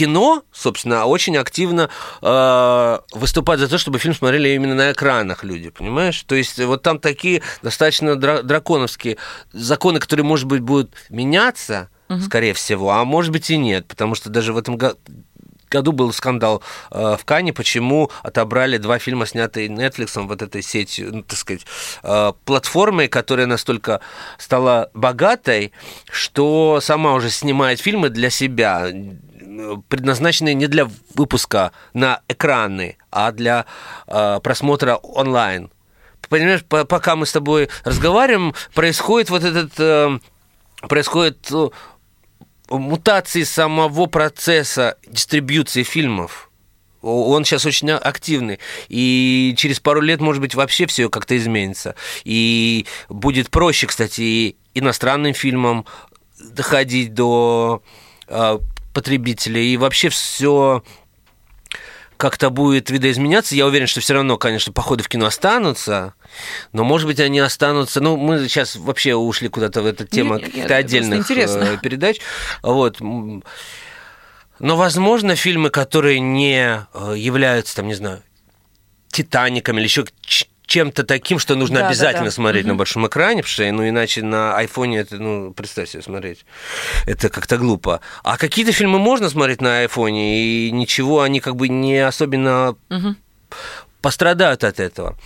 кино, 0.00 0.44
собственно, 0.50 1.04
очень 1.04 1.36
активно 1.36 1.90
э, 2.22 2.98
выступает 3.12 3.60
за 3.60 3.68
то, 3.68 3.76
чтобы 3.76 3.98
фильм 3.98 4.14
смотрели 4.14 4.48
именно 4.48 4.74
на 4.74 4.92
экранах 4.92 5.44
люди, 5.44 5.68
понимаешь? 5.68 6.22
То 6.22 6.34
есть 6.34 6.58
вот 6.58 6.80
там 6.82 6.98
такие 6.98 7.42
достаточно 7.62 8.12
дра- 8.12 8.42
драконовские 8.42 9.18
законы, 9.52 10.00
которые, 10.00 10.24
может 10.24 10.46
быть, 10.46 10.62
будут 10.62 10.94
меняться, 11.10 11.90
скорее 12.24 12.54
всего, 12.54 12.92
а 12.92 13.04
может 13.04 13.30
быть 13.30 13.50
и 13.50 13.58
нет, 13.58 13.86
потому 13.86 14.14
что 14.14 14.30
даже 14.30 14.54
в 14.54 14.56
этом 14.56 14.78
году 14.78 14.96
году 15.70 15.92
был 15.92 16.12
скандал 16.12 16.64
э, 16.90 17.16
в 17.16 17.24
Кане, 17.24 17.52
почему 17.52 18.10
отобрали 18.24 18.76
два 18.78 18.98
фильма, 18.98 19.24
снятые 19.24 19.68
Netflix, 19.68 20.20
вот 20.20 20.42
этой 20.42 20.62
сетью, 20.62 21.14
ну, 21.14 21.22
так 21.22 21.38
сказать, 21.38 21.64
э, 22.02 22.32
платформой, 22.44 23.06
которая 23.06 23.46
настолько 23.46 24.00
стала 24.36 24.90
богатой, 24.94 25.70
что 26.10 26.80
сама 26.82 27.14
уже 27.14 27.30
снимает 27.30 27.78
фильмы 27.78 28.08
для 28.08 28.30
себя, 28.30 28.90
предназначенные 29.88 30.54
не 30.54 30.66
для 30.66 30.88
выпуска 31.14 31.72
на 31.94 32.20
экраны, 32.28 32.96
а 33.10 33.32
для 33.32 33.66
э, 34.06 34.40
просмотра 34.42 34.96
онлайн. 34.96 35.70
Понимаешь, 36.28 36.64
по- 36.64 36.84
пока 36.84 37.16
мы 37.16 37.26
с 37.26 37.32
тобой 37.32 37.68
разговариваем, 37.84 38.54
происходит 38.74 39.30
вот 39.30 39.44
этот... 39.44 39.72
э, 39.78 40.18
происходит 40.88 41.48
э, 41.50 41.68
мутации 42.70 43.42
самого 43.42 44.06
процесса 44.06 44.96
дистрибьюции 45.06 45.82
фильмов. 45.82 46.50
Он 47.02 47.44
сейчас 47.44 47.64
очень 47.66 47.90
активный. 47.90 48.60
И 48.88 49.54
через 49.56 49.80
пару 49.80 50.00
лет, 50.02 50.20
может 50.20 50.42
быть, 50.42 50.54
вообще 50.54 50.86
все 50.86 51.08
как-то 51.08 51.36
изменится. 51.36 51.94
И 52.24 52.86
будет 53.08 53.50
проще, 53.50 53.86
кстати, 53.86 54.20
и 54.20 54.56
иностранным 54.74 55.32
фильмам 55.34 55.86
доходить 56.38 57.14
до 57.14 57.82
потребителей. 58.92 59.72
И 59.72 59.76
вообще 59.76 60.08
все 60.08 60.82
как-то 62.20 62.50
будет 62.50 62.90
видоизменяться. 62.90 63.56
Я 63.56 63.66
уверен, 63.66 63.86
что 63.86 64.00
все 64.00 64.14
равно, 64.14 64.36
конечно, 64.36 64.72
походы 64.72 65.02
в 65.02 65.08
кино 65.08 65.26
останутся, 65.26 66.12
но, 66.72 66.84
может 66.84 67.06
быть, 67.06 67.18
они 67.18 67.40
останутся... 67.40 68.00
Ну, 68.00 68.18
мы 68.18 68.46
сейчас 68.46 68.76
вообще 68.76 69.14
ушли 69.14 69.48
куда-то 69.48 69.80
в 69.80 69.86
эту 69.86 70.06
тему 70.06 70.38
каких-то 70.38 70.76
отдельных 70.76 71.28
э, 71.30 71.78
передач. 71.82 72.18
Вот. 72.62 73.00
Но, 73.00 73.42
возможно, 74.76 75.34
фильмы, 75.34 75.70
которые 75.70 76.20
не 76.20 76.86
э, 76.92 77.14
являются, 77.16 77.76
там, 77.76 77.88
не 77.88 77.94
знаю, 77.94 78.22
Титаником 79.08 79.78
или 79.78 79.84
еще 79.84 80.04
чем-то 80.70 81.02
таким, 81.02 81.40
что 81.40 81.56
нужно 81.56 81.76
Да, 81.76 81.80
да, 81.82 81.88
обязательно 81.88 82.26
да. 82.26 82.30
смотреть 82.30 82.64
на 82.64 82.74
Мгм. 82.74 82.78
большом 82.78 83.06
экране, 83.08 83.42
потому 83.42 83.52
что, 83.52 83.72
ну, 83.72 83.88
иначе 83.88 84.22
на 84.22 84.56
айфоне 84.56 84.98
это, 85.00 85.16
ну, 85.18 85.52
представь 85.52 85.88
себе 85.90 86.00
смотреть, 86.02 86.44
это 87.06 87.28
как-то 87.28 87.56
глупо. 87.58 88.00
А 88.22 88.36
какие-то 88.38 88.70
фильмы 88.70 89.00
можно 89.00 89.28
смотреть 89.28 89.60
на 89.60 89.80
айфоне, 89.80 90.68
и 90.68 90.70
ничего, 90.70 91.22
они 91.22 91.40
как 91.40 91.56
бы 91.56 91.68
не 91.68 91.98
особенно 91.98 92.76
Мгм. 92.88 93.16
пострадают 94.00 94.62
от 94.62 94.78
этого. 94.78 95.18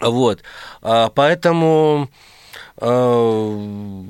Вот. 0.00 0.40
А, 0.80 1.10
Поэтому 1.10 2.08
э, 2.80 4.04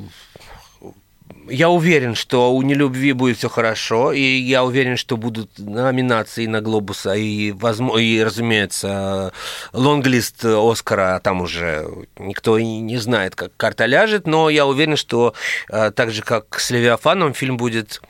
я 1.52 1.68
уверен, 1.68 2.14
что 2.14 2.52
у 2.52 2.62
нелюбви 2.62 3.12
будет 3.12 3.36
все 3.36 3.48
хорошо, 3.48 4.12
и 4.12 4.20
я 4.20 4.64
уверен, 4.64 4.96
что 4.96 5.16
будут 5.16 5.58
номинации 5.58 6.46
на 6.46 6.60
Глобуса, 6.62 7.12
и, 7.12 7.52
возможно, 7.52 8.00
и 8.00 8.22
разумеется, 8.22 9.32
лонглист 9.72 10.44
Оскара, 10.44 11.20
там 11.22 11.42
уже 11.42 11.86
никто 12.18 12.56
и 12.56 12.64
не 12.64 12.96
знает, 12.96 13.34
как 13.34 13.52
карта 13.56 13.84
ляжет, 13.84 14.26
но 14.26 14.48
я 14.48 14.66
уверен, 14.66 14.96
что 14.96 15.34
э, 15.68 15.90
так 15.90 16.10
же, 16.10 16.22
как 16.22 16.58
с 16.58 16.70
Левиафаном, 16.70 17.34
фильм 17.34 17.58
будет 17.58 18.00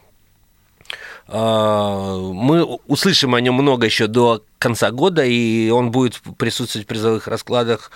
а, 1.35 2.17
мы 2.19 2.63
услышим 2.87 3.35
о 3.35 3.41
нем 3.41 3.55
много 3.55 3.87
еще 3.87 4.07
до 4.07 4.45
конца 4.63 4.93
года, 4.93 5.25
и 5.25 5.71
он 5.71 5.91
будет 5.91 6.21
присутствовать 6.39 6.87
в 6.87 6.89
призовых 6.89 7.27
раскладах 7.27 7.91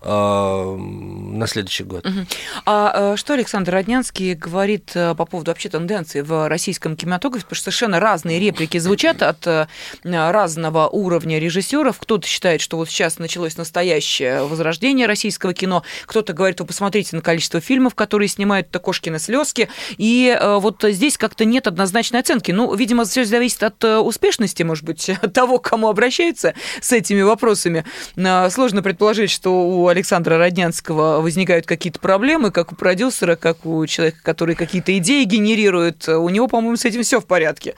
а, 0.00 0.76
на 0.76 1.46
следующий 1.46 1.82
год. 1.82 2.04
Мгм. 2.04 2.26
А 2.64 3.14
э, 3.14 3.16
что 3.16 3.34
Александр 3.34 3.72
Роднянский 3.72 4.34
говорит 4.34 4.92
э, 4.94 5.14
по 5.14 5.24
поводу 5.24 5.50
вообще 5.50 5.68
тенденции 5.68 6.20
в 6.20 6.48
российском 6.48 6.96
кинематографе? 6.96 7.44
Потому 7.44 7.56
что 7.56 7.64
совершенно 7.64 7.98
разные 7.98 8.38
реплики 8.38 8.78
звучат 8.78 9.22
от 9.22 9.46
э, 9.46 9.66
разного 10.04 10.86
уровня 10.86 11.38
режиссеров. 11.38 11.98
Кто-то 11.98 12.26
считает, 12.26 12.60
что 12.60 12.76
вот 12.76 12.88
сейчас 12.88 13.18
началось 13.18 13.56
настоящее 13.56 14.44
возрождение 14.44 15.06
российского 15.06 15.54
кино. 15.54 15.82
Кто-то 16.04 16.34
говорит, 16.34 16.60
вы 16.60 16.66
посмотрите 16.66 17.16
на 17.16 17.22
количество 17.22 17.60
фильмов, 17.60 17.94
которые 17.94 18.28
снимают 18.28 18.68
это 18.68 18.78
Кошкины 18.78 19.18
слезки. 19.18 19.68
И 19.96 20.36
э, 20.38 20.58
вот 20.58 20.84
здесь 20.86 21.18
как-то 21.18 21.44
нет 21.44 21.66
однозначной 21.66 22.20
оценки. 22.20 22.52
Ну, 22.52 22.72
видимо, 22.74 23.06
все 23.06 23.24
зависит 23.24 23.62
от 23.62 23.82
э, 23.82 23.98
успешности, 23.98 24.62
может 24.62 24.84
быть, 24.84 25.10
того, 25.34 25.58
кому 25.58 25.88
обращается 26.06 26.54
с 26.80 26.92
этими 26.92 27.22
вопросами. 27.22 27.84
Э, 28.16 28.48
Сложно 28.50 28.82
предположить, 28.82 29.30
что 29.30 29.68
у 29.68 29.88
Александра 29.88 30.38
Роднянского 30.38 31.20
возникают 31.20 31.66
какие-то 31.66 31.98
проблемы, 31.98 32.50
как 32.50 32.72
у 32.72 32.76
продюсера, 32.76 33.36
как 33.36 33.66
у 33.66 33.84
человека, 33.86 34.18
который 34.22 34.54
какие-то 34.54 34.96
идеи 34.98 35.24
генерирует. 35.24 36.08
У 36.08 36.28
него, 36.28 36.46
по-моему, 36.48 36.76
с 36.76 36.84
этим 36.84 37.02
все 37.02 37.20
в 37.20 37.26
порядке. 37.26 37.74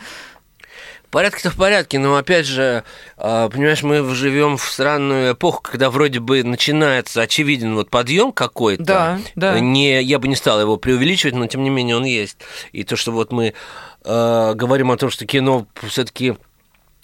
Порядки-то 1.11 1.51
в 1.51 1.57
порядке, 1.57 1.99
но 1.99 2.17
опять 2.17 2.45
же, 2.45 2.85
а, 3.17 3.49
понимаешь, 3.49 3.83
мы 3.83 4.15
живем 4.15 4.59
в 4.59 4.65
странную 4.65 5.33
эпоху, 5.33 5.63
когда 5.63 5.89
вроде 5.89 6.21
бы 6.21 6.45
начинается 6.45 7.23
очевиден 7.23 7.75
вот 7.75 7.89
подъем 7.89 8.31
какой-то. 8.31 8.85
Да, 8.85 9.19
да. 9.35 9.59
Не, 9.59 10.03
я 10.03 10.19
бы 10.19 10.29
не 10.29 10.37
стал 10.37 10.61
его 10.61 10.77
преувеличивать, 10.77 11.35
но 11.35 11.47
тем 11.47 11.63
не 11.63 11.71
менее 11.71 11.97
он 11.97 12.05
есть. 12.05 12.37
И 12.73 12.85
то, 12.85 12.97
что 12.97 13.13
вот 13.13 13.33
мы 13.33 13.55
э, 14.05 14.53
говорим 14.55 14.91
о 14.91 14.99
том, 14.99 15.09
что 15.09 15.25
кино 15.25 15.67
все-таки 15.89 16.35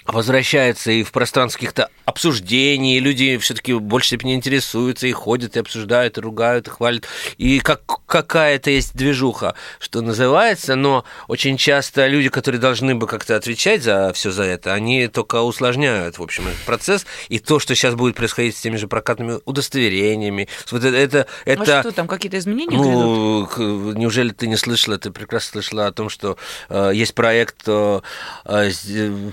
возвращается 0.07 0.91
и 0.93 1.03
в 1.03 1.13
пространство 1.13 1.59
каких-то 1.59 1.89
обсуждений, 2.05 2.97
и 2.97 3.01
люди 3.01 3.39
все-таки 3.39 3.73
в 3.73 3.81
большей 3.81 4.09
степени 4.09 4.35
интересуются 4.35 5.07
и 5.07 5.13
ходят, 5.13 5.57
и 5.57 5.61
обсуждают, 5.61 6.19
и 6.19 6.21
ругают, 6.21 6.67
и 6.67 6.71
хвалят. 6.71 7.05
И 7.39 7.61
как, 7.61 7.81
какая-то 8.07 8.71
есть 8.71 8.95
движуха, 8.95 9.55
что 9.79 10.03
называется, 10.03 10.75
но 10.75 11.05
очень 11.29 11.57
часто 11.57 12.07
люди, 12.07 12.29
которые 12.29 12.61
должны 12.61 12.95
бы 12.95 13.07
как-то 13.07 13.37
отвечать 13.37 13.83
за 13.83 14.13
все 14.15 14.31
за 14.31 14.43
это, 14.43 14.75
они 14.75 15.09
только 15.09 15.41
усложняют, 15.41 16.19
в 16.19 16.23
общем, 16.23 16.47
этот 16.49 16.61
процесс. 16.61 17.07
И 17.29 17.39
то, 17.39 17.59
что 17.59 17.75
сейчас 17.75 17.95
будет 17.95 18.17
происходить 18.17 18.57
с 18.57 18.61
теми 18.61 18.77
же 18.77 18.87
прокатными 18.89 19.41
удостоверениями, 19.47 20.49
вот 20.71 20.85
это... 20.85 20.97
это, 20.97 21.27
это 21.47 21.79
а 21.79 21.81
что 21.81 21.93
там, 21.93 22.07
какие-то 22.07 22.39
изменения 22.39 22.77
грядут? 22.77 22.93
ну, 22.93 23.47
к- 23.47 23.59
неужели 23.99 24.31
ты 24.31 24.47
не 24.47 24.57
слышала, 24.57 24.99
ты 24.99 25.11
прекрасно 25.11 25.53
слышала 25.53 25.87
о 25.87 25.93
том, 25.93 26.11
что 26.11 26.37
э, 26.69 26.91
есть 26.95 27.15
проект 27.15 27.63
э, 27.67 28.01
э, 28.45 28.71
с- 28.71 29.33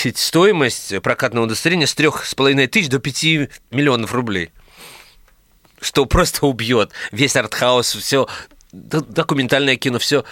повысить 0.00 0.18
стоимость 0.18 1.02
прокатного 1.02 1.44
удостоверения 1.44 1.86
с 1.86 1.94
трех 1.94 2.24
с 2.24 2.34
половиной 2.34 2.66
тысяч 2.66 2.88
до 2.88 2.98
5 2.98 3.22
миллионов 3.70 4.14
рублей. 4.14 4.50
Что 5.80 6.06
просто 6.06 6.46
убьет 6.46 6.92
весь 7.12 7.36
артхаус, 7.36 7.94
все 7.94 8.26
документальное 8.72 9.76
кино, 9.76 9.98
все 9.98 10.24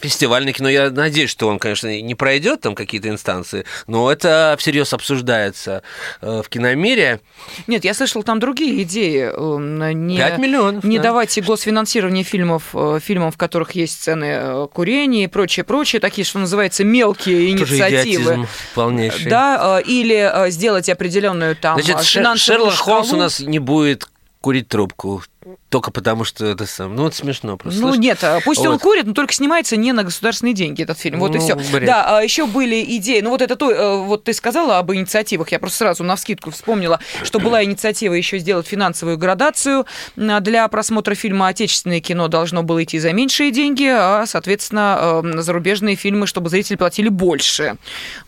фестивальное 0.00 0.52
кино. 0.52 0.68
Я 0.68 0.90
надеюсь, 0.90 1.30
что 1.30 1.48
он, 1.48 1.58
конечно, 1.58 2.00
не 2.00 2.14
пройдет 2.14 2.60
там 2.62 2.74
какие-то 2.74 3.08
инстанции, 3.08 3.64
но 3.86 4.10
это 4.10 4.56
всерьез 4.58 4.92
обсуждается 4.92 5.82
э, 6.20 6.42
в 6.44 6.48
киномире. 6.48 7.20
Нет, 7.66 7.84
я 7.84 7.94
слышал 7.94 8.22
там 8.22 8.40
другие 8.40 8.82
идеи. 8.82 9.30
э, 9.32 9.92
Не, 9.92 10.16
5 10.16 10.38
миллионов. 10.38 10.84
Не 10.84 10.96
да. 10.98 11.04
давайте 11.04 11.42
госфинансирование 11.42 12.24
фильмов, 12.24 12.70
э, 12.74 12.98
фильмов, 13.02 13.34
в 13.34 13.38
которых 13.38 13.72
есть 13.72 13.94
сцены 14.00 14.24
э, 14.40 14.66
курения 14.72 15.24
и 15.24 15.26
прочее, 15.26 15.64
прочее, 15.64 16.00
такие, 16.00 16.24
что 16.24 16.38
называется, 16.38 16.84
мелкие 16.84 17.56
Тоже 17.56 17.74
инициативы. 17.74 18.48
полнейший. 18.74 19.30
Да, 19.30 19.80
или 19.84 20.50
сделать 20.50 20.88
определенную 20.88 21.56
там 21.56 21.80
Значит, 21.80 22.04
Шерлок 22.38 22.74
Холмс 22.74 23.06
у 23.06 23.10
шкалу. 23.10 23.22
нас 23.22 23.40
не 23.40 23.58
будет 23.58 24.08
курить 24.40 24.68
трубку. 24.68 25.22
Только 25.68 25.90
потому, 25.90 26.24
что 26.24 26.46
это 26.46 26.66
сам. 26.66 26.96
Ну, 26.96 27.06
это 27.06 27.16
смешно 27.16 27.56
просто. 27.56 27.80
Ну, 27.80 27.88
Слушай, 27.88 28.00
нет, 28.00 28.22
а 28.24 28.40
пусть 28.44 28.60
он 28.60 28.72
вот. 28.72 28.82
курит, 28.82 29.06
но 29.06 29.14
только 29.14 29.32
снимается 29.32 29.76
не 29.76 29.92
на 29.92 30.04
государственные 30.04 30.54
деньги 30.54 30.82
этот 30.82 30.98
фильм. 30.98 31.20
Вот 31.20 31.34
и 31.34 31.38
Ну, 31.38 31.44
все. 31.44 31.54
бред. 31.54 31.86
Да, 31.86 32.18
а 32.18 32.22
еще 32.22 32.46
были 32.46 32.84
идеи. 32.96 33.20
Ну, 33.20 33.30
вот 33.30 33.42
это 33.42 33.56
то, 33.56 33.70
э, 33.70 33.96
вот 34.04 34.24
ты 34.24 34.32
сказала 34.32 34.78
об 34.78 34.92
инициативах. 34.92 35.52
Я 35.52 35.58
просто 35.58 35.78
сразу 35.78 36.04
на 36.04 36.16
вскидку 36.16 36.50
вспомнила, 36.50 37.00
что 37.22 37.38
была 37.38 37.62
инициатива 37.64 38.14
еще 38.14 38.38
сделать 38.38 38.66
финансовую 38.66 39.18
градацию 39.18 39.86
для 40.16 40.66
просмотра 40.68 41.14
фильма. 41.14 41.48
Отечественное 41.48 42.00
кино 42.00 42.28
должно 42.28 42.62
было 42.62 42.82
идти 42.82 42.98
за 42.98 43.12
меньшие 43.12 43.50
деньги, 43.50 43.86
а, 43.86 44.24
соответственно, 44.26 45.22
э, 45.24 45.40
зарубежные 45.40 45.96
фильмы, 45.96 46.26
чтобы 46.26 46.50
зрители 46.50 46.76
платили 46.76 47.08
больше. 47.08 47.76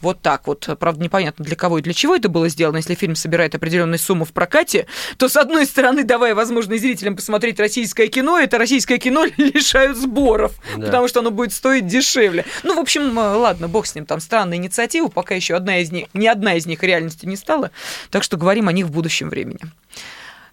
Вот 0.01 0.21
так 0.21 0.47
вот. 0.47 0.69
Правда, 0.79 1.03
непонятно 1.03 1.45
для 1.45 1.57
кого 1.57 1.79
и 1.79 1.83
для 1.83 1.93
чего 1.93 2.15
это 2.17 2.29
было 2.29 2.49
сделано. 2.49 2.77
Если 2.77 2.95
фильм 2.95 3.15
собирает 3.17 3.55
определенную 3.55 3.99
сумму 3.99 4.25
в 4.25 4.33
прокате, 4.33 4.87
то, 5.17 5.29
с 5.29 5.37
одной 5.37 5.67
стороны, 5.67 6.05
давая 6.05 6.35
возможность 6.35 6.83
зрителям 6.83 7.12
посмотреть 7.15 7.59
российское 7.61 8.09
кино, 8.09 8.39
это 8.39 8.59
российское 8.59 8.99
кино 8.99 9.25
лишают 9.37 9.97
сборов, 9.97 10.53
Да. 10.77 10.87
потому 10.87 11.09
что 11.09 11.21
оно 11.21 11.31
будет 11.31 11.53
стоить 11.53 11.87
дешевле. 11.87 12.45
Ну, 12.63 12.77
в 12.77 12.79
общем, 12.81 13.19
э, 13.19 13.23
ладно, 13.37 13.69
бог 13.69 13.87
с 13.87 13.95
ним, 13.95 14.07
там 14.07 14.21
странная 14.21 14.59
инициатива, 14.59 15.09
пока 15.09 15.35
еще 15.35 15.55
одна 15.55 15.79
из 15.79 15.91
них, 15.93 16.07
ни 16.15 16.27
одна 16.27 16.55
из 16.55 16.67
них 16.67 16.83
реальностью 16.83 17.29
не 17.29 17.37
стала, 17.37 17.71
так 18.11 18.23
что 18.23 18.37
говорим 18.37 18.69
о 18.69 18.73
них 18.73 18.87
в 18.87 18.91
будущем 18.91 19.29
времени. 19.29 19.61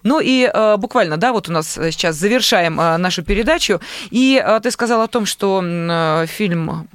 Ну 0.02 0.22
и 0.22 0.50
э, 0.52 0.78
буквально, 0.78 1.18
да, 1.18 1.34
вот 1.34 1.50
у 1.50 1.52
нас 1.52 1.74
сейчас 1.74 2.16
завершаем 2.16 2.80
э, 2.80 2.96
нашу 2.98 3.22
передачу, 3.22 3.82
и 4.12 4.42
э, 4.44 4.60
ты 4.64 4.72
сказал 4.72 5.02
о 5.02 5.08
том, 5.08 5.26
что 5.26 5.62
э, 5.62 6.26
фильм 6.28 6.88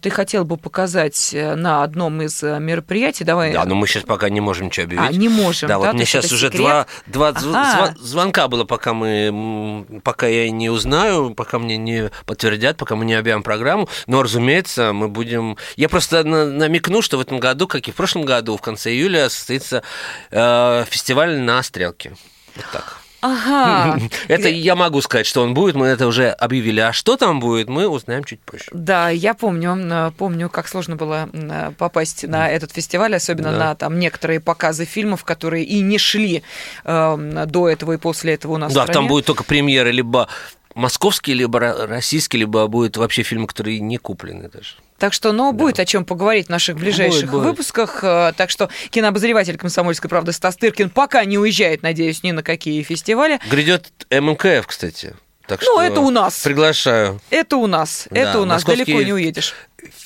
ты 0.00 0.10
хотел 0.10 0.44
бы 0.44 0.56
показать 0.56 1.30
э, 1.32 1.54
на 1.54 1.82
одном 1.84 2.20
из 2.22 2.42
э, 2.42 2.58
мероприятий. 2.58 3.24
Давай. 3.24 3.52
Да, 3.52 3.64
но 3.64 3.74
мы 3.74 3.86
сейчас 3.86 4.02
пока 4.02 4.28
не 4.28 4.40
можем 4.40 4.66
ничего 4.66 4.84
объявить. 4.84 5.10
А, 5.10 5.12
не 5.12 5.28
можем, 5.28 5.68
Да, 5.68 5.74
да, 5.74 5.78
вот 5.78 5.94
мне 5.94 6.04
сейчас 6.04 6.32
уже 6.32 6.48
секрет? 6.48 6.86
два, 7.06 7.32
два 7.32 7.34
Ага. 7.52 7.94
звонка 8.00 8.48
было, 8.48 8.64
пока 8.64 8.92
мы, 8.94 9.86
пока 10.02 10.26
я 10.26 10.50
не 10.50 10.70
узнаю, 10.70 11.34
пока 11.34 11.58
мне 11.58 11.76
не 11.76 12.10
подтвердят, 12.26 12.76
пока 12.76 12.96
мы 12.96 13.04
не 13.04 13.14
объявим 13.14 13.42
программу. 13.42 13.88
Но, 14.06 14.22
разумеется, 14.22 14.92
мы 14.92 15.08
будем... 15.08 15.56
Я 15.76 15.88
просто 15.88 16.24
на- 16.24 16.46
намекну, 16.46 17.02
что 17.02 17.16
в 17.18 17.20
этом 17.20 17.38
году, 17.38 17.68
как 17.68 17.86
и 17.88 17.92
в 17.92 17.94
прошлом 17.94 18.24
году, 18.24 18.56
в 18.56 18.62
конце 18.62 18.90
июля 18.90 19.28
состоится 19.28 19.82
э, 20.30 20.84
фестиваль 20.88 21.38
на 21.38 21.62
Стрелке. 21.62 22.16
Вот 22.56 22.64
так. 22.72 22.99
Ага. 23.20 23.98
Это 24.28 24.48
я 24.48 24.76
могу 24.76 25.00
сказать, 25.00 25.26
что 25.26 25.42
он 25.42 25.54
будет, 25.54 25.74
мы 25.74 25.86
это 25.86 26.06
уже 26.06 26.30
объявили. 26.30 26.80
А 26.80 26.92
что 26.92 27.16
там 27.16 27.40
будет, 27.40 27.68
мы 27.68 27.86
узнаем 27.88 28.24
чуть 28.24 28.40
позже. 28.40 28.66
Да, 28.72 29.10
я 29.10 29.34
помню, 29.34 29.76
э, 29.76 30.10
помню, 30.16 30.48
как 30.48 30.68
сложно 30.68 30.96
было 30.96 31.28
э, 31.32 31.72
попасть 31.76 32.26
на 32.26 32.48
этот 32.48 32.72
фестиваль, 32.72 33.14
особенно 33.14 33.52
Да. 33.52 33.58
на 33.58 33.74
там 33.74 33.98
некоторые 33.98 34.40
показы 34.40 34.84
фильмов, 34.84 35.24
которые 35.24 35.64
и 35.64 35.80
не 35.80 35.98
шли 35.98 36.42
э, 36.84 37.44
до 37.46 37.68
этого 37.68 37.92
и 37.92 37.96
после 37.98 38.34
этого 38.34 38.52
у 38.52 38.56
нас. 38.56 38.72
Да, 38.72 38.86
там 38.86 39.06
будет 39.06 39.26
только 39.26 39.44
премьеры 39.44 39.90
либо 39.90 40.28
московские, 40.74 41.36
либо 41.36 41.58
ро- 41.58 41.86
российские, 41.86 42.40
либо 42.40 42.66
будет 42.66 42.96
вообще 42.96 43.22
фильмы, 43.22 43.46
которые 43.46 43.80
не 43.80 43.96
куплены 43.98 44.48
даже. 44.48 44.74
Так 44.98 45.12
что, 45.14 45.32
ну, 45.32 45.52
будет 45.52 45.80
о 45.80 45.86
чем 45.86 46.04
поговорить 46.04 46.46
в 46.46 46.50
наших 46.50 46.76
ближайших 46.76 47.22
Будет, 47.22 47.30
будет. 47.32 47.44
выпусках. 47.44 48.00
Э, 48.04 48.32
Так 48.36 48.50
что 48.50 48.68
кинообозреватель 48.90 49.56
«Комсомольской 49.56 50.10
правды» 50.10 50.32
Стас 50.32 50.56
Тыркин 50.56 50.90
пока 50.90 51.24
не 51.24 51.38
уезжает, 51.38 51.82
надеюсь, 51.82 52.22
ни 52.22 52.32
на 52.32 52.42
какие 52.42 52.82
фестивали. 52.82 53.40
Грядет 53.50 53.90
ММКФ, 54.10 54.66
кстати. 54.66 55.14
Так 55.46 55.60
Ну, 55.62 55.72
что 55.72 55.82
это 55.82 56.00
у 56.00 56.10
нас. 56.10 56.38
Приглашаю. 56.42 57.20
Это 57.30 57.56
у 57.56 57.66
нас, 57.66 58.06
Да, 58.10 58.20
это 58.20 58.40
у 58.40 58.44
нас, 58.44 58.62
московский- 58.62 58.84
далеко 58.84 59.02
не 59.02 59.12
уедешь. 59.12 59.54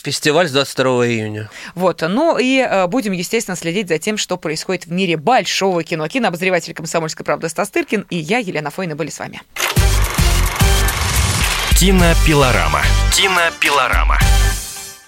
Фестиваль 0.05 0.49
с 0.49 0.53
22 0.53 1.07
июня. 1.09 1.51
Вот, 1.75 2.01
ну 2.03 2.39
и 2.39 2.59
э, 2.61 2.87
будем, 2.87 3.13
естественно, 3.13 3.57
следить 3.57 3.89
за 3.89 3.99
тем, 3.99 4.17
что 4.17 4.37
происходит 4.39 4.87
в 4.87 4.93
мире 4.93 5.17
большого 5.17 5.83
кино. 5.83 6.07
Кинообозреватель 6.09 6.73
«Комсомольской 6.73 7.27
правды» 7.27 7.49
Стас 7.49 7.69
Тыркин 7.71 8.07
и 8.11 8.17
я, 8.17 8.39
Елена 8.39 8.71
Фойна, 8.71 8.95
были 8.97 9.11
с 9.11 9.19
вами. 9.19 9.43
Кинопилорама. 11.75 12.83
Кинопилорама. 13.11 14.17